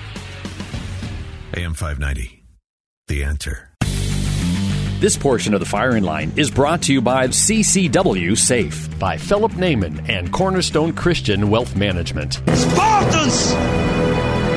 AM 1.55 1.75
590. 1.75 2.43
The 3.09 3.23
answer. 3.23 3.76
This 4.99 5.15
portion 5.15 5.53
of 5.53 5.61
the 5.61 5.67
firing 5.67 6.05
line 6.05 6.33
is 6.37 6.51
brought 6.51 6.81
to 6.85 6.93
you 6.95 7.03
by 7.03 7.29
CCW 7.29 8.35
Safe 8.35 8.99
by 8.99 9.19
Philip 9.19 9.53
Naiman 9.53 10.09
and 10.09 10.33
Cornerstone 10.33 10.95
Christian 10.95 11.51
Wealth 11.51 11.77
Management. 11.77 12.41
Spartans! 12.55 13.53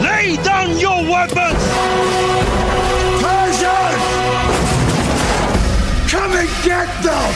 Lay 0.02 0.38
down 0.42 0.80
your 0.80 1.04
weapons! 1.12 1.60
Persians! 3.20 4.02
Come 6.10 6.32
and 6.32 6.50
get 6.64 7.04
them! 7.04 7.34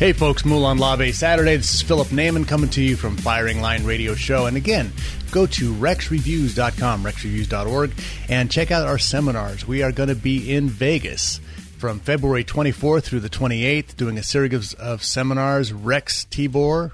Hey 0.00 0.12
folks, 0.12 0.42
Molon 0.42 0.80
Labe 0.80 1.12
Saturday. 1.14 1.56
This 1.56 1.74
is 1.74 1.82
Philip 1.82 2.08
Naiman 2.08 2.46
coming 2.46 2.70
to 2.70 2.82
you 2.82 2.96
from 2.96 3.16
Firing 3.16 3.60
Line 3.60 3.84
Radio 3.84 4.16
Show. 4.16 4.46
And 4.46 4.56
again, 4.56 4.92
go 5.30 5.46
to 5.46 5.72
rexreviews.com, 5.74 7.04
rexreviews.org, 7.04 7.92
and 8.28 8.50
check 8.50 8.72
out 8.72 8.88
our 8.88 8.98
seminars. 8.98 9.64
We 9.64 9.84
are 9.84 9.92
going 9.92 10.08
to 10.08 10.16
be 10.16 10.52
in 10.52 10.68
Vegas 10.68 11.40
from 11.78 12.00
February 12.00 12.42
24th 12.42 13.04
through 13.04 13.20
the 13.20 13.30
28th, 13.30 13.96
doing 13.96 14.18
a 14.18 14.22
series 14.22 14.74
of, 14.74 14.80
of 14.80 15.04
seminars. 15.04 15.72
Rex 15.72 16.26
Tibor, 16.28 16.90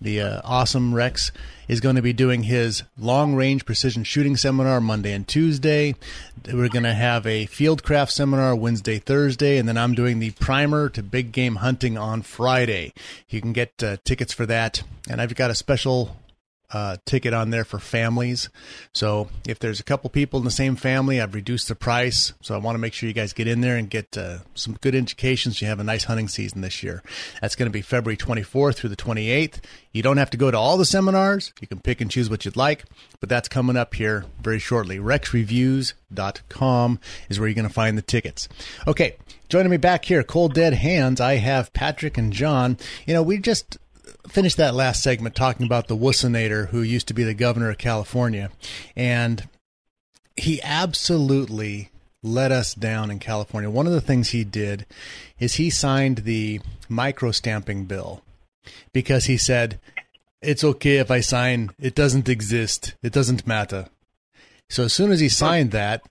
the 0.00 0.20
uh, 0.20 0.40
awesome 0.44 0.94
Rex, 0.94 1.32
is 1.66 1.80
going 1.80 1.96
to 1.96 2.02
be 2.02 2.12
doing 2.12 2.44
his 2.44 2.84
long 2.96 3.34
range 3.34 3.66
precision 3.66 4.04
shooting 4.04 4.36
seminar 4.36 4.80
Monday 4.80 5.12
and 5.12 5.26
Tuesday. 5.26 5.96
We're 6.46 6.68
going 6.68 6.84
to 6.84 6.94
have 6.94 7.26
a 7.26 7.46
fieldcraft 7.46 8.12
seminar 8.12 8.54
Wednesday, 8.54 9.00
Thursday, 9.00 9.58
and 9.58 9.68
then 9.68 9.76
I'm 9.76 9.94
doing 9.94 10.20
the 10.20 10.30
primer 10.30 10.88
to 10.90 11.02
big 11.02 11.32
game 11.32 11.56
hunting 11.56 11.98
on 11.98 12.22
Friday. 12.22 12.92
You 13.28 13.40
can 13.40 13.52
get 13.52 13.82
uh, 13.82 13.96
tickets 14.04 14.32
for 14.32 14.46
that, 14.46 14.84
and 15.10 15.20
I've 15.20 15.34
got 15.34 15.50
a 15.50 15.54
special 15.56 16.16
uh, 16.70 16.96
ticket 17.06 17.32
on 17.32 17.50
there 17.50 17.64
for 17.64 17.78
families. 17.78 18.50
So 18.92 19.28
if 19.46 19.58
there's 19.58 19.80
a 19.80 19.84
couple 19.84 20.10
people 20.10 20.38
in 20.38 20.44
the 20.44 20.50
same 20.50 20.76
family, 20.76 21.20
I've 21.20 21.34
reduced 21.34 21.68
the 21.68 21.74
price. 21.74 22.34
So 22.42 22.54
I 22.54 22.58
want 22.58 22.74
to 22.74 22.78
make 22.78 22.92
sure 22.92 23.08
you 23.08 23.14
guys 23.14 23.32
get 23.32 23.48
in 23.48 23.62
there 23.62 23.76
and 23.76 23.88
get 23.88 24.18
uh, 24.18 24.38
some 24.54 24.76
good 24.80 24.94
education 24.94 25.52
so 25.52 25.64
you 25.64 25.70
have 25.70 25.80
a 25.80 25.84
nice 25.84 26.04
hunting 26.04 26.28
season 26.28 26.60
this 26.60 26.82
year. 26.82 27.02
That's 27.40 27.56
going 27.56 27.68
to 27.68 27.72
be 27.72 27.80
February 27.80 28.16
24th 28.16 28.76
through 28.76 28.90
the 28.90 28.96
28th. 28.96 29.60
You 29.92 30.02
don't 30.02 30.18
have 30.18 30.30
to 30.30 30.36
go 30.36 30.50
to 30.50 30.58
all 30.58 30.76
the 30.76 30.84
seminars. 30.84 31.52
You 31.60 31.66
can 31.66 31.80
pick 31.80 32.00
and 32.00 32.10
choose 32.10 32.28
what 32.28 32.44
you'd 32.44 32.56
like, 32.56 32.84
but 33.20 33.28
that's 33.28 33.48
coming 33.48 33.76
up 33.76 33.94
here 33.94 34.26
very 34.40 34.58
shortly. 34.58 34.98
RexReviews.com 34.98 37.00
is 37.28 37.40
where 37.40 37.48
you're 37.48 37.54
going 37.54 37.66
to 37.66 37.72
find 37.72 37.96
the 37.96 38.02
tickets. 38.02 38.48
Okay, 38.86 39.16
joining 39.48 39.70
me 39.70 39.78
back 39.78 40.04
here, 40.04 40.22
Cold 40.22 40.54
Dead 40.54 40.74
Hands, 40.74 41.20
I 41.20 41.36
have 41.36 41.72
Patrick 41.72 42.18
and 42.18 42.32
John. 42.32 42.76
You 43.06 43.14
know, 43.14 43.22
we 43.22 43.38
just 43.38 43.78
finished 44.28 44.56
that 44.56 44.74
last 44.74 45.02
segment 45.02 45.34
talking 45.34 45.66
about 45.66 45.88
the 45.88 45.96
Wussinator 45.96 46.68
who 46.68 46.82
used 46.82 47.08
to 47.08 47.14
be 47.14 47.24
the 47.24 47.34
governor 47.34 47.70
of 47.70 47.78
California. 47.78 48.50
And 48.96 49.48
he 50.36 50.60
absolutely 50.62 51.90
let 52.22 52.52
us 52.52 52.74
down 52.74 53.10
in 53.10 53.18
California. 53.18 53.70
One 53.70 53.86
of 53.86 53.92
the 53.92 54.00
things 54.00 54.30
he 54.30 54.44
did 54.44 54.86
is 55.38 55.54
he 55.54 55.70
signed 55.70 56.18
the 56.18 56.60
micro 56.88 57.30
stamping 57.30 57.84
bill 57.84 58.22
because 58.92 59.24
he 59.26 59.36
said, 59.36 59.78
it's 60.40 60.64
okay 60.64 60.98
if 60.98 61.10
I 61.10 61.20
sign, 61.20 61.70
it 61.80 61.94
doesn't 61.94 62.28
exist, 62.28 62.94
it 63.02 63.12
doesn't 63.12 63.46
matter. 63.46 63.88
So 64.68 64.84
as 64.84 64.92
soon 64.92 65.10
as 65.10 65.20
he 65.20 65.28
signed 65.28 65.70
that, 65.72 66.02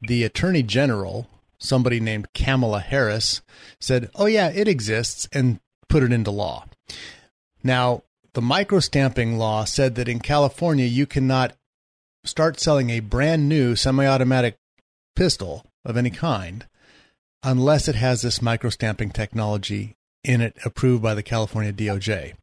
the 0.00 0.24
attorney 0.24 0.62
general, 0.62 1.28
somebody 1.58 2.00
named 2.00 2.32
Kamala 2.32 2.80
Harris, 2.80 3.42
said, 3.80 4.10
oh, 4.14 4.26
yeah, 4.26 4.50
it 4.50 4.68
exists, 4.68 5.28
and 5.32 5.60
put 5.88 6.02
it 6.02 6.12
into 6.12 6.30
law. 6.30 6.66
Now, 7.66 8.04
the 8.34 8.40
microstamping 8.40 9.38
law 9.38 9.64
said 9.64 9.96
that 9.96 10.08
in 10.08 10.20
California, 10.20 10.84
you 10.84 11.04
cannot 11.04 11.56
start 12.22 12.60
selling 12.60 12.90
a 12.90 13.00
brand 13.00 13.48
new 13.48 13.74
semi 13.74 14.06
automatic 14.06 14.56
pistol 15.16 15.66
of 15.84 15.96
any 15.96 16.10
kind 16.10 16.66
unless 17.42 17.88
it 17.88 17.96
has 17.96 18.22
this 18.22 18.38
microstamping 18.38 19.12
technology 19.12 19.96
in 20.22 20.40
it 20.40 20.56
approved 20.64 21.02
by 21.02 21.14
the 21.14 21.24
California 21.24 21.72
DOJ. 21.72 22.34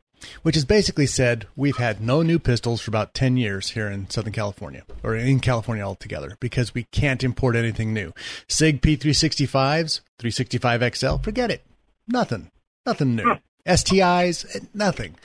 which 0.41 0.55
has 0.55 0.65
basically 0.65 1.05
said 1.05 1.47
we've 1.55 1.77
had 1.77 2.01
no 2.01 2.21
new 2.21 2.39
pistols 2.39 2.81
for 2.81 2.91
about 2.91 3.13
10 3.13 3.37
years 3.37 3.69
here 3.69 3.87
in 3.87 4.09
Southern 4.09 4.33
California, 4.33 4.83
or 5.03 5.15
in 5.15 5.39
California 5.39 5.83
altogether, 5.85 6.37
because 6.39 6.73
we 6.73 6.83
can't 6.91 7.23
import 7.23 7.55
anything 7.55 7.93
new. 7.93 8.13
SIG 8.47 8.81
P365s, 8.81 10.01
365XL, 10.21 11.23
forget 11.23 11.51
it. 11.51 11.63
Nothing. 12.07 12.51
Nothing 12.85 13.15
new. 13.15 13.37
STIs, 13.65 14.67
nothing. 14.73 15.15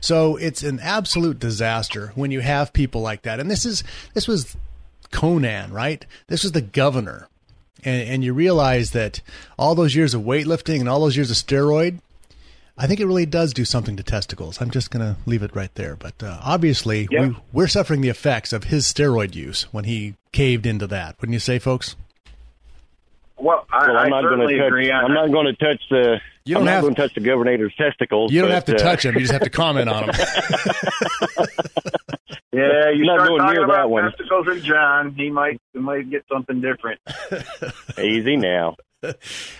So 0.00 0.36
it's 0.36 0.62
an 0.62 0.78
absolute 0.80 1.38
disaster 1.38 2.12
when 2.14 2.30
you 2.30 2.40
have 2.40 2.72
people 2.72 3.00
like 3.00 3.22
that. 3.22 3.40
And 3.40 3.50
this 3.50 3.66
is 3.66 3.82
this 4.14 4.28
was 4.28 4.56
Conan, 5.10 5.72
right? 5.72 6.04
This 6.28 6.42
was 6.42 6.52
the 6.52 6.60
governor. 6.60 7.28
And, 7.82 8.08
and 8.08 8.24
you 8.24 8.32
realize 8.34 8.90
that 8.92 9.20
all 9.58 9.74
those 9.74 9.94
years 9.96 10.14
of 10.14 10.22
weightlifting 10.22 10.80
and 10.80 10.88
all 10.88 11.00
those 11.00 11.16
years 11.16 11.30
of 11.30 11.36
steroid, 11.38 12.00
I 12.76 12.86
think 12.86 13.00
it 13.00 13.06
really 13.06 13.26
does 13.26 13.52
do 13.54 13.64
something 13.64 13.96
to 13.96 14.02
testicles. 14.02 14.60
I'm 14.60 14.70
just 14.70 14.90
going 14.90 15.04
to 15.04 15.18
leave 15.26 15.42
it 15.42 15.56
right 15.56 15.74
there. 15.74 15.96
But 15.96 16.22
uh, 16.22 16.38
obviously, 16.42 17.08
Yeah. 17.10 17.28
we, 17.28 17.36
we're 17.52 17.68
suffering 17.68 18.02
the 18.02 18.08
effects 18.08 18.52
of 18.52 18.64
his 18.64 18.84
steroid 18.84 19.34
use 19.34 19.62
when 19.72 19.84
he 19.84 20.14
caved 20.32 20.66
into 20.66 20.86
that. 20.88 21.16
Wouldn't 21.20 21.32
you 21.34 21.40
say, 21.40 21.58
folks? 21.58 21.96
Well, 23.40 23.66
I, 23.72 23.88
Well, 23.88 23.96
I 23.96 24.00
I'm 24.02 24.10
not 24.10 24.22
going 24.22 24.32
certainly 24.34 24.54
to 24.54 24.58
touch. 24.60 24.66
agree 24.68 24.92
I'm 24.92 25.14
not 25.14 25.30
going 25.32 25.46
to 25.46 25.52
touch 25.54 25.82
the. 25.90 26.20
You 26.44 26.54
don't 26.54 26.62
I'm 26.62 26.64
not 26.66 26.72
have- 26.72 26.82
going 26.82 26.94
to 26.94 27.02
touch 27.02 27.14
the 27.14 27.20
governor's 27.20 27.74
testicles. 27.76 28.32
You 28.32 28.40
don't 28.40 28.48
but, 28.50 28.54
have 28.54 28.64
to 28.66 28.74
uh, 28.76 28.78
touch 28.78 29.04
him. 29.04 29.14
You 29.14 29.20
just 29.20 29.32
have 29.32 29.42
to 29.42 29.50
comment 29.50 29.88
on 29.88 30.04
him. 30.04 30.10
Yeah, 32.52 32.90
you 32.90 33.04
Not 33.04 33.18
start 33.18 33.28
going 33.28 33.40
talking 33.40 33.54
near 33.54 33.64
about 33.64 33.76
that 33.76 33.90
one. 33.90 34.10
testicles 34.10 34.46
and 34.48 34.62
John, 34.64 35.14
he 35.14 35.30
might 35.30 35.60
he 35.72 35.78
might 35.78 36.10
get 36.10 36.24
something 36.30 36.60
different. 36.60 37.00
Easy 38.02 38.36
now. 38.36 38.74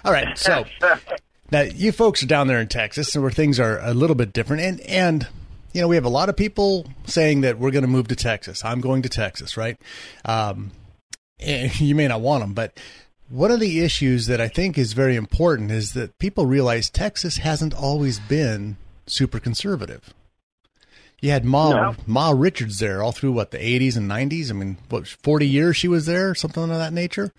All 0.05 0.13
right. 0.13 0.37
So 0.37 0.65
now 1.53 1.61
you 1.63 1.93
folks 1.93 2.23
are 2.25 2.27
down 2.27 2.49
there 2.49 2.59
in 2.61 2.67
Texas, 2.67 3.15
where 3.17 3.31
things 3.31 3.61
are 3.61 3.79
a 3.81 3.95
little 3.95 4.17
bit 4.17 4.33
different, 4.33 4.63
and 4.63 4.81
and 4.81 5.29
you 5.73 5.81
know 5.81 5.87
we 5.87 5.95
have 5.95 6.05
a 6.05 6.09
lot 6.11 6.29
of 6.29 6.37
people 6.37 6.85
saying 7.05 7.43
that 7.43 7.59
we're 7.61 7.71
going 7.71 7.83
to 7.85 7.89
move 7.89 8.09
to 8.09 8.17
Texas. 8.17 8.65
I'm 8.65 8.81
going 8.81 9.03
to 9.03 9.09
Texas, 9.09 9.57
right? 9.57 9.77
Um, 10.25 10.73
and 11.39 11.81
you 11.81 11.95
may 11.95 12.09
not 12.09 12.21
want 12.21 12.43
them, 12.43 12.55
but 12.55 12.77
one 13.31 13.51
of 13.51 13.61
the 13.61 13.81
issues 13.81 14.27
that 14.27 14.41
I 14.41 14.49
think 14.49 14.77
is 14.77 14.93
very 14.93 15.17
important 15.17 15.71
is 15.71 15.93
that 15.93 16.19
people 16.19 16.47
realize 16.47 16.91
Texas 16.91 17.39
hasn't 17.39 17.73
always 17.73 18.19
been 18.19 18.77
super 19.07 19.39
conservative. 19.39 20.13
You 21.21 21.31
had 21.31 21.45
Ma 21.45 21.71
No. 21.71 21.95
Ma 22.07 22.31
Richards 22.31 22.79
there 22.79 23.03
all 23.03 23.13
through 23.13 23.33
what 23.33 23.51
the 23.51 23.59
80s 23.59 23.97
and 23.97 24.11
90s. 24.11 24.51
I 24.51 24.55
mean, 24.55 24.79
what 24.89 25.07
40 25.07 25.47
years 25.47 25.77
she 25.77 25.87
was 25.87 26.07
there, 26.07 26.35
something 26.35 26.63
of 26.63 26.71
that 26.71 26.93
nature. 26.93 27.33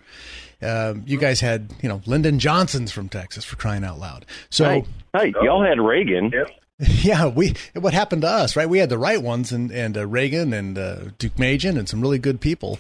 Um, 0.61 1.03
you 1.07 1.17
guys 1.17 1.41
had 1.41 1.73
you 1.81 1.89
know 1.89 2.01
Lyndon 2.05 2.39
Johnson's 2.39 2.91
from 2.91 3.09
Texas 3.09 3.43
for 3.43 3.55
crying 3.55 3.83
out 3.83 3.99
loud. 3.99 4.25
So 4.49 4.65
Hey, 4.65 4.85
hey, 5.17 5.33
y'all 5.41 5.63
had 5.63 5.79
Reagan. 5.79 6.29
Yep. 6.31 6.51
yeah, 7.03 7.27
we 7.27 7.53
what 7.73 7.93
happened 7.93 8.21
to 8.21 8.27
us, 8.27 8.55
right? 8.55 8.69
We 8.69 8.79
had 8.79 8.89
the 8.89 8.97
right 8.97 9.21
ones, 9.21 9.51
and 9.51 9.71
and 9.71 9.97
uh, 9.97 10.07
Reagan 10.07 10.53
and 10.53 10.77
uh, 10.77 10.95
Duke 11.17 11.35
Majan 11.35 11.77
and 11.77 11.89
some 11.89 12.01
really 12.01 12.19
good 12.19 12.39
people. 12.39 12.79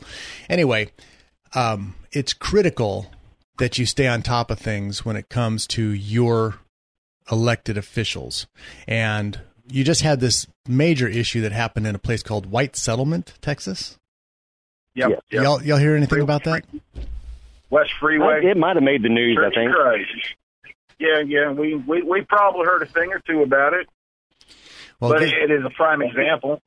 Anyway, 0.49 0.91
um, 1.53 1.95
it's 2.11 2.33
critical 2.33 3.11
that 3.57 3.77
you 3.77 3.85
stay 3.85 4.07
on 4.07 4.21
top 4.21 4.49
of 4.51 4.59
things 4.59 5.05
when 5.05 5.15
it 5.15 5.29
comes 5.29 5.67
to 5.67 5.91
your 5.91 6.55
elected 7.31 7.77
officials, 7.77 8.47
and 8.87 9.39
you 9.69 9.83
just 9.83 10.01
had 10.01 10.19
this 10.19 10.47
major 10.67 11.07
issue 11.07 11.41
that 11.41 11.51
happened 11.51 11.87
in 11.87 11.95
a 11.95 11.99
place 11.99 12.23
called 12.23 12.45
White 12.47 12.75
Settlement, 12.75 13.33
Texas. 13.41 13.97
Yep. 14.95 15.09
Yep. 15.31 15.43
Y'all, 15.43 15.63
y'all 15.63 15.77
hear 15.77 15.95
anything 15.95 16.21
about 16.21 16.43
that? 16.45 16.65
West 17.69 17.91
Freeway. 17.99 18.41
It 18.43 18.57
might 18.57 18.75
have 18.75 18.83
made 18.83 19.01
the 19.03 19.09
news. 19.09 19.37
I 19.41 19.49
think. 19.53 19.71
Christ. 19.71 20.11
Yeah, 20.99 21.19
yeah. 21.25 21.51
We, 21.51 21.75
we 21.75 22.01
we 22.03 22.21
probably 22.21 22.65
heard 22.65 22.81
a 22.83 22.85
thing 22.85 23.11
or 23.13 23.19
two 23.19 23.41
about 23.41 23.73
it, 23.73 23.87
Well, 24.99 25.11
but 25.11 25.19
they- 25.21 25.27
it 25.33 25.49
is 25.51 25.63
a 25.65 25.69
prime 25.69 26.01
example. 26.01 26.59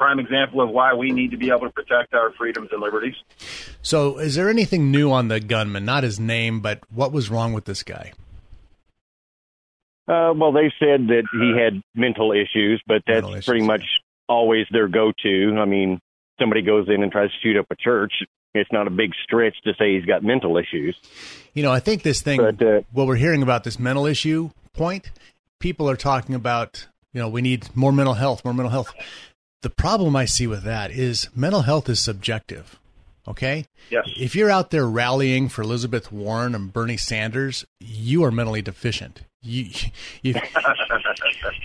Prime 0.00 0.18
example 0.18 0.62
of 0.62 0.70
why 0.70 0.94
we 0.94 1.10
need 1.10 1.30
to 1.32 1.36
be 1.36 1.50
able 1.50 1.60
to 1.60 1.70
protect 1.70 2.14
our 2.14 2.32
freedoms 2.32 2.70
and 2.72 2.80
liberties. 2.80 3.16
so 3.82 4.16
is 4.16 4.34
there 4.34 4.48
anything 4.48 4.90
new 4.90 5.12
on 5.12 5.28
the 5.28 5.40
gunman? 5.40 5.84
Not 5.84 6.04
his 6.04 6.18
name, 6.18 6.60
but 6.60 6.80
what 6.90 7.12
was 7.12 7.28
wrong 7.28 7.52
with 7.52 7.66
this 7.66 7.82
guy? 7.82 8.14
Uh, 10.08 10.32
well, 10.34 10.52
they 10.52 10.72
said 10.78 11.08
that 11.08 11.24
he 11.32 11.54
had 11.62 11.82
mental 11.94 12.32
issues, 12.32 12.82
but 12.86 13.02
that's 13.06 13.28
issues, 13.28 13.44
pretty 13.44 13.62
much 13.62 13.84
always 14.26 14.64
their 14.72 14.88
go-to. 14.88 15.58
I 15.60 15.66
mean, 15.66 16.00
somebody 16.40 16.62
goes 16.62 16.88
in 16.88 17.02
and 17.02 17.12
tries 17.12 17.28
to 17.28 17.36
shoot 17.42 17.58
up 17.58 17.66
a 17.70 17.76
church. 17.76 18.14
It's 18.54 18.72
not 18.72 18.86
a 18.86 18.90
big 18.90 19.10
stretch 19.22 19.54
to 19.64 19.74
say 19.78 19.96
he's 19.96 20.06
got 20.06 20.24
mental 20.24 20.56
issues. 20.56 20.96
You 21.52 21.62
know, 21.62 21.70
I 21.72 21.78
think 21.80 22.04
this 22.04 22.22
thing, 22.22 22.40
But, 22.40 22.62
uh, 22.62 22.80
what 22.90 23.06
we're 23.06 23.16
hearing 23.16 23.42
about 23.42 23.64
this 23.64 23.78
mental 23.78 24.06
issue 24.06 24.48
point, 24.72 25.10
people 25.58 25.90
are 25.90 25.96
talking 25.96 26.34
about, 26.34 26.86
you 27.12 27.20
know, 27.20 27.28
we 27.28 27.42
need 27.42 27.68
more 27.76 27.92
mental 27.92 28.14
health, 28.14 28.46
more 28.46 28.54
mental 28.54 28.70
health. 28.70 28.94
The 29.62 29.70
problem 29.70 30.16
I 30.16 30.24
see 30.24 30.46
with 30.46 30.62
that 30.62 30.90
is 30.90 31.28
mental 31.34 31.62
health 31.62 31.88
is 31.88 32.00
subjective. 32.00 32.78
Okay? 33.28 33.66
Yes. 33.90 34.08
If 34.18 34.34
you're 34.34 34.50
out 34.50 34.70
there 34.70 34.86
rallying 34.88 35.48
for 35.48 35.62
Elizabeth 35.62 36.10
Warren 36.10 36.54
and 36.54 36.72
Bernie 36.72 36.96
Sanders, 36.96 37.66
you 37.78 38.24
are 38.24 38.30
mentally 38.30 38.62
deficient. 38.62 39.22
You, 39.42 39.70
you, 40.22 40.34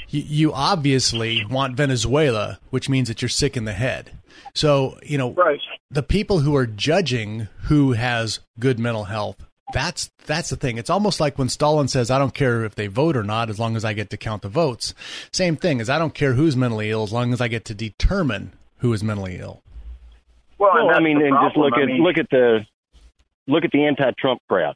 you, 0.09 0.21
you 0.21 0.53
obviously 0.53 1.45
want 1.45 1.75
Venezuela, 1.77 2.59
which 2.69 2.89
means 2.89 3.07
that 3.07 3.21
you're 3.21 3.29
sick 3.29 3.55
in 3.57 3.65
the 3.65 3.73
head. 3.73 4.11
So, 4.53 4.99
you 5.03 5.17
know, 5.17 5.31
Right. 5.31 5.59
the 5.89 6.03
people 6.03 6.39
who 6.39 6.55
are 6.55 6.65
judging 6.67 7.47
who 7.63 7.93
has 7.93 8.39
good 8.59 8.79
mental 8.79 9.05
health 9.05 9.44
that's 9.73 10.11
that's 10.25 10.49
the 10.49 10.55
thing. 10.55 10.77
It's 10.77 10.89
almost 10.89 11.19
like 11.19 11.37
when 11.37 11.49
stalin 11.49 11.87
says 11.87 12.11
i 12.11 12.19
don't 12.19 12.33
care 12.33 12.65
if 12.65 12.75
they 12.75 12.87
vote 12.87 13.17
or 13.17 13.23
not 13.23 13.49
as 13.49 13.59
long 13.59 13.75
as 13.75 13.83
i 13.83 13.93
get 13.93 14.09
to 14.11 14.17
count 14.17 14.41
the 14.41 14.49
votes. 14.49 14.93
Same 15.31 15.55
thing 15.55 15.81
as 15.81 15.89
i 15.89 15.97
don't 15.97 16.13
care 16.13 16.33
who's 16.33 16.55
mentally 16.55 16.91
ill 16.91 17.03
as 17.03 17.11
long 17.11 17.33
as 17.33 17.41
i 17.41 17.47
get 17.47 17.65
to 17.65 17.73
determine 17.73 18.53
who 18.79 18.93
is 18.93 19.03
mentally 19.03 19.37
ill. 19.37 19.61
Well, 20.57 20.77
and 20.77 20.87
Well, 20.87 20.95
I 20.95 20.99
mean, 20.99 21.19
the 21.19 21.25
and 21.25 21.37
just 21.43 21.57
look 21.57 21.73
I 21.75 21.81
at 21.81 21.87
mean, 21.87 22.03
look 22.03 22.17
at 22.17 22.29
the 22.29 22.65
look 23.47 23.65
at 23.65 23.71
the 23.71 23.85
anti-Trump 23.85 24.41
crowd. 24.47 24.75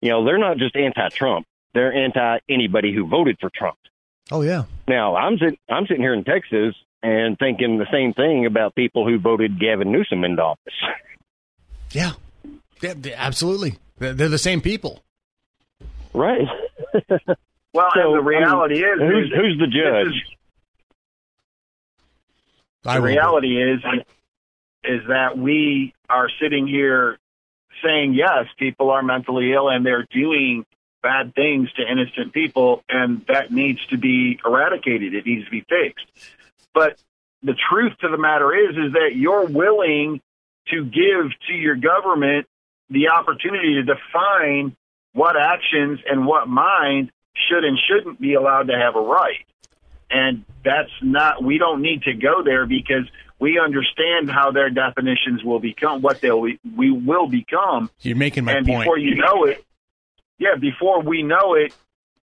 You 0.00 0.10
know, 0.10 0.24
they're 0.24 0.38
not 0.38 0.58
just 0.58 0.76
anti-Trump; 0.76 1.46
they're 1.74 1.92
anti 1.92 2.38
anybody 2.48 2.94
who 2.94 3.06
voted 3.06 3.38
for 3.40 3.50
Trump. 3.54 3.78
oh 4.30 4.42
yeah. 4.42 4.64
Now, 4.86 5.16
I'm 5.16 5.38
sitting 5.38 5.58
I'm 5.68 5.86
sitting 5.86 6.02
here 6.02 6.14
in 6.14 6.24
Texas 6.24 6.74
and 7.02 7.38
thinking 7.38 7.78
the 7.78 7.86
same 7.92 8.12
thing 8.12 8.46
about 8.46 8.74
people 8.74 9.06
who 9.06 9.18
voted 9.18 9.60
Gavin 9.60 9.92
Newsom 9.92 10.24
into 10.24 10.42
office. 10.42 10.74
yeah, 11.92 12.12
yeah 12.82 12.94
absolutely 13.16 13.78
they're, 13.98 14.14
they're 14.14 14.28
the 14.28 14.38
same 14.38 14.60
people 14.60 15.02
Right. 16.14 16.46
well, 17.74 17.88
So, 17.94 18.00
and 18.00 18.14
the 18.14 18.14
I 18.14 18.14
mean, 18.16 18.24
reality 18.24 18.76
is, 18.82 18.98
who's 18.98 19.32
who's 19.34 19.58
the 19.58 19.66
judge? 19.66 20.06
is- 20.14 20.22
the 22.82 22.90
will- 22.94 23.02
reality 23.02 23.60
is 23.62 23.80
is 24.84 25.02
that 25.08 25.36
we 25.36 25.92
are 26.08 26.28
sitting 26.40 26.66
here 26.66 27.18
saying 27.84 28.14
yes, 28.14 28.46
people 28.58 28.90
are 28.90 29.02
mentally 29.02 29.52
ill 29.52 29.68
and 29.68 29.84
they're 29.84 30.06
doing 30.10 30.64
bad 31.02 31.34
things 31.34 31.70
to 31.74 31.82
innocent 31.82 32.32
people, 32.32 32.82
and 32.88 33.24
that 33.28 33.52
needs 33.52 33.84
to 33.86 33.96
be 33.98 34.40
eradicated. 34.44 35.14
It 35.14 35.26
needs 35.26 35.44
to 35.44 35.50
be 35.50 35.60
fixed. 35.68 36.06
But 36.74 36.96
the 37.42 37.54
truth 37.70 37.92
to 38.00 38.08
the 38.08 38.16
matter 38.18 38.52
is, 38.54 38.70
is 38.76 38.92
that 38.94 39.10
you're 39.14 39.44
willing 39.46 40.20
to 40.68 40.84
give 40.84 41.30
to 41.48 41.52
your 41.52 41.76
government 41.76 42.46
the 42.90 43.08
opportunity 43.08 43.74
to 43.74 43.82
define 43.82 44.76
what 45.12 45.36
actions 45.36 46.00
and 46.08 46.26
what 46.26 46.48
mind 46.48 47.10
should 47.34 47.64
and 47.64 47.78
shouldn't 47.88 48.20
be 48.20 48.34
allowed 48.34 48.68
to 48.68 48.78
have 48.78 48.96
a 48.96 49.00
right. 49.00 49.44
And 50.10 50.44
that's 50.64 50.90
not, 51.02 51.42
we 51.42 51.58
don't 51.58 51.82
need 51.82 52.02
to 52.04 52.14
go 52.14 52.42
there 52.42 52.66
because 52.66 53.04
we 53.38 53.58
understand 53.58 54.30
how 54.30 54.50
their 54.50 54.70
definitions 54.70 55.44
will 55.44 55.60
become, 55.60 56.02
what 56.02 56.20
they'll, 56.20 56.40
we 56.40 56.90
will 56.90 57.28
become. 57.28 57.90
you're 58.00 58.16
making 58.16 58.44
my 58.44 58.52
and 58.52 58.66
point 58.66 58.84
before 58.84 58.98
you 58.98 59.16
know 59.16 59.44
it, 59.44 59.64
yeah, 60.38 60.54
before 60.58 61.02
we 61.02 61.22
know 61.22 61.54
it, 61.54 61.74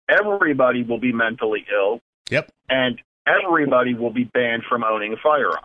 everybody 0.08 0.82
will 0.82 0.98
be 0.98 1.12
mentally 1.12 1.66
ill 1.72 2.00
yep 2.30 2.50
and 2.68 3.00
everybody 3.26 3.94
will 3.94 4.12
be 4.12 4.24
banned 4.24 4.62
from 4.68 4.84
owning 4.84 5.12
a 5.12 5.16
firearm. 5.16 5.64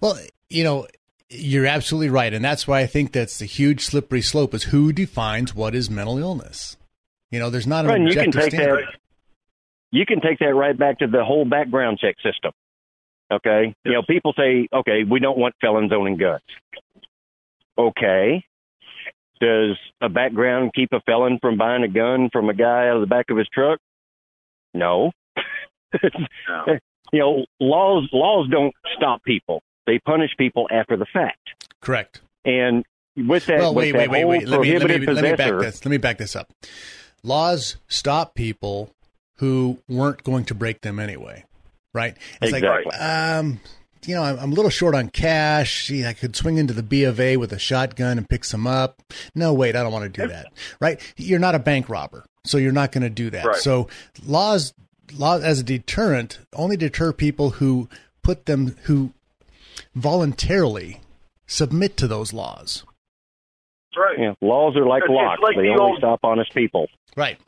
Well, 0.00 0.18
you 0.48 0.64
know, 0.64 0.86
you're 1.32 1.66
absolutely 1.66 2.10
right, 2.10 2.32
and 2.32 2.44
that's 2.44 2.68
why 2.68 2.80
I 2.80 2.86
think 2.86 3.12
that's 3.12 3.38
the 3.38 3.46
huge 3.46 3.80
slippery 3.84 4.22
slope 4.22 4.54
is 4.54 4.64
who 4.64 4.92
defines 4.92 5.54
what 5.54 5.74
is 5.74 5.88
mental 5.90 6.18
illness. 6.18 6.76
You 7.30 7.38
know, 7.38 7.50
there's 7.50 7.66
not 7.66 7.84
an 7.84 7.90
Right, 7.90 8.00
and 8.00 8.08
you 8.08 8.14
can 8.14 8.26
objective 8.26 8.42
take 8.42 8.60
standard. 8.60 8.84
that. 8.84 8.98
You 9.90 10.06
can 10.06 10.20
take 10.20 10.38
that 10.40 10.54
right 10.54 10.76
back 10.78 10.98
to 11.00 11.06
the 11.06 11.24
whole 11.24 11.44
background 11.44 11.98
check 11.98 12.16
system. 12.22 12.52
Okay, 13.30 13.74
you 13.84 13.92
know, 13.92 14.02
people 14.06 14.34
say, 14.36 14.68
okay, 14.72 15.04
we 15.10 15.18
don't 15.20 15.38
want 15.38 15.54
felons 15.60 15.90
owning 15.92 16.18
guns. 16.18 16.42
Okay, 17.78 18.44
does 19.40 19.76
a 20.02 20.08
background 20.08 20.72
keep 20.74 20.90
a 20.92 21.00
felon 21.00 21.38
from 21.40 21.56
buying 21.56 21.82
a 21.82 21.88
gun 21.88 22.28
from 22.32 22.48
a 22.50 22.54
guy 22.54 22.88
out 22.88 22.96
of 22.96 23.00
the 23.00 23.06
back 23.06 23.26
of 23.30 23.36
his 23.38 23.48
truck? 23.52 23.78
No. 24.74 25.10
No. 26.48 26.64
you 27.12 27.18
know, 27.20 27.44
laws 27.60 28.08
laws 28.14 28.48
don't 28.50 28.72
stop 28.96 29.22
people; 29.24 29.62
they 29.86 29.98
punish 29.98 30.30
people 30.38 30.68
after 30.70 30.96
the 30.96 31.06
fact. 31.06 31.50
Correct. 31.80 32.20
And 32.44 32.84
with 33.16 33.46
that, 33.46 33.58
well, 33.58 33.74
with 33.74 33.84
wait, 33.84 33.92
that 33.92 34.10
wait, 34.10 34.24
wait, 34.24 34.24
wait. 34.24 34.48
Let 34.48 34.60
me, 34.60 34.72
let, 34.78 34.82
me, 34.82 34.86
prohibited 34.88 35.14
let 35.14 35.24
me 35.24 35.36
back 35.36 35.60
this. 35.60 35.84
Let 35.84 35.90
me 35.90 35.96
back 35.98 36.18
this 36.18 36.36
up. 36.36 36.52
Laws 37.22 37.76
stop 37.88 38.34
people 38.34 38.90
who 39.36 39.78
weren't 39.88 40.22
going 40.24 40.44
to 40.46 40.54
break 40.54 40.80
them 40.80 40.98
anyway, 40.98 41.44
right? 41.92 42.16
It's 42.40 42.52
Exactly. 42.52 42.84
like, 42.86 43.00
um, 43.00 43.60
you 44.06 44.14
know, 44.14 44.22
I'm, 44.22 44.38
I'm 44.38 44.52
a 44.52 44.54
little 44.54 44.70
short 44.70 44.94
on 44.94 45.08
cash. 45.08 45.86
Gee, 45.86 46.06
I 46.06 46.12
could 46.12 46.34
swing 46.34 46.58
into 46.58 46.72
the 46.72 46.82
B 46.82 47.04
of 47.04 47.20
A 47.20 47.36
with 47.36 47.52
a 47.52 47.58
shotgun 47.58 48.18
and 48.18 48.28
pick 48.28 48.44
some 48.44 48.66
up. 48.66 49.02
No, 49.34 49.52
wait, 49.52 49.76
I 49.76 49.82
don't 49.82 49.92
want 49.92 50.12
to 50.12 50.22
do 50.22 50.28
that, 50.28 50.46
right? 50.80 51.00
You're 51.16 51.38
not 51.38 51.54
a 51.54 51.60
bank 51.60 51.88
robber, 51.88 52.24
so 52.44 52.58
you're 52.58 52.72
not 52.72 52.92
going 52.92 53.02
to 53.02 53.10
do 53.10 53.30
that. 53.30 53.44
Right. 53.44 53.56
So 53.56 53.88
laws, 54.24 54.74
laws 55.16 55.42
as 55.44 55.60
a 55.60 55.64
deterrent 55.64 56.40
only 56.54 56.76
deter 56.76 57.12
people 57.12 57.50
who 57.50 57.88
put 58.22 58.46
them 58.46 58.76
who 58.84 59.12
voluntarily 59.94 61.00
submit 61.46 61.96
to 61.98 62.06
those 62.06 62.32
laws. 62.32 62.84
That's 63.90 63.98
right. 63.98 64.18
Yeah, 64.18 64.34
laws 64.40 64.76
are 64.76 64.86
like 64.86 65.02
It's- 65.04 65.10
it's 65.10 65.24
locks; 65.26 65.42
like 65.42 65.56
they 65.56 65.62
the 65.62 65.68
only 65.68 65.82
old- 65.92 65.98
stop 65.98 66.20
honest 66.22 66.54
people. 66.54 66.88
Right. 67.16 67.38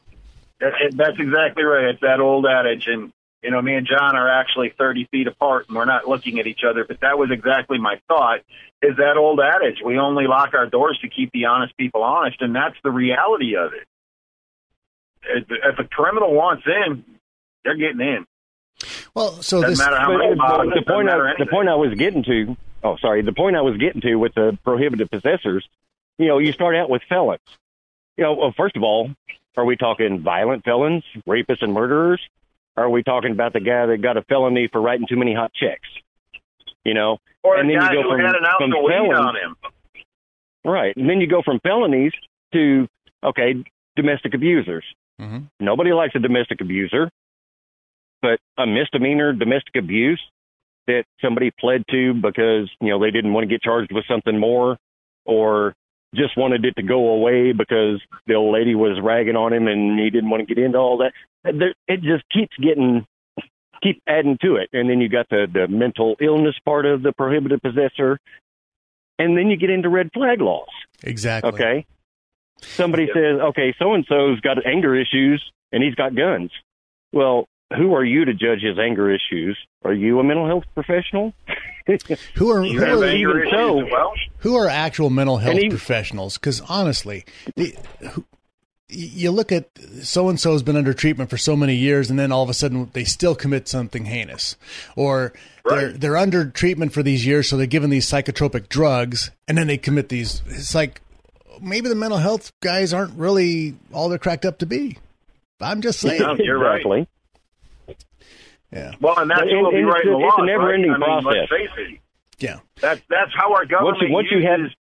That- 0.60 0.72
it- 0.80 0.96
That's 0.96 1.18
exactly 1.18 1.64
right. 1.64 1.86
It's 1.86 2.00
that 2.00 2.20
old 2.20 2.46
adage, 2.46 2.86
and 2.86 3.12
you 3.42 3.50
know, 3.50 3.60
me 3.60 3.74
and 3.74 3.86
John 3.86 4.16
are 4.16 4.28
actually 4.28 4.70
thirty 4.70 5.04
feet 5.10 5.26
apart, 5.26 5.68
and 5.68 5.76
we're 5.76 5.84
not 5.84 6.08
looking 6.08 6.38
at 6.40 6.46
each 6.46 6.64
other. 6.68 6.84
But 6.84 7.00
that 7.00 7.18
was 7.18 7.30
exactly 7.30 7.78
my 7.78 8.00
thought. 8.08 8.40
Is 8.82 8.96
that 8.98 9.16
old 9.16 9.40
adage? 9.40 9.80
We 9.82 9.98
only 9.98 10.26
lock 10.26 10.54
our 10.54 10.66
doors 10.66 10.98
to 11.00 11.08
keep 11.08 11.30
the 11.32 11.46
honest 11.46 11.76
people 11.76 12.02
honest, 12.02 12.40
and 12.42 12.54
that's 12.54 12.76
the 12.82 12.90
reality 12.90 13.56
of 13.56 13.72
it. 13.72 13.86
If, 15.26 15.44
if 15.50 15.78
a 15.78 15.84
criminal 15.84 16.34
wants 16.34 16.64
in, 16.66 17.04
they're 17.64 17.76
getting 17.76 18.00
in. 18.00 18.26
Well, 19.14 19.32
so 19.42 19.60
Doesn't 19.60 19.70
this 19.70 19.78
matter 19.78 19.98
how 19.98 20.08
But, 20.08 20.18
many 20.18 20.34
but 20.34 20.38
bottles. 20.38 20.74
the 20.74 20.82
point 20.82 21.06
matter 21.06 21.28
I, 21.28 21.34
the 21.38 21.46
point 21.46 21.68
I 21.68 21.74
was 21.76 21.94
getting 21.94 22.22
to, 22.24 22.56
oh, 22.82 22.96
sorry, 22.96 23.22
the 23.22 23.32
point 23.32 23.56
I 23.56 23.60
was 23.60 23.76
getting 23.76 24.00
to 24.02 24.16
with 24.16 24.34
the 24.34 24.58
prohibited 24.64 25.10
possessors, 25.10 25.66
you 26.18 26.26
know, 26.26 26.38
you 26.38 26.52
start 26.52 26.74
out 26.74 26.90
with 26.90 27.02
felons. 27.08 27.40
You 28.16 28.24
know, 28.24 28.34
well, 28.34 28.52
first 28.56 28.76
of 28.76 28.82
all, 28.82 29.10
are 29.56 29.64
we 29.64 29.76
talking 29.76 30.20
violent 30.20 30.64
felons, 30.64 31.04
rapists, 31.28 31.62
and 31.62 31.72
murderers? 31.72 32.20
Are 32.76 32.90
we 32.90 33.04
talking 33.04 33.30
about 33.30 33.52
the 33.52 33.60
guy 33.60 33.86
that 33.86 33.98
got 34.02 34.16
a 34.16 34.22
felony 34.22 34.68
for 34.70 34.80
writing 34.80 35.06
too 35.08 35.16
many 35.16 35.32
hot 35.32 35.52
checks? 35.54 35.88
You 36.84 36.94
know, 36.94 37.18
or 37.44 37.56
and 37.56 37.68
the 37.68 37.74
then 37.74 37.82
you 37.82 37.88
guy 37.88 37.94
go 37.94 38.02
who 38.02 38.10
from- 38.10 38.20
had 38.20 38.34
an 38.34 38.44
ounce 38.44 38.56
from 38.58 38.72
of 38.72 38.84
felons- 38.88 39.18
on 39.18 39.36
him. 39.36 39.56
right? 40.64 40.96
And 40.96 41.08
then 41.08 41.20
you 41.20 41.26
go 41.28 41.40
from 41.42 41.60
felonies 41.60 42.12
to 42.52 42.88
okay, 43.22 43.64
domestic 43.96 44.34
abusers. 44.34 44.84
Mhm. 45.20 45.44
Nobody 45.60 45.92
likes 45.92 46.14
a 46.16 46.18
domestic 46.18 46.60
abuser, 46.60 47.08
but 48.24 48.40
a 48.62 48.66
misdemeanor 48.66 49.34
domestic 49.34 49.76
abuse 49.76 50.20
that 50.86 51.04
somebody 51.22 51.50
pled 51.60 51.84
to 51.90 52.14
because 52.14 52.70
you 52.80 52.88
know 52.88 52.98
they 52.98 53.10
didn't 53.10 53.34
want 53.34 53.44
to 53.44 53.54
get 53.54 53.62
charged 53.62 53.92
with 53.92 54.04
something 54.08 54.38
more, 54.38 54.78
or 55.26 55.74
just 56.14 56.36
wanted 56.36 56.64
it 56.64 56.74
to 56.76 56.82
go 56.82 57.08
away 57.10 57.52
because 57.52 58.00
the 58.26 58.34
old 58.34 58.54
lady 58.54 58.74
was 58.74 58.98
ragging 59.02 59.36
on 59.36 59.52
him 59.52 59.66
and 59.68 59.98
he 59.98 60.08
didn't 60.08 60.30
want 60.30 60.46
to 60.46 60.54
get 60.54 60.62
into 60.62 60.78
all 60.78 60.98
that. 60.98 61.12
It 61.86 62.00
just 62.00 62.24
keeps 62.32 62.56
getting 62.56 63.06
keep 63.82 64.02
adding 64.08 64.38
to 64.40 64.56
it, 64.56 64.70
and 64.72 64.88
then 64.88 65.00
you 65.02 65.10
got 65.10 65.28
the 65.28 65.46
the 65.52 65.68
mental 65.68 66.16
illness 66.20 66.56
part 66.64 66.86
of 66.86 67.02
the 67.02 67.12
prohibited 67.12 67.60
possessor, 67.60 68.18
and 69.18 69.36
then 69.36 69.48
you 69.48 69.58
get 69.58 69.68
into 69.68 69.90
red 69.90 70.10
flag 70.14 70.40
laws. 70.40 70.68
exactly. 71.02 71.52
Okay. 71.52 71.86
Somebody 72.62 73.08
says, 73.12 73.40
okay, 73.50 73.74
so 73.78 73.92
and 73.92 74.06
so's 74.08 74.40
got 74.40 74.64
anger 74.64 74.94
issues 74.94 75.42
and 75.70 75.82
he's 75.82 75.96
got 75.96 76.14
guns. 76.14 76.50
Well, 77.12 77.46
who 77.76 77.94
are 77.94 78.04
you 78.04 78.24
to 78.24 78.34
judge 78.34 78.60
his 78.60 78.78
anger 78.78 79.10
issues? 79.10 79.58
Are 79.84 79.92
you 79.94 80.20
a 80.20 80.24
mental 80.24 80.46
health 80.46 80.64
professional? 80.74 81.32
Who 82.36 82.50
are 82.50 82.62
who 82.64 83.02
are, 83.02 83.06
even 83.14 83.46
so- 83.50 83.84
well. 83.84 84.14
who 84.38 84.56
are 84.56 84.68
actual 84.68 85.10
mental 85.10 85.36
health 85.36 85.58
he- 85.58 85.68
professionals? 85.68 86.38
Because 86.38 86.62
honestly, 86.62 87.26
the, 87.56 87.76
who, 88.00 88.24
you 88.88 89.30
look 89.30 89.52
at 89.52 89.68
so 90.02 90.30
and 90.30 90.40
so 90.40 90.52
has 90.52 90.62
been 90.62 90.76
under 90.76 90.94
treatment 90.94 91.28
for 91.28 91.36
so 91.36 91.54
many 91.54 91.74
years, 91.74 92.08
and 92.08 92.18
then 92.18 92.32
all 92.32 92.42
of 92.42 92.48
a 92.48 92.54
sudden 92.54 92.88
they 92.94 93.04
still 93.04 93.34
commit 93.34 93.68
something 93.68 94.06
heinous, 94.06 94.56
or 94.96 95.34
they're 95.68 95.92
they're 95.92 96.16
under 96.16 96.46
treatment 96.48 96.94
for 96.94 97.02
these 97.02 97.26
years, 97.26 97.50
so 97.50 97.58
they're 97.58 97.66
given 97.66 97.90
these 97.90 98.06
psychotropic 98.06 98.70
drugs, 98.70 99.30
and 99.46 99.58
then 99.58 99.66
they 99.66 99.76
commit 99.76 100.08
these. 100.08 100.40
It's 100.46 100.74
like 100.74 101.02
maybe 101.60 101.90
the 101.90 101.94
mental 101.94 102.18
health 102.18 102.50
guys 102.60 102.94
aren't 102.94 103.18
really 103.18 103.74
all 103.92 104.08
they're 104.08 104.18
cracked 104.18 104.46
up 104.46 104.58
to 104.60 104.66
be. 104.66 104.96
I'm 105.60 105.82
just 105.82 106.00
saying. 106.00 106.22
No, 106.22 106.34
you're 106.38 106.58
right. 106.58 107.06
Exactly. 108.74 108.98
Yeah, 108.98 109.06
Well, 109.08 109.18
and 109.18 109.30
that's 109.30 109.40
And- 109.42 109.50
who 109.50 109.58
will 109.62 109.70
be 109.70 109.78
and 109.78 109.86
it's 109.88 109.94
writing 109.94 110.12
a- 110.14 110.18
the 110.18 110.24
it's 110.26 110.34
a 110.34 110.40
laws. 110.40 110.46
never-ending 110.46 110.90
right? 110.90 111.02
I 111.02 111.14
mean, 111.14 111.22
process. 111.22 111.48
Let's 111.50 111.50
face 111.50 111.70
it. 111.94 112.00
yeah. 112.38 112.58
That's 112.80 113.00
that's 113.08 113.30
how 113.36 113.52
our 113.54 113.64
government 113.64 113.96
Once 113.98 114.02
you, 114.08 114.12
once 114.14 114.28
you 114.30 114.42
have 114.48 114.60
uses. 114.60 114.76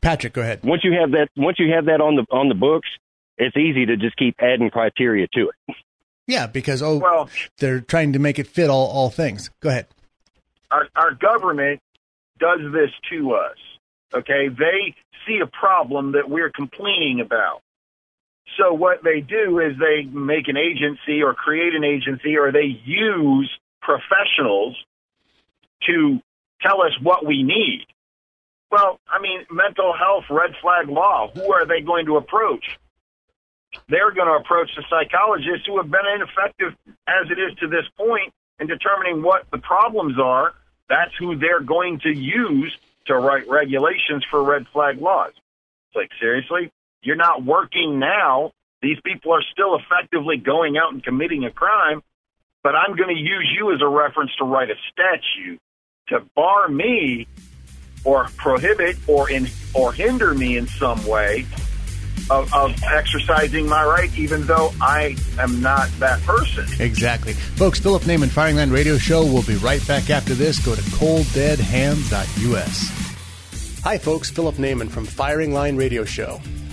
Patrick, 0.00 0.32
go 0.34 0.42
ahead. 0.42 0.60
once 0.62 0.84
you 0.84 0.92
have 0.92 1.10
that 1.12 1.28
once 1.36 1.58
you 1.58 1.72
have 1.72 1.86
that 1.86 2.00
on 2.00 2.16
the 2.16 2.24
on 2.30 2.48
the 2.48 2.54
books, 2.54 2.88
it's 3.38 3.56
easy 3.56 3.86
to 3.86 3.96
just 3.96 4.16
keep 4.16 4.36
adding 4.40 4.70
criteria 4.70 5.26
to 5.34 5.50
it. 5.68 5.76
Yeah, 6.28 6.46
because 6.46 6.82
oh, 6.82 6.98
Well, 6.98 7.28
they're 7.58 7.80
trying 7.80 8.12
to 8.12 8.18
make 8.18 8.38
it 8.38 8.46
fit 8.46 8.68
all 8.70 8.86
all 8.88 9.10
things. 9.10 9.50
Go 9.60 9.68
ahead. 9.70 9.86
our, 10.70 10.88
our 10.96 11.12
government 11.14 11.80
does 12.38 12.60
this 12.72 12.90
to 13.10 13.32
us. 13.32 13.56
Okay, 14.14 14.48
they 14.48 14.94
see 15.26 15.40
a 15.42 15.46
problem 15.46 16.12
that 16.12 16.28
we're 16.28 16.50
complaining 16.50 17.20
about. 17.20 17.62
So 18.56 18.72
what 18.72 19.02
they 19.04 19.20
do 19.20 19.60
is 19.60 19.78
they 19.78 20.04
make 20.04 20.48
an 20.48 20.56
agency 20.56 21.22
or 21.22 21.34
create 21.34 21.74
an 21.74 21.84
agency 21.84 22.36
or 22.36 22.52
they 22.52 22.80
use 22.84 23.50
professionals 23.82 24.76
to 25.86 26.20
tell 26.62 26.82
us 26.82 26.92
what 27.02 27.24
we 27.24 27.42
need. 27.42 27.86
Well, 28.70 28.98
I 29.08 29.20
mean, 29.20 29.44
mental 29.50 29.94
health 29.96 30.24
red 30.30 30.54
flag 30.60 30.88
law, 30.88 31.30
who 31.34 31.52
are 31.52 31.66
they 31.66 31.80
going 31.80 32.06
to 32.06 32.16
approach? 32.16 32.78
They're 33.88 34.10
going 34.10 34.26
to 34.26 34.34
approach 34.34 34.70
the 34.74 34.84
psychologists 34.88 35.66
who 35.66 35.76
have 35.76 35.90
been 35.90 36.06
ineffective 36.14 36.74
as 37.06 37.30
it 37.30 37.38
is 37.38 37.56
to 37.58 37.68
this 37.68 37.84
point 37.96 38.32
in 38.58 38.66
determining 38.66 39.22
what 39.22 39.46
the 39.52 39.58
problems 39.58 40.18
are. 40.18 40.54
That's 40.88 41.12
who 41.18 41.36
they're 41.36 41.60
going 41.60 42.00
to 42.00 42.10
use 42.10 42.76
to 43.06 43.16
write 43.16 43.48
regulations 43.48 44.24
for 44.30 44.42
red 44.42 44.66
flag 44.72 45.00
laws. 45.00 45.32
It's 45.34 45.96
like, 45.96 46.10
seriously? 46.18 46.70
You're 47.06 47.16
not 47.16 47.44
working 47.44 48.00
now. 48.00 48.50
These 48.82 48.98
people 49.04 49.32
are 49.32 49.42
still 49.52 49.76
effectively 49.76 50.36
going 50.36 50.76
out 50.76 50.92
and 50.92 51.02
committing 51.02 51.44
a 51.44 51.50
crime, 51.50 52.02
but 52.62 52.74
I'm 52.74 52.94
going 52.96 53.14
to 53.14 53.20
use 53.20 53.50
you 53.56 53.72
as 53.72 53.80
a 53.80 53.88
reference 53.88 54.32
to 54.38 54.44
write 54.44 54.68
a 54.70 54.74
statute 54.90 55.60
to 56.08 56.20
bar 56.34 56.68
me 56.68 57.28
or 58.04 58.28
prohibit 58.36 58.96
or 59.06 59.30
in 59.30 59.48
or 59.72 59.92
hinder 59.92 60.34
me 60.34 60.56
in 60.56 60.66
some 60.66 61.06
way 61.06 61.46
of, 62.28 62.52
of 62.52 62.82
exercising 62.82 63.68
my 63.68 63.84
right, 63.84 64.10
even 64.18 64.44
though 64.46 64.72
I 64.80 65.14
am 65.38 65.62
not 65.62 65.88
that 66.00 66.20
person. 66.22 66.66
Exactly. 66.80 67.34
Folks, 67.34 67.78
Philip 67.78 68.02
Naiman 68.02 68.30
Firing 68.30 68.56
Line 68.56 68.70
Radio 68.70 68.98
Show. 68.98 69.24
We'll 69.24 69.44
be 69.44 69.54
right 69.56 69.86
back 69.86 70.10
after 70.10 70.34
this. 70.34 70.58
Go 70.64 70.74
to 70.74 70.82
colddeadhands.us. 70.82 73.82
Hi, 73.84 73.98
folks. 73.98 74.30
Philip 74.30 74.56
Naiman 74.56 74.90
from 74.90 75.06
Firing 75.06 75.52
Line 75.52 75.76
Radio 75.76 76.04
Show. 76.04 76.40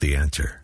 The 0.00 0.14
answer. 0.14 0.60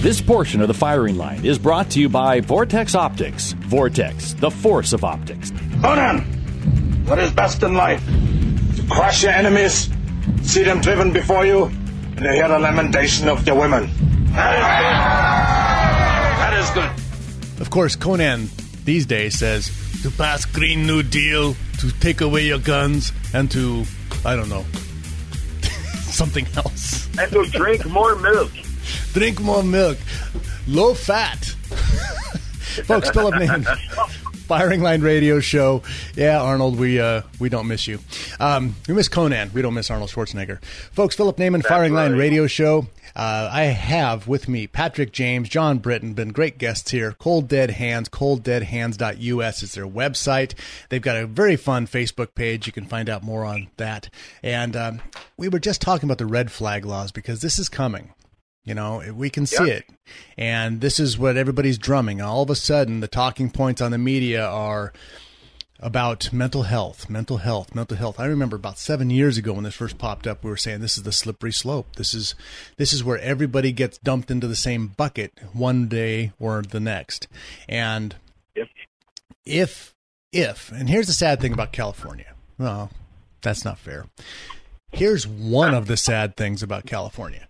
This 0.00 0.20
portion 0.20 0.60
of 0.60 0.68
the 0.68 0.74
firing 0.74 1.16
line 1.16 1.44
is 1.44 1.58
brought 1.58 1.90
to 1.90 2.00
you 2.00 2.08
by 2.08 2.40
Vortex 2.40 2.94
Optics. 2.94 3.50
Vortex, 3.52 4.34
the 4.34 4.50
force 4.50 4.92
of 4.92 5.02
optics. 5.02 5.50
Conan, 5.80 6.20
what 7.06 7.18
is 7.18 7.32
best 7.32 7.64
in 7.64 7.74
life? 7.74 8.04
To 8.76 8.86
crush 8.88 9.24
your 9.24 9.32
enemies, 9.32 9.90
see 10.42 10.62
them 10.62 10.80
driven 10.80 11.12
before 11.12 11.44
you, 11.44 11.64
and 11.64 12.18
to 12.18 12.32
hear 12.32 12.46
the 12.46 12.60
lamentation 12.60 13.28
of 13.28 13.44
your 13.44 13.56
women. 13.56 13.90
That 14.34 14.54
is 14.54 14.60
good. 14.78 16.22
That 16.38 16.54
is 16.60 16.70
good. 17.50 17.60
Of 17.60 17.70
course, 17.70 17.96
Conan 17.96 18.48
these 18.84 19.04
days 19.04 19.36
says 19.36 19.68
to 20.02 20.12
pass 20.12 20.44
Green 20.44 20.86
New 20.86 21.02
Deal, 21.02 21.56
to 21.80 21.90
take 21.98 22.20
away 22.20 22.44
your 22.44 22.60
guns, 22.60 23.12
and 23.34 23.50
to, 23.50 23.84
I 24.24 24.36
don't 24.36 24.48
know, 24.48 24.64
something 26.12 26.46
else. 26.56 27.08
And 27.18 27.30
to 27.32 27.44
drink 27.50 27.84
more 27.86 28.16
milk. 28.16 28.50
Drink 29.12 29.40
more 29.40 29.62
milk. 29.62 29.98
Low 30.66 30.94
fat. 30.94 31.38
Folks, 32.84 33.10
Philip 33.10 33.34
Naiman. 33.34 33.64
Firing 34.46 34.82
Line 34.82 35.00
Radio 35.02 35.40
Show. 35.40 35.82
Yeah, 36.14 36.40
Arnold, 36.40 36.78
we 36.78 37.00
uh, 37.00 37.22
we 37.38 37.48
don't 37.48 37.66
miss 37.68 37.86
you. 37.86 37.98
Um, 38.38 38.74
we 38.86 38.94
miss 38.94 39.08
Conan. 39.08 39.50
We 39.54 39.62
don't 39.62 39.72
miss 39.74 39.90
Arnold 39.90 40.10
Schwarzenegger. 40.10 40.62
Folks, 40.92 41.16
Philip 41.16 41.36
Naiman, 41.36 41.62
That's 41.62 41.68
Firing 41.68 41.94
Line. 41.94 42.12
Radio 42.16 42.46
Show. 42.46 42.86
Uh, 43.14 43.48
I 43.52 43.64
have 43.64 44.26
with 44.26 44.48
me 44.48 44.66
Patrick 44.66 45.12
James, 45.12 45.48
John 45.48 45.78
Britton, 45.78 46.14
been 46.14 46.30
great 46.30 46.58
guests 46.58 46.90
here. 46.90 47.12
Cold 47.12 47.48
Dead 47.48 47.70
Hands, 47.70 48.08
colddeadhands.us 48.08 49.62
is 49.62 49.74
their 49.74 49.86
website. 49.86 50.54
They've 50.88 51.02
got 51.02 51.16
a 51.16 51.26
very 51.26 51.56
fun 51.56 51.86
Facebook 51.86 52.34
page. 52.34 52.66
You 52.66 52.72
can 52.72 52.86
find 52.86 53.08
out 53.08 53.22
more 53.22 53.44
on 53.44 53.68
that. 53.76 54.08
And 54.42 54.76
um, 54.76 55.00
we 55.36 55.48
were 55.48 55.58
just 55.58 55.80
talking 55.80 56.06
about 56.06 56.18
the 56.18 56.26
red 56.26 56.50
flag 56.50 56.84
laws 56.84 57.12
because 57.12 57.40
this 57.40 57.58
is 57.58 57.68
coming. 57.68 58.14
You 58.64 58.74
know, 58.74 59.02
we 59.12 59.28
can 59.28 59.44
see 59.44 59.70
it. 59.70 59.86
And 60.38 60.80
this 60.80 61.00
is 61.00 61.18
what 61.18 61.36
everybody's 61.36 61.78
drumming. 61.78 62.20
All 62.20 62.42
of 62.42 62.50
a 62.50 62.54
sudden, 62.54 63.00
the 63.00 63.08
talking 63.08 63.50
points 63.50 63.80
on 63.80 63.90
the 63.90 63.98
media 63.98 64.46
are 64.46 64.92
about 65.82 66.32
mental 66.32 66.62
health, 66.62 67.10
mental 67.10 67.38
health, 67.38 67.74
mental 67.74 67.96
health. 67.96 68.20
I 68.20 68.26
remember 68.26 68.56
about 68.56 68.78
seven 68.78 69.10
years 69.10 69.36
ago 69.36 69.52
when 69.52 69.64
this 69.64 69.74
first 69.74 69.98
popped 69.98 70.26
up, 70.26 70.44
we 70.44 70.50
were 70.50 70.56
saying 70.56 70.80
this 70.80 70.96
is 70.96 71.02
the 71.02 71.12
slippery 71.12 71.52
slope. 71.52 71.96
This 71.96 72.14
is 72.14 72.34
this 72.76 72.92
is 72.92 73.02
where 73.02 73.18
everybody 73.18 73.72
gets 73.72 73.98
dumped 73.98 74.30
into 74.30 74.46
the 74.46 74.56
same 74.56 74.86
bucket 74.86 75.32
one 75.52 75.88
day 75.88 76.32
or 76.38 76.62
the 76.62 76.80
next. 76.80 77.26
And 77.68 78.14
Yep. 78.54 78.68
if 79.44 79.94
if 80.32 80.70
and 80.72 80.88
here's 80.88 81.08
the 81.08 81.12
sad 81.12 81.40
thing 81.40 81.52
about 81.52 81.72
California. 81.72 82.32
Well, 82.58 82.90
that's 83.42 83.64
not 83.64 83.78
fair. 83.78 84.06
Here's 84.92 85.26
one 85.26 85.74
of 85.74 85.86
the 85.86 85.96
sad 85.96 86.36
things 86.36 86.62
about 86.62 86.86
California. 86.86 87.48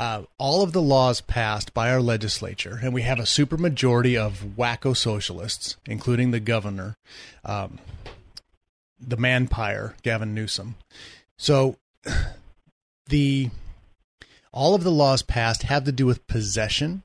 Uh, 0.00 0.22
all 0.38 0.62
of 0.62 0.72
the 0.72 0.80
laws 0.80 1.20
passed 1.20 1.74
by 1.74 1.90
our 1.90 2.00
legislature, 2.00 2.80
and 2.82 2.94
we 2.94 3.02
have 3.02 3.18
a 3.18 3.24
supermajority 3.24 4.16
of 4.16 4.56
wacko 4.56 4.96
socialists, 4.96 5.76
including 5.84 6.30
the 6.30 6.40
governor, 6.40 6.96
um, 7.44 7.78
the 8.98 9.18
manpire, 9.18 9.92
Gavin 10.02 10.34
Newsom. 10.34 10.76
So, 11.36 11.76
the 13.08 13.50
all 14.54 14.74
of 14.74 14.84
the 14.84 14.90
laws 14.90 15.20
passed 15.20 15.64
have 15.64 15.84
to 15.84 15.92
do 15.92 16.06
with 16.06 16.26
possession. 16.26 17.02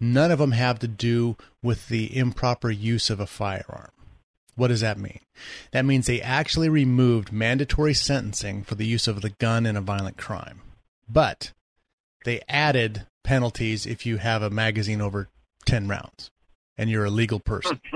None 0.00 0.32
of 0.32 0.40
them 0.40 0.50
have 0.50 0.80
to 0.80 0.88
do 0.88 1.36
with 1.62 1.86
the 1.86 2.16
improper 2.16 2.72
use 2.72 3.08
of 3.08 3.20
a 3.20 3.26
firearm. 3.26 3.92
What 4.56 4.68
does 4.68 4.80
that 4.80 4.98
mean? 4.98 5.20
That 5.70 5.84
means 5.84 6.06
they 6.06 6.20
actually 6.20 6.68
removed 6.68 7.30
mandatory 7.30 7.94
sentencing 7.94 8.64
for 8.64 8.74
the 8.74 8.86
use 8.86 9.06
of 9.06 9.22
the 9.22 9.30
gun 9.30 9.64
in 9.64 9.76
a 9.76 9.80
violent 9.80 10.16
crime. 10.16 10.62
But 11.08 11.52
they 12.24 12.40
added 12.48 13.06
penalties 13.24 13.86
if 13.86 14.06
you 14.06 14.18
have 14.18 14.42
a 14.42 14.50
magazine 14.50 15.00
over 15.00 15.28
10 15.66 15.88
rounds 15.88 16.30
and 16.76 16.90
you're 16.90 17.04
a 17.04 17.10
legal 17.10 17.40
person. 17.40 17.80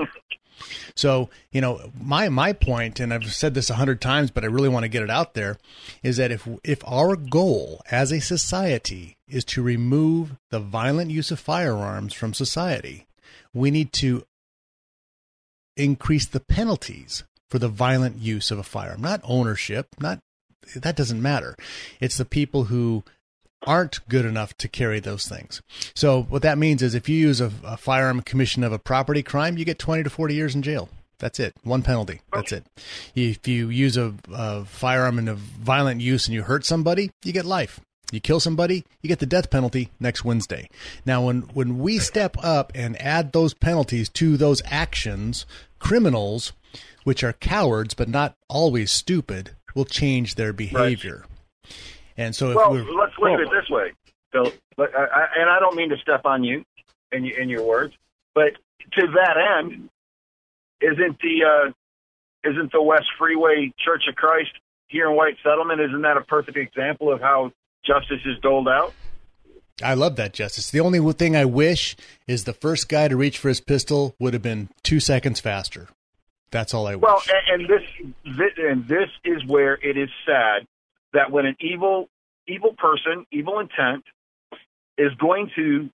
So, 0.95 1.29
you 1.51 1.61
know, 1.61 1.91
my 1.99 2.29
my 2.29 2.53
point, 2.53 2.99
and 2.99 3.13
I've 3.13 3.33
said 3.33 3.53
this 3.53 3.69
a 3.69 3.75
hundred 3.75 4.01
times, 4.01 4.31
but 4.31 4.43
I 4.43 4.47
really 4.47 4.69
want 4.69 4.83
to 4.83 4.89
get 4.89 5.03
it 5.03 5.09
out 5.09 5.33
there, 5.33 5.57
is 6.03 6.17
that 6.17 6.31
if 6.31 6.47
if 6.63 6.83
our 6.85 7.15
goal 7.15 7.81
as 7.89 8.11
a 8.11 8.19
society 8.19 9.17
is 9.27 9.43
to 9.45 9.63
remove 9.63 10.37
the 10.49 10.59
violent 10.59 11.11
use 11.11 11.31
of 11.31 11.39
firearms 11.39 12.13
from 12.13 12.33
society, 12.33 13.07
we 13.53 13.71
need 13.71 13.91
to 13.93 14.23
increase 15.77 16.25
the 16.25 16.39
penalties 16.39 17.23
for 17.49 17.59
the 17.59 17.67
violent 17.67 18.17
use 18.19 18.51
of 18.51 18.59
a 18.59 18.63
firearm, 18.63 19.01
not 19.01 19.21
ownership, 19.23 19.87
not 19.99 20.19
that 20.75 20.95
doesn't 20.95 21.21
matter. 21.21 21.55
It's 21.99 22.17
the 22.17 22.25
people 22.25 22.65
who 22.65 23.03
aren't 23.63 24.07
good 24.09 24.25
enough 24.25 24.57
to 24.57 24.67
carry 24.67 24.99
those 24.99 25.27
things. 25.27 25.61
So 25.93 26.23
what 26.23 26.41
that 26.41 26.57
means 26.57 26.81
is 26.81 26.95
if 26.95 27.07
you 27.07 27.17
use 27.17 27.39
a, 27.39 27.51
a 27.63 27.77
firearm 27.77 28.21
commission 28.21 28.63
of 28.63 28.73
a 28.73 28.79
property 28.79 29.21
crime, 29.21 29.57
you 29.57 29.65
get 29.65 29.79
20 29.79 30.03
to 30.03 30.09
40 30.09 30.33
years 30.33 30.55
in 30.55 30.61
jail. 30.61 30.89
That's 31.19 31.39
it. 31.39 31.53
One 31.63 31.83
penalty. 31.83 32.21
That's 32.33 32.51
it. 32.51 32.65
If 33.13 33.47
you 33.47 33.69
use 33.69 33.95
a, 33.95 34.15
a 34.33 34.65
firearm 34.65 35.19
in 35.19 35.27
a 35.27 35.35
violent 35.35 36.01
use 36.01 36.25
and 36.25 36.33
you 36.33 36.41
hurt 36.41 36.65
somebody, 36.65 37.11
you 37.23 37.31
get 37.31 37.45
life. 37.45 37.79
You 38.11 38.19
kill 38.19 38.39
somebody, 38.41 38.83
you 39.01 39.07
get 39.07 39.19
the 39.19 39.25
death 39.25 39.49
penalty 39.49 39.89
next 39.99 40.25
Wednesday. 40.25 40.69
Now, 41.05 41.25
when, 41.25 41.43
when 41.53 41.79
we 41.79 41.97
step 41.97 42.35
up 42.43 42.71
and 42.75 43.01
add 43.01 43.31
those 43.31 43.53
penalties 43.53 44.09
to 44.09 44.35
those 44.35 44.61
actions, 44.65 45.45
criminals, 45.79 46.51
which 47.03 47.23
are 47.23 47.33
cowards 47.33 47.93
but 47.93 48.09
not 48.09 48.35
always 48.49 48.91
stupid, 48.91 49.51
will 49.75 49.85
change 49.85 50.35
their 50.35 50.53
behavior. 50.53 51.25
And 52.17 52.35
so 52.35 52.51
if 52.51 52.55
well, 52.55 52.73
let's 52.73 53.13
look 53.17 53.31
at 53.31 53.39
it 53.39 53.49
this 53.51 53.69
way, 53.69 53.91
Phil. 54.31 54.51
But 54.77 54.95
I, 54.95 55.03
I, 55.03 55.27
and 55.37 55.49
I 55.49 55.59
don't 55.59 55.75
mean 55.75 55.89
to 55.89 55.97
step 55.97 56.21
on 56.25 56.43
you 56.43 56.63
in, 57.11 57.25
in 57.25 57.49
your 57.49 57.63
words, 57.63 57.93
but 58.35 58.53
to 58.93 59.07
that 59.15 59.37
end, 59.59 59.89
isn't 60.81 61.19
the 61.21 61.43
uh, 61.45 62.49
isn't 62.49 62.71
the 62.71 62.81
West 62.81 63.05
Freeway 63.17 63.71
Church 63.83 64.03
of 64.09 64.15
Christ 64.15 64.51
here 64.87 65.09
in 65.09 65.15
White 65.15 65.37
Settlement? 65.43 65.79
Isn't 65.79 66.01
that 66.01 66.17
a 66.17 66.21
perfect 66.21 66.57
example 66.57 67.11
of 67.11 67.21
how 67.21 67.51
justice 67.85 68.21
is 68.25 68.37
doled 68.41 68.67
out? 68.67 68.93
I 69.83 69.93
love 69.93 70.15
that 70.17 70.33
justice. 70.33 70.69
The 70.69 70.79
only 70.79 70.99
thing 71.13 71.35
I 71.35 71.45
wish 71.45 71.95
is 72.27 72.43
the 72.43 72.53
first 72.53 72.89
guy 72.89 73.07
to 73.07 73.17
reach 73.17 73.37
for 73.37 73.49
his 73.49 73.61
pistol 73.61 74.15
would 74.19 74.33
have 74.33 74.43
been 74.43 74.69
two 74.83 74.99
seconds 74.99 75.39
faster. 75.39 75.87
That's 76.51 76.73
all 76.73 76.87
I 76.87 76.95
wish. 76.95 77.01
Well, 77.01 77.21
and, 77.49 77.61
and 77.61 77.69
this, 77.69 78.35
this 78.37 78.51
and 78.57 78.87
this 78.87 79.09
is 79.23 79.45
where 79.45 79.73
it 79.73 79.97
is 79.97 80.09
sad 80.25 80.67
that 81.13 81.31
when 81.31 81.45
an 81.45 81.55
evil 81.59 82.09
evil 82.47 82.73
person, 82.77 83.25
evil 83.31 83.59
intent, 83.59 84.03
is 84.97 85.13
going 85.19 85.49
to 85.55 85.89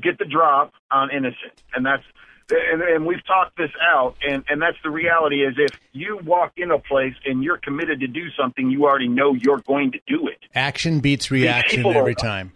get 0.00 0.18
the 0.18 0.24
drop 0.24 0.72
on 0.90 1.10
innocent, 1.10 1.62
and 1.74 1.84
that's 1.84 2.04
and, 2.50 2.82
and 2.82 3.06
we've 3.06 3.24
talked 3.26 3.56
this 3.56 3.70
out, 3.82 4.16
and 4.26 4.44
and 4.48 4.62
that's 4.62 4.76
the 4.82 4.90
reality. 4.90 5.42
Is 5.44 5.54
if 5.58 5.78
you 5.92 6.18
walk 6.24 6.52
in 6.56 6.70
a 6.70 6.78
place 6.78 7.14
and 7.24 7.42
you're 7.42 7.58
committed 7.58 8.00
to 8.00 8.06
do 8.06 8.30
something, 8.40 8.70
you 8.70 8.84
already 8.84 9.08
know 9.08 9.34
you're 9.34 9.60
going 9.60 9.92
to 9.92 10.00
do 10.06 10.28
it. 10.28 10.38
Action 10.54 11.00
beats 11.00 11.30
reaction 11.30 11.78
people 11.78 11.92
every 11.92 12.14
time. 12.14 12.52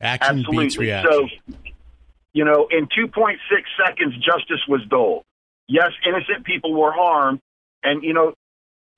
Action 0.00 0.38
Absolutely. 0.38 0.64
beats 0.64 0.78
reaction. 0.78 1.12
So, 1.12 1.54
you 2.32 2.44
know, 2.44 2.68
in 2.70 2.86
2.6 2.86 3.36
seconds, 3.86 4.14
justice 4.16 4.60
was 4.68 4.80
doled. 4.88 5.24
Yes, 5.68 5.90
innocent 6.06 6.44
people 6.44 6.72
were 6.72 6.92
harmed. 6.92 7.40
And, 7.82 8.02
you 8.02 8.12
know, 8.12 8.34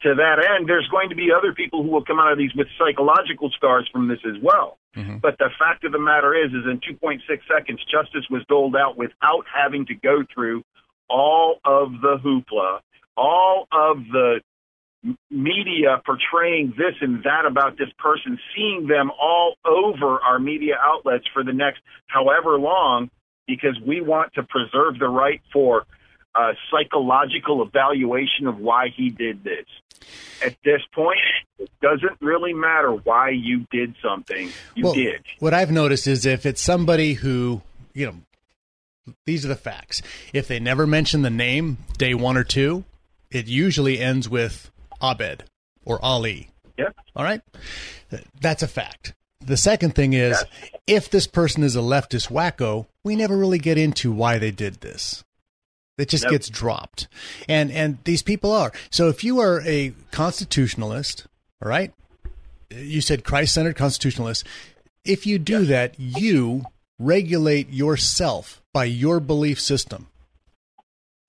to 0.03 0.15
that 0.15 0.45
end, 0.45 0.69
there's 0.69 0.87
going 0.89 1.09
to 1.09 1.15
be 1.15 1.33
other 1.33 1.53
people 1.53 1.83
who 1.83 1.89
will 1.89 2.05
come 2.05 2.21
out 2.21 2.31
of 2.31 2.39
these 2.39 2.55
with 2.55 2.69
psychological 2.79 3.51
scars 3.51 3.89
from 3.93 4.09
this 4.09 4.21
as 4.27 4.41
well. 4.43 4.79
Mhm. 4.95 5.21
But 5.21 5.39
the 5.39 5.51
fact 5.59 5.85
of 5.85 5.93
the 5.93 5.99
matter 5.99 6.35
is, 6.35 6.53
is 6.53 6.65
in 6.67 6.81
2.6 6.81 7.43
seconds, 7.47 7.83
justice 7.85 8.29
was 8.31 8.45
doled 8.47 8.77
out 8.77 8.97
without 8.97 9.47
having 9.53 9.87
to 9.87 9.95
go 9.95 10.23
through 10.33 10.63
all 11.09 11.61
of 11.65 12.01
the 12.01 12.19
hoopla, 12.19 12.81
all 13.17 13.69
of 13.73 14.07
the 14.09 14.43
media 15.31 16.03
portraying 16.05 16.75
this 16.77 16.95
and 17.01 17.23
that 17.23 17.47
about 17.47 17.77
this 17.79 17.91
person, 17.99 18.39
seeing 18.55 18.87
them 18.87 19.11
all 19.11 19.55
over 19.65 20.21
our 20.21 20.39
media 20.39 20.77
outlets 20.81 21.27
for 21.33 21.45
the 21.45 21.53
next 21.53 21.81
however 22.07 22.59
long, 22.59 23.11
because 23.47 23.79
we 23.81 24.01
want 24.01 24.35
to 24.35 24.43
preserve 24.43 24.99
the 24.99 25.09
right 25.09 25.41
for 25.53 25.87
uh, 26.37 26.53
psychological 26.71 27.63
evaluation 27.63 28.47
of 28.47 28.59
why 28.59 28.89
he 28.95 29.11
did 29.11 29.43
this. 29.43 29.67
At 30.45 30.57
this 30.65 30.83
point, 30.95 31.19
it 31.59 31.71
doesn't 31.81 32.21
really 32.21 32.53
matter 32.53 32.93
why 32.93 33.31
you 33.31 33.67
did 33.71 33.95
something. 34.03 34.51
You 34.75 34.85
well, 34.85 34.95
did. 34.95 35.25
What 35.39 35.55
I've 35.55 35.71
noticed 35.71 36.07
is 36.07 36.27
if 36.27 36.45
it's 36.45 36.61
somebody 36.61 37.15
who, 37.15 37.63
you 37.95 38.07
know, 38.07 39.15
these 39.25 39.45
are 39.45 39.49
the 39.49 39.57
facts. 39.57 40.03
If 40.33 40.49
they 40.49 40.61
never 40.61 40.87
mention 40.87 41.23
the 41.23 41.31
name 41.31 41.79
day 41.97 42.13
one 42.15 42.37
or 42.37 42.45
two, 42.45 42.85
it 43.31 43.47
usually 43.47 43.99
ends 43.99 44.29
with 44.29 44.71
Abed 45.03 45.45
or 45.85 46.05
Ali. 46.05 46.51
Yeah. 46.77 46.91
All 47.15 47.25
right? 47.25 47.41
That's 48.41 48.63
a 48.63 48.69
fact. 48.69 49.15
The 49.41 49.57
second 49.57 49.95
thing 49.95 50.13
is 50.13 50.45
if 50.87 51.09
this 51.09 51.27
person 51.27 51.63
is 51.63 51.77
a 51.77 51.81
leftist 51.81 52.31
wacko, 52.31 52.87
we 53.05 53.17
never 53.17 53.37
really 53.37 53.59
get 53.59 53.79
into 53.79 54.13
why 54.13 54.39
they 54.39 54.51
did 54.51 54.81
this. 54.81 55.25
It 55.99 56.09
just 56.09 56.29
gets 56.29 56.49
dropped. 56.49 57.09
And 57.49 57.71
and 57.71 57.99
these 58.05 58.23
people 58.23 58.53
are. 58.53 58.73
So 58.91 59.09
if 59.09 59.25
you 59.25 59.41
are 59.41 59.63
a 59.63 59.95
constitutionalist, 60.11 61.27
all 61.63 61.69
right? 61.69 61.93
You 62.71 63.01
said 63.01 63.25
Christ-centered 63.25 63.77
constitutionalist. 63.77 64.45
If 65.05 65.27
you 65.27 65.39
do 65.39 65.65
that, 65.67 65.95
you 65.99 66.65
regulate 66.99 67.71
yourself 67.71 68.61
by 68.73 68.85
your 68.85 69.21
belief 69.21 69.61
system. 69.61 70.09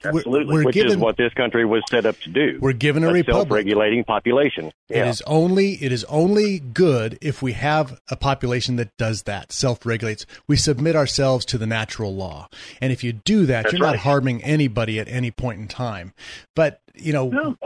Absolutely. 0.03 0.53
we're 0.53 0.65
which 0.65 0.75
given 0.75 0.91
is 0.93 0.97
what 0.97 1.17
this 1.17 1.33
country 1.33 1.65
was 1.65 1.81
set 1.89 2.05
up 2.05 2.17
to 2.19 2.29
do. 2.29 2.59
we're 2.61 2.71
given 2.73 3.03
a 3.03 3.07
republic. 3.11 3.33
self-regulating 3.47 4.03
population. 4.03 4.67
It 4.89 4.97
Yeah. 4.97 5.09
is 5.09 5.21
only 5.25 5.73
it 5.83 5.91
is 5.91 6.03
only 6.05 6.59
good 6.59 7.17
if 7.21 7.41
we 7.41 7.53
have 7.53 7.99
a 8.09 8.15
population 8.15 8.75
that 8.75 8.95
does 8.97 9.23
that, 9.23 9.51
self-regulates. 9.51 10.25
We 10.47 10.55
submit 10.55 10.95
ourselves 10.95 11.45
to 11.45 11.57
the 11.57 11.65
natural 11.67 12.15
law. 12.15 12.47
And 12.81 12.91
if 12.93 13.03
you 13.03 13.11
do 13.13 13.45
that, 13.47 13.63
That's 13.63 13.73
you're 13.73 13.81
not 13.81 13.97
harming 13.97 14.43
anybody 14.43 14.99
at 14.99 15.07
any 15.07 15.31
point 15.31 15.59
in 15.59 15.67
time. 15.67 16.13
But, 16.55 16.79
you 16.95 17.11
know, 17.13 17.29
No. 17.29 17.57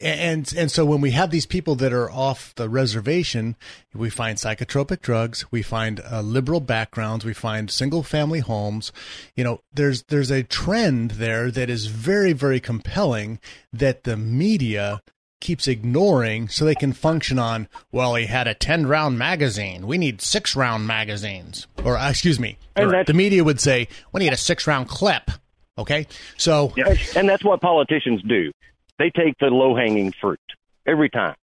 And 0.00 0.52
and 0.56 0.70
so 0.70 0.84
when 0.84 1.00
we 1.00 1.12
have 1.12 1.30
these 1.30 1.46
people 1.46 1.74
that 1.76 1.92
are 1.92 2.10
off 2.10 2.54
the 2.56 2.68
reservation, 2.68 3.56
we 3.94 4.10
find 4.10 4.38
psychotropic 4.38 5.00
drugs, 5.00 5.50
we 5.50 5.62
find 5.62 6.00
uh, 6.00 6.20
liberal 6.20 6.60
backgrounds, 6.60 7.24
we 7.24 7.32
find 7.32 7.70
single 7.70 8.02
family 8.02 8.40
homes. 8.40 8.92
You 9.34 9.44
know, 9.44 9.60
there's 9.72 10.02
there's 10.04 10.30
a 10.30 10.42
trend 10.42 11.12
there 11.12 11.50
that 11.50 11.70
is 11.70 11.86
very 11.86 12.32
very 12.32 12.60
compelling 12.60 13.38
that 13.72 14.04
the 14.04 14.16
media 14.16 15.02
keeps 15.40 15.68
ignoring 15.68 16.48
so 16.48 16.64
they 16.64 16.74
can 16.74 16.94
function 16.94 17.38
on 17.38 17.68
well 17.92 18.14
he 18.14 18.24
had 18.24 18.48
a 18.48 18.54
10 18.54 18.86
round 18.86 19.18
magazine 19.18 19.86
we 19.86 19.98
need 19.98 20.22
6 20.22 20.56
round 20.56 20.86
magazines 20.86 21.66
or 21.84 21.98
uh, 21.98 22.08
excuse 22.08 22.40
me 22.40 22.56
that's- 22.74 23.06
the 23.06 23.12
media 23.12 23.44
would 23.44 23.60
say 23.60 23.86
we 24.12 24.20
need 24.20 24.32
a 24.32 24.36
6 24.36 24.66
round 24.66 24.88
clip 24.88 25.30
okay 25.76 26.06
so 26.38 26.72
And 27.16 27.28
that's 27.28 27.44
what 27.44 27.60
politicians 27.60 28.22
do. 28.26 28.50
They 28.98 29.10
take 29.10 29.38
the 29.38 29.46
low 29.46 29.76
hanging 29.76 30.12
fruit 30.20 30.40
every 30.86 31.10
time. 31.10 31.36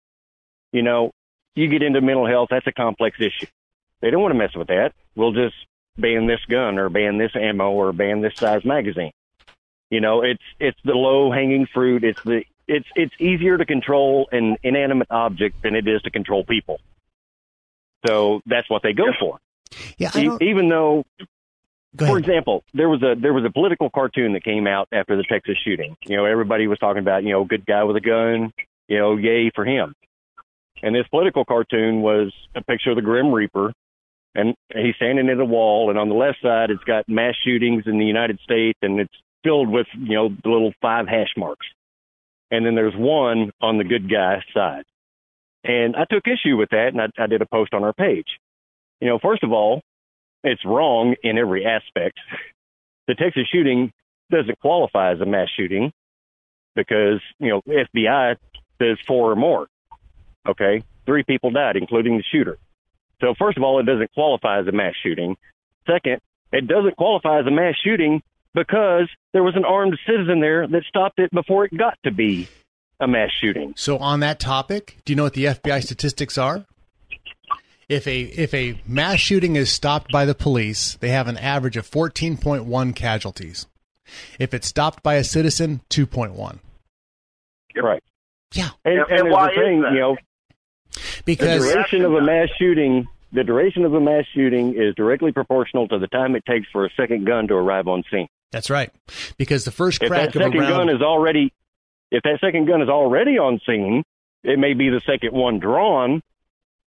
You 0.72 0.82
know, 0.82 1.12
you 1.56 1.68
get 1.68 1.84
into 1.84 2.02
mental 2.02 2.28
health, 2.28 2.50
that's 2.52 2.66
a 2.68 2.72
complex 2.72 3.18
issue. 3.20 3.48
They 4.02 4.10
don't 4.10 4.22
want 4.22 4.34
to 4.34 4.38
mess 4.38 4.56
with 4.56 4.68
that. 4.68 4.94
We'll 5.16 5.34
just 5.34 5.56
ban 5.98 6.26
this 6.26 6.40
gun 6.50 6.80
or 6.80 6.90
ban 6.90 7.18
this 7.18 7.32
ammo 7.36 7.72
or 7.72 7.94
ban 7.94 8.22
this 8.22 8.34
size 8.40 8.66
magazine. 8.66 9.12
You 9.90 10.02
know, 10.02 10.24
it's 10.24 10.42
it's 10.60 10.80
the 10.84 10.94
low 10.94 11.32
hanging 11.32 11.68
fruit. 11.72 12.04
It's 12.04 12.20
the 12.24 12.44
it's 12.68 12.88
it's 12.96 13.14
easier 13.20 13.58
to 13.58 13.66
control 13.66 14.28
an 14.32 14.58
inanimate 14.64 15.08
object 15.12 15.62
than 15.62 15.76
it 15.76 15.88
is 15.88 16.02
to 16.02 16.10
control 16.10 16.44
people. 16.44 16.80
So 18.06 18.42
that's 18.46 18.70
what 18.70 18.82
they 18.84 18.94
go 18.94 19.06
for. 19.20 19.40
yeah 19.98 20.12
E- 20.18 20.38
even 20.42 20.70
though 20.70 21.06
for 21.98 22.18
example, 22.18 22.64
there 22.74 22.90
was 22.90 23.02
a 23.04 23.16
there 23.20 23.34
was 23.34 23.46
a 23.46 23.52
political 23.52 23.90
cartoon 23.90 24.34
that 24.34 24.44
came 24.44 24.68
out 24.68 24.88
after 24.92 25.16
the 25.16 25.24
Texas 25.24 25.58
shooting. 25.64 25.96
You 26.06 26.18
know, 26.18 26.26
everybody 26.26 26.68
was 26.68 26.80
talking 26.80 27.02
about, 27.02 27.24
you 27.24 27.32
know, 27.32 27.44
good 27.44 27.66
guy 27.66 27.84
with 27.84 27.96
a 27.96 28.02
gun, 28.02 28.52
you 28.88 28.98
know, 28.98 29.18
yay 29.18 29.52
for 29.54 29.66
him. 29.66 29.94
And 30.82 30.96
this 30.96 31.08
political 31.10 31.46
cartoon 31.46 32.02
was 32.02 32.34
a 32.56 32.62
picture 32.62 32.90
of 32.90 32.96
the 32.96 33.02
Grim 33.02 33.32
Reaper, 33.32 33.74
and 34.36 34.56
he's 34.74 34.96
standing 34.96 35.30
at 35.30 35.40
a 35.40 35.46
wall, 35.46 35.90
and 35.90 36.00
on 36.00 36.10
the 36.10 36.16
left 36.16 36.40
side, 36.42 36.72
it's 36.72 36.84
got 36.84 37.08
mass 37.08 37.36
shootings 37.46 37.84
in 37.86 38.00
the 38.00 38.06
United 38.06 38.40
States, 38.44 38.78
and 38.82 39.00
it's 39.00 39.14
filled 39.44 39.70
with, 39.70 39.88
you 39.98 40.16
know, 40.16 40.30
the 40.30 40.50
little 40.50 40.74
five 40.82 41.08
hash 41.08 41.34
marks. 41.38 41.66
And 42.52 42.66
then 42.66 42.76
there's 42.76 42.96
one 42.96 43.52
on 43.62 43.78
the 43.78 43.84
good 43.84 44.10
guy 44.10 44.44
side. 44.54 44.84
And 45.64 45.96
I 45.96 46.06
took 46.10 46.24
issue 46.28 46.58
with 46.58 46.70
that, 46.72 46.90
and 46.90 47.02
I, 47.02 47.08
I 47.18 47.28
did 47.28 47.42
a 47.42 47.46
post 47.46 47.74
on 47.74 47.84
our 47.84 47.94
page. 47.94 48.28
You 49.00 49.08
know, 49.08 49.20
first 49.20 49.44
of 49.44 49.52
all, 49.52 49.82
it's 50.44 50.64
wrong 50.66 51.16
in 51.24 51.38
every 51.38 51.66
aspect. 51.66 52.20
The 53.08 53.16
Texas 53.16 53.44
shooting 53.52 53.92
doesn't 54.32 54.60
qualify 54.60 55.14
as 55.14 55.22
a 55.22 55.26
mass 55.26 55.48
shooting 55.56 55.92
because, 56.76 57.22
you 57.40 57.50
know, 57.50 57.62
FBI 57.68 58.36
says 58.80 58.98
four 59.08 59.32
or 59.32 59.36
more. 59.36 59.68
Okay. 60.48 60.84
Three 61.06 61.24
people 61.24 61.52
died, 61.52 61.76
including 61.76 62.18
the 62.18 62.24
shooter. 62.24 62.58
So, 63.22 63.34
first 63.38 63.58
of 63.58 63.64
all, 63.64 63.80
it 63.80 63.86
doesn't 63.86 64.12
qualify 64.14 64.60
as 64.60 64.68
a 64.68 64.72
mass 64.72 64.94
shooting. 65.02 65.38
Second, 65.88 66.20
it 66.52 66.68
doesn't 66.68 66.96
qualify 66.98 67.40
as 67.40 67.46
a 67.46 67.52
mass 67.52 67.76
shooting 67.84 68.22
because 68.54 69.10
there 69.34 69.44
was 69.44 69.56
an 69.56 69.66
armed 69.66 69.98
citizen 70.06 70.40
there 70.40 70.68
that 70.68 70.84
stopped 70.88 71.20
it 71.20 71.32
before 71.32 71.66
it 71.66 71.78
got 71.78 71.98
to 72.04 72.12
be 72.12 72.48
a 73.00 73.08
mass 73.08 73.32
shooting. 73.40 73.74
So 73.76 73.98
on 73.98 74.20
that 74.22 74.40
topic, 74.40 74.98
do 75.06 75.12
you 75.12 75.18
know 75.18 75.24
what 75.24 75.34
the 75.34 75.46
FBI 75.46 75.84
statistics 75.84 76.38
are? 76.38 76.66
If 77.90 78.08
a 78.08 78.22
if 78.22 78.54
a 78.54 78.82
mass 78.88 79.20
shooting 79.20 79.56
is 79.56 79.72
stopped 79.72 80.12
by 80.12 80.26
the 80.26 80.36
police, 80.36 80.96
they 81.02 81.10
have 81.10 81.28
an 81.28 81.38
average 81.38 81.78
of 81.78 81.90
14.1 81.90 82.96
casualties. 82.96 83.68
If 84.40 84.54
it's 84.54 84.68
stopped 84.68 85.02
by 85.04 85.16
a 85.16 85.24
citizen, 85.24 85.82
2.1. 85.90 86.60
Right. 87.76 88.04
Yeah, 88.54 88.70
And, 88.86 88.94
And- 89.00 89.02
and, 89.02 89.12
and 89.12 89.20
there's 89.26 89.34
why 89.34 89.48
a 89.48 89.52
is 89.52 89.56
thing, 89.58 89.82
that? 89.82 89.94
you 89.94 90.00
know, 90.00 90.18
because 91.26 91.64
the 91.66 91.72
duration 91.74 92.06
of 92.06 92.14
a 92.14 92.22
mass 92.22 92.50
shooting 92.60 93.08
the 93.32 93.44
duration 93.44 93.84
of 93.84 93.94
a 93.96 94.00
mass 94.00 94.26
shooting 94.36 94.76
is 94.76 94.94
directly 94.94 95.32
proportional 95.32 95.88
to 95.88 95.98
the 95.98 96.06
time 96.08 96.36
it 96.36 96.46
takes 96.46 96.68
for 96.72 96.86
a 96.86 96.90
second 96.96 97.26
gun 97.26 97.48
to 97.48 97.56
arrive 97.56 97.88
on 97.88 98.04
scene 98.12 98.28
that's 98.52 98.70
right. 98.70 98.92
Because 99.38 99.66
the 99.66 99.72
first 99.72 100.00
crack 100.00 100.12
if 100.28 100.34
crack 100.34 100.34
that 100.34 100.36
of 100.36 100.42
a 100.42 100.46
second 100.46 100.60
round, 100.60 100.88
gun 100.90 100.96
is 100.96 101.02
already 101.02 101.52
if 102.12 102.22
that 102.22 102.38
second 102.40 102.68
gun 102.68 102.84
is 102.84 102.90
already 102.90 103.40
on 103.40 103.60
scene 103.66 104.04
it 104.44 104.60
may 104.60 104.74
be 104.76 104.90
the 104.90 105.02
second 105.08 105.32
one 105.34 105.58
drawn 105.58 106.22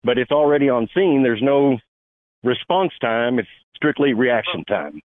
but 0.04 0.18
it's 0.18 0.30
already 0.32 0.68
on 0.68 0.88
scene 0.94 1.22
there's 1.22 1.42
no 1.42 1.78
response 2.44 2.92
time 3.00 3.38
it's 3.38 3.48
strictly 3.76 4.12
reaction 4.14 4.64
time 4.64 5.00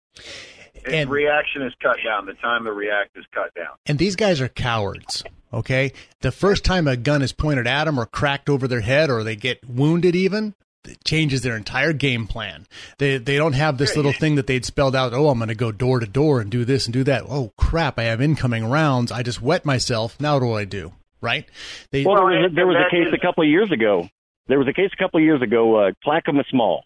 Its 0.74 0.84
And- 0.92 1.10
reaction 1.10 1.62
is 1.62 1.72
cut 1.82 1.96
down. 2.04 2.26
The 2.26 2.34
time 2.34 2.64
to 2.64 2.72
react 2.72 3.16
is 3.16 3.24
cut 3.34 3.54
down. 3.54 3.74
and 3.86 3.98
these 3.98 4.16
guys 4.16 4.40
are 4.40 4.48
cowards. 4.48 5.24
Okay, 5.52 5.92
the 6.20 6.32
first 6.32 6.64
time 6.64 6.86
a 6.88 6.96
gun 6.96 7.22
is 7.22 7.32
pointed 7.32 7.66
at 7.66 7.84
them 7.84 7.98
or 7.98 8.06
cracked 8.06 8.50
over 8.50 8.66
their 8.68 8.80
head 8.80 9.08
or 9.08 9.22
they 9.24 9.36
get 9.36 9.60
wounded, 9.68 10.14
even 10.16 10.54
it 10.84 11.02
changes 11.04 11.40
their 11.42 11.56
entire 11.56 11.92
game 11.94 12.26
plan. 12.26 12.66
They 12.98 13.16
they 13.18 13.36
don't 13.36 13.52
have 13.54 13.78
this 13.78 13.96
little 13.96 14.12
thing 14.12 14.34
that 14.34 14.46
they'd 14.48 14.64
spelled 14.64 14.94
out. 14.96 15.14
Oh, 15.14 15.28
I'm 15.30 15.38
going 15.38 15.48
to 15.48 15.54
go 15.54 15.70
door 15.72 16.00
to 16.00 16.06
door 16.06 16.40
and 16.40 16.50
do 16.50 16.64
this 16.64 16.86
and 16.86 16.92
do 16.92 17.04
that. 17.04 17.22
Oh 17.28 17.52
crap! 17.56 17.98
I 17.98 18.02
have 18.04 18.20
incoming 18.20 18.66
rounds. 18.66 19.10
I 19.12 19.22
just 19.22 19.40
wet 19.40 19.64
myself. 19.64 20.20
Now 20.20 20.34
what 20.34 20.40
do 20.40 20.52
I 20.52 20.64
do? 20.64 20.92
Right? 21.22 21.48
They 21.92 22.04
well, 22.04 22.16
there 22.16 22.24
was, 22.26 22.50
a, 22.50 22.54
there 22.54 22.66
was 22.66 22.76
a 22.76 22.90
case 22.90 23.06
a 23.14 23.18
couple 23.24 23.44
of 23.44 23.48
years 23.48 23.70
ago. 23.72 24.08
There 24.46 24.58
was 24.58 24.68
a 24.68 24.72
case 24.72 24.90
a 24.92 25.02
couple 25.02 25.20
of 25.20 25.24
years 25.24 25.42
ago, 25.42 25.76
uh, 25.76 25.92
Clackamas 26.02 26.46
Mall. 26.52 26.84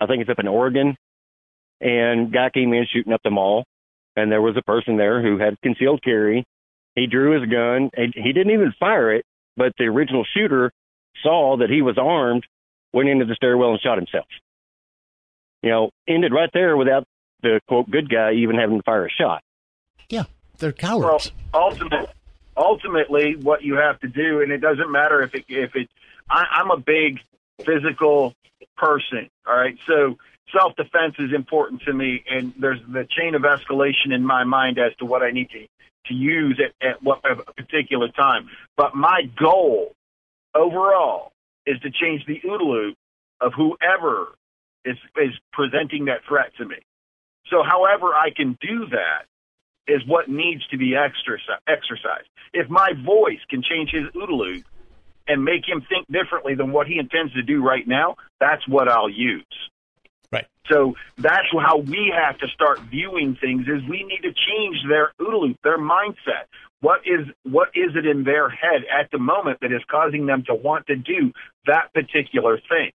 I 0.00 0.06
think 0.06 0.22
it's 0.22 0.30
up 0.30 0.38
in 0.38 0.48
Oregon. 0.48 0.96
And 1.80 2.32
guy 2.32 2.50
came 2.50 2.72
in 2.72 2.86
shooting 2.92 3.12
up 3.12 3.22
the 3.22 3.30
mall, 3.30 3.64
and 4.16 4.32
there 4.32 4.42
was 4.42 4.56
a 4.56 4.62
person 4.62 4.96
there 4.96 5.22
who 5.22 5.38
had 5.38 5.60
concealed 5.60 6.02
carry. 6.02 6.44
He 6.96 7.06
drew 7.06 7.40
his 7.40 7.48
gun. 7.48 7.90
And 7.94 8.12
he 8.14 8.32
didn't 8.32 8.52
even 8.52 8.72
fire 8.80 9.14
it, 9.14 9.24
but 9.56 9.72
the 9.78 9.84
original 9.84 10.24
shooter 10.34 10.72
saw 11.22 11.58
that 11.58 11.70
he 11.70 11.82
was 11.82 11.98
armed, 11.98 12.44
went 12.92 13.08
into 13.08 13.26
the 13.26 13.34
stairwell 13.34 13.70
and 13.72 13.80
shot 13.80 13.98
himself. 13.98 14.26
You 15.62 15.70
know, 15.70 15.90
ended 16.08 16.32
right 16.32 16.50
there 16.52 16.76
without 16.76 17.04
the 17.42 17.60
quote 17.68 17.90
good 17.90 18.08
guy 18.08 18.32
even 18.34 18.56
having 18.56 18.78
to 18.78 18.82
fire 18.82 19.06
a 19.06 19.10
shot. 19.10 19.42
yeah, 20.08 20.24
they're 20.58 20.72
cowards. 20.72 21.32
Well, 21.52 21.62
ultimately, 21.70 22.08
ultimately, 22.56 23.36
what 23.36 23.62
you 23.62 23.76
have 23.76 24.00
to 24.00 24.08
do, 24.08 24.40
and 24.40 24.50
it 24.50 24.58
doesn't 24.58 24.90
matter 24.90 25.22
if 25.22 25.34
it, 25.34 25.44
if 25.48 25.76
it, 25.76 25.88
I, 26.30 26.44
I'm 26.52 26.70
a 26.70 26.78
big 26.78 27.20
physical 27.64 28.34
person. 28.76 29.28
All 29.46 29.56
right, 29.56 29.76
so 29.86 30.16
self 30.52 30.76
defense 30.76 31.14
is 31.18 31.32
important 31.34 31.82
to 31.82 31.92
me, 31.92 32.24
and 32.30 32.52
there's 32.58 32.80
the 32.88 33.06
chain 33.10 33.34
of 33.34 33.42
escalation 33.42 34.12
in 34.12 34.24
my 34.24 34.44
mind 34.44 34.78
as 34.78 34.94
to 34.96 35.04
what 35.04 35.22
I 35.22 35.30
need 35.30 35.50
to 35.50 35.66
to 36.06 36.14
use 36.14 36.60
at, 36.64 36.86
at 36.86 37.02
what 37.02 37.20
at 37.24 37.38
a 37.38 37.52
particular 37.52 38.08
time. 38.08 38.48
But 38.76 38.94
my 38.94 39.22
goal 39.38 39.92
overall 40.54 41.32
is 41.66 41.78
to 41.80 41.90
change 41.90 42.24
the 42.26 42.40
OODA 42.44 42.94
of 43.40 43.52
whoever 43.54 44.34
is 44.84 44.96
is 45.16 45.32
presenting 45.52 46.06
that 46.06 46.24
threat 46.26 46.52
to 46.58 46.64
me. 46.64 46.76
So, 47.50 47.62
however 47.62 48.14
I 48.14 48.30
can 48.34 48.56
do 48.60 48.86
that 48.90 49.24
is 49.86 50.06
what 50.06 50.28
needs 50.28 50.66
to 50.68 50.76
be 50.76 50.90
exerci- 50.90 51.58
exercised. 51.66 52.28
If 52.52 52.68
my 52.68 52.92
voice 52.92 53.40
can 53.48 53.62
change 53.62 53.90
his 53.90 54.04
OODA 54.14 54.62
and 55.28 55.44
make 55.44 55.68
him 55.68 55.84
think 55.88 56.06
differently 56.10 56.54
than 56.54 56.72
what 56.72 56.86
he 56.86 56.98
intends 56.98 57.32
to 57.34 57.42
do 57.42 57.62
right 57.62 57.86
now, 57.86 58.16
that's 58.40 58.66
what 58.66 58.88
I'll 58.88 59.10
use. 59.10 59.44
Right. 60.32 60.46
So 60.70 60.94
that's 61.16 61.46
how 61.52 61.78
we 61.78 62.12
have 62.14 62.38
to 62.38 62.48
start 62.48 62.80
viewing 62.80 63.36
things 63.36 63.66
is 63.68 63.88
we 63.88 64.04
need 64.04 64.22
to 64.22 64.32
change 64.32 64.76
their 64.88 65.12
OODA 65.20 65.40
loop, 65.40 65.56
their 65.62 65.78
mindset. 65.78 66.48
What 66.80 67.00
is 67.06 67.26
what 67.42 67.68
is 67.74 67.96
it 67.96 68.06
in 68.06 68.24
their 68.24 68.48
head 68.48 68.82
at 68.92 69.10
the 69.10 69.18
moment 69.18 69.58
that 69.60 69.72
is 69.72 69.82
causing 69.90 70.26
them 70.26 70.44
to 70.46 70.54
want 70.54 70.86
to 70.86 70.96
do 70.96 71.32
that 71.66 71.92
particular 71.92 72.58
thing? 72.68 72.92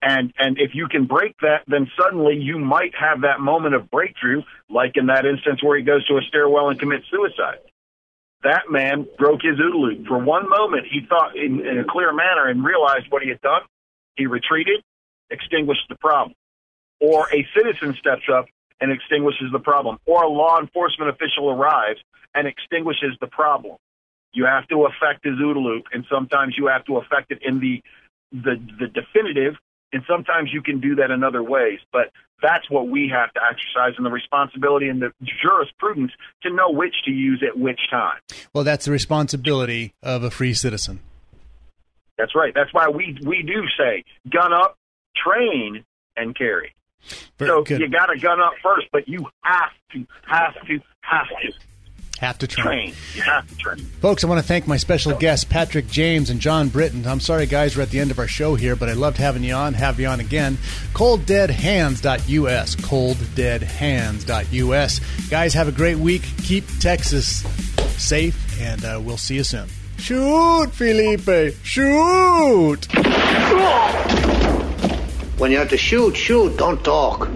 And 0.00 0.32
and 0.38 0.58
if 0.60 0.74
you 0.74 0.86
can 0.86 1.06
break 1.06 1.34
that, 1.40 1.62
then 1.66 1.90
suddenly 2.00 2.36
you 2.36 2.58
might 2.58 2.94
have 2.94 3.22
that 3.22 3.40
moment 3.40 3.74
of 3.74 3.90
breakthrough, 3.90 4.42
like 4.70 4.92
in 4.96 5.06
that 5.06 5.26
instance 5.26 5.62
where 5.62 5.76
he 5.76 5.82
goes 5.82 6.06
to 6.06 6.18
a 6.18 6.22
stairwell 6.28 6.68
and 6.68 6.78
commits 6.78 7.06
suicide. 7.10 7.58
That 8.44 8.70
man 8.70 9.06
broke 9.18 9.40
his 9.42 9.58
OODA 9.58 9.76
loop. 9.76 10.06
For 10.06 10.18
one 10.18 10.48
moment, 10.48 10.86
he 10.90 11.00
thought 11.08 11.36
in, 11.36 11.66
in 11.66 11.78
a 11.78 11.84
clear 11.84 12.12
manner 12.12 12.46
and 12.46 12.64
realized 12.64 13.06
what 13.10 13.22
he 13.22 13.28
had 13.28 13.40
done. 13.40 13.62
He 14.16 14.26
retreated, 14.26 14.82
extinguished 15.30 15.86
the 15.88 15.96
problem. 15.96 16.34
Or 17.00 17.28
a 17.32 17.46
citizen 17.56 17.96
steps 17.98 18.28
up 18.32 18.46
and 18.80 18.92
extinguishes 18.92 19.50
the 19.52 19.58
problem. 19.58 19.98
Or 20.06 20.22
a 20.22 20.28
law 20.28 20.60
enforcement 20.60 21.10
official 21.10 21.50
arrives 21.50 22.00
and 22.34 22.46
extinguishes 22.46 23.16
the 23.20 23.26
problem. 23.26 23.76
You 24.32 24.44
have 24.44 24.68
to 24.68 24.86
affect 24.86 25.24
his 25.24 25.34
OODA 25.34 25.60
loop, 25.60 25.84
and 25.92 26.04
sometimes 26.10 26.54
you 26.56 26.66
have 26.66 26.84
to 26.84 26.98
affect 26.98 27.32
it 27.32 27.38
in 27.42 27.60
the 27.60 27.82
the, 28.30 28.60
the 28.78 28.88
definitive 28.88 29.54
and 29.92 30.02
sometimes 30.08 30.50
you 30.52 30.62
can 30.62 30.80
do 30.80 30.94
that 30.96 31.10
in 31.10 31.22
other 31.22 31.42
ways. 31.42 31.80
But 31.92 32.10
that's 32.42 32.70
what 32.70 32.88
we 32.88 33.10
have 33.12 33.32
to 33.34 33.40
exercise 33.42 33.94
and 33.96 34.06
the 34.06 34.10
responsibility 34.10 34.88
and 34.88 35.02
the 35.02 35.12
jurisprudence 35.42 36.12
to 36.42 36.50
know 36.50 36.70
which 36.70 36.94
to 37.04 37.10
use 37.10 37.42
at 37.46 37.58
which 37.58 37.80
time. 37.90 38.18
Well, 38.52 38.64
that's 38.64 38.84
the 38.84 38.92
responsibility 38.92 39.94
of 40.02 40.22
a 40.22 40.30
free 40.30 40.54
citizen. 40.54 41.00
That's 42.16 42.34
right. 42.34 42.52
That's 42.54 42.72
why 42.74 42.88
we 42.88 43.16
we 43.24 43.42
do 43.42 43.62
say 43.78 44.04
gun 44.28 44.52
up, 44.52 44.76
train, 45.16 45.84
and 46.16 46.36
carry. 46.36 46.74
Very 47.38 47.48
so 47.48 47.62
good. 47.62 47.80
you 47.80 47.88
got 47.88 48.06
to 48.06 48.18
gun 48.18 48.40
up 48.40 48.54
first, 48.62 48.86
but 48.92 49.08
you 49.08 49.26
have 49.42 49.70
to, 49.92 50.06
have 50.26 50.54
to, 50.66 50.80
have 51.00 51.28
to. 51.28 51.52
Have 52.18 52.38
to 52.38 52.46
train. 52.48 52.64
train. 52.64 52.94
You 53.14 53.22
have 53.22 53.46
to 53.48 53.54
train. 53.56 53.78
Folks, 54.00 54.24
I 54.24 54.26
want 54.26 54.40
to 54.40 54.46
thank 54.46 54.66
my 54.66 54.76
special 54.76 55.14
guests, 55.16 55.44
Patrick 55.44 55.86
James 55.88 56.30
and 56.30 56.40
John 56.40 56.68
Britton. 56.68 57.06
I'm 57.06 57.20
sorry, 57.20 57.46
guys, 57.46 57.76
we're 57.76 57.84
at 57.84 57.90
the 57.90 58.00
end 58.00 58.10
of 58.10 58.18
our 58.18 58.26
show 58.26 58.56
here, 58.56 58.74
but 58.74 58.88
I 58.88 58.94
loved 58.94 59.18
having 59.18 59.44
you 59.44 59.54
on. 59.54 59.74
Have 59.74 60.00
you 60.00 60.08
on 60.08 60.18
again. 60.18 60.58
ColdDeadHands.us. 60.94 62.74
ColdDeadHands.us. 62.76 65.00
Guys, 65.30 65.54
have 65.54 65.68
a 65.68 65.72
great 65.72 65.98
week. 65.98 66.22
Keep 66.42 66.64
Texas 66.80 67.42
safe, 68.02 68.60
and 68.60 68.84
uh, 68.84 69.00
we'll 69.02 69.16
see 69.16 69.36
you 69.36 69.44
soon. 69.44 69.68
Shoot, 69.98 70.72
Felipe! 70.72 71.54
Shoot! 71.62 72.86
When 75.38 75.52
you 75.52 75.58
have 75.58 75.68
to 75.70 75.76
shoot, 75.76 76.16
shoot, 76.16 76.56
don't 76.56 76.82
talk. 76.84 77.28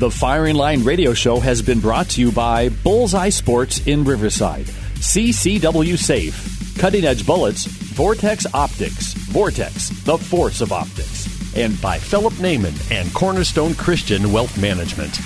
The 0.00 0.10
Firing 0.10 0.56
Line 0.56 0.82
Radio 0.82 1.12
Show 1.12 1.40
has 1.40 1.60
been 1.60 1.78
brought 1.78 2.08
to 2.12 2.22
you 2.22 2.32
by 2.32 2.70
Bullseye 2.70 3.28
Sports 3.28 3.86
in 3.86 4.02
Riverside, 4.02 4.64
CCW 4.64 5.98
Safe, 5.98 6.78
Cutting 6.78 7.04
Edge 7.04 7.26
Bullets, 7.26 7.66
Vortex 7.66 8.46
Optics, 8.54 9.12
Vortex, 9.12 9.90
the 10.04 10.16
force 10.16 10.62
of 10.62 10.72
optics, 10.72 11.54
and 11.54 11.78
by 11.82 11.98
Philip 11.98 12.32
Naiman 12.34 12.90
and 12.90 13.12
Cornerstone 13.12 13.74
Christian 13.74 14.32
Wealth 14.32 14.58
Management. 14.58 15.18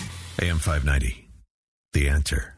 AM 0.43 0.59
590, 0.59 1.29
The 1.93 2.09
Answer. 2.09 2.54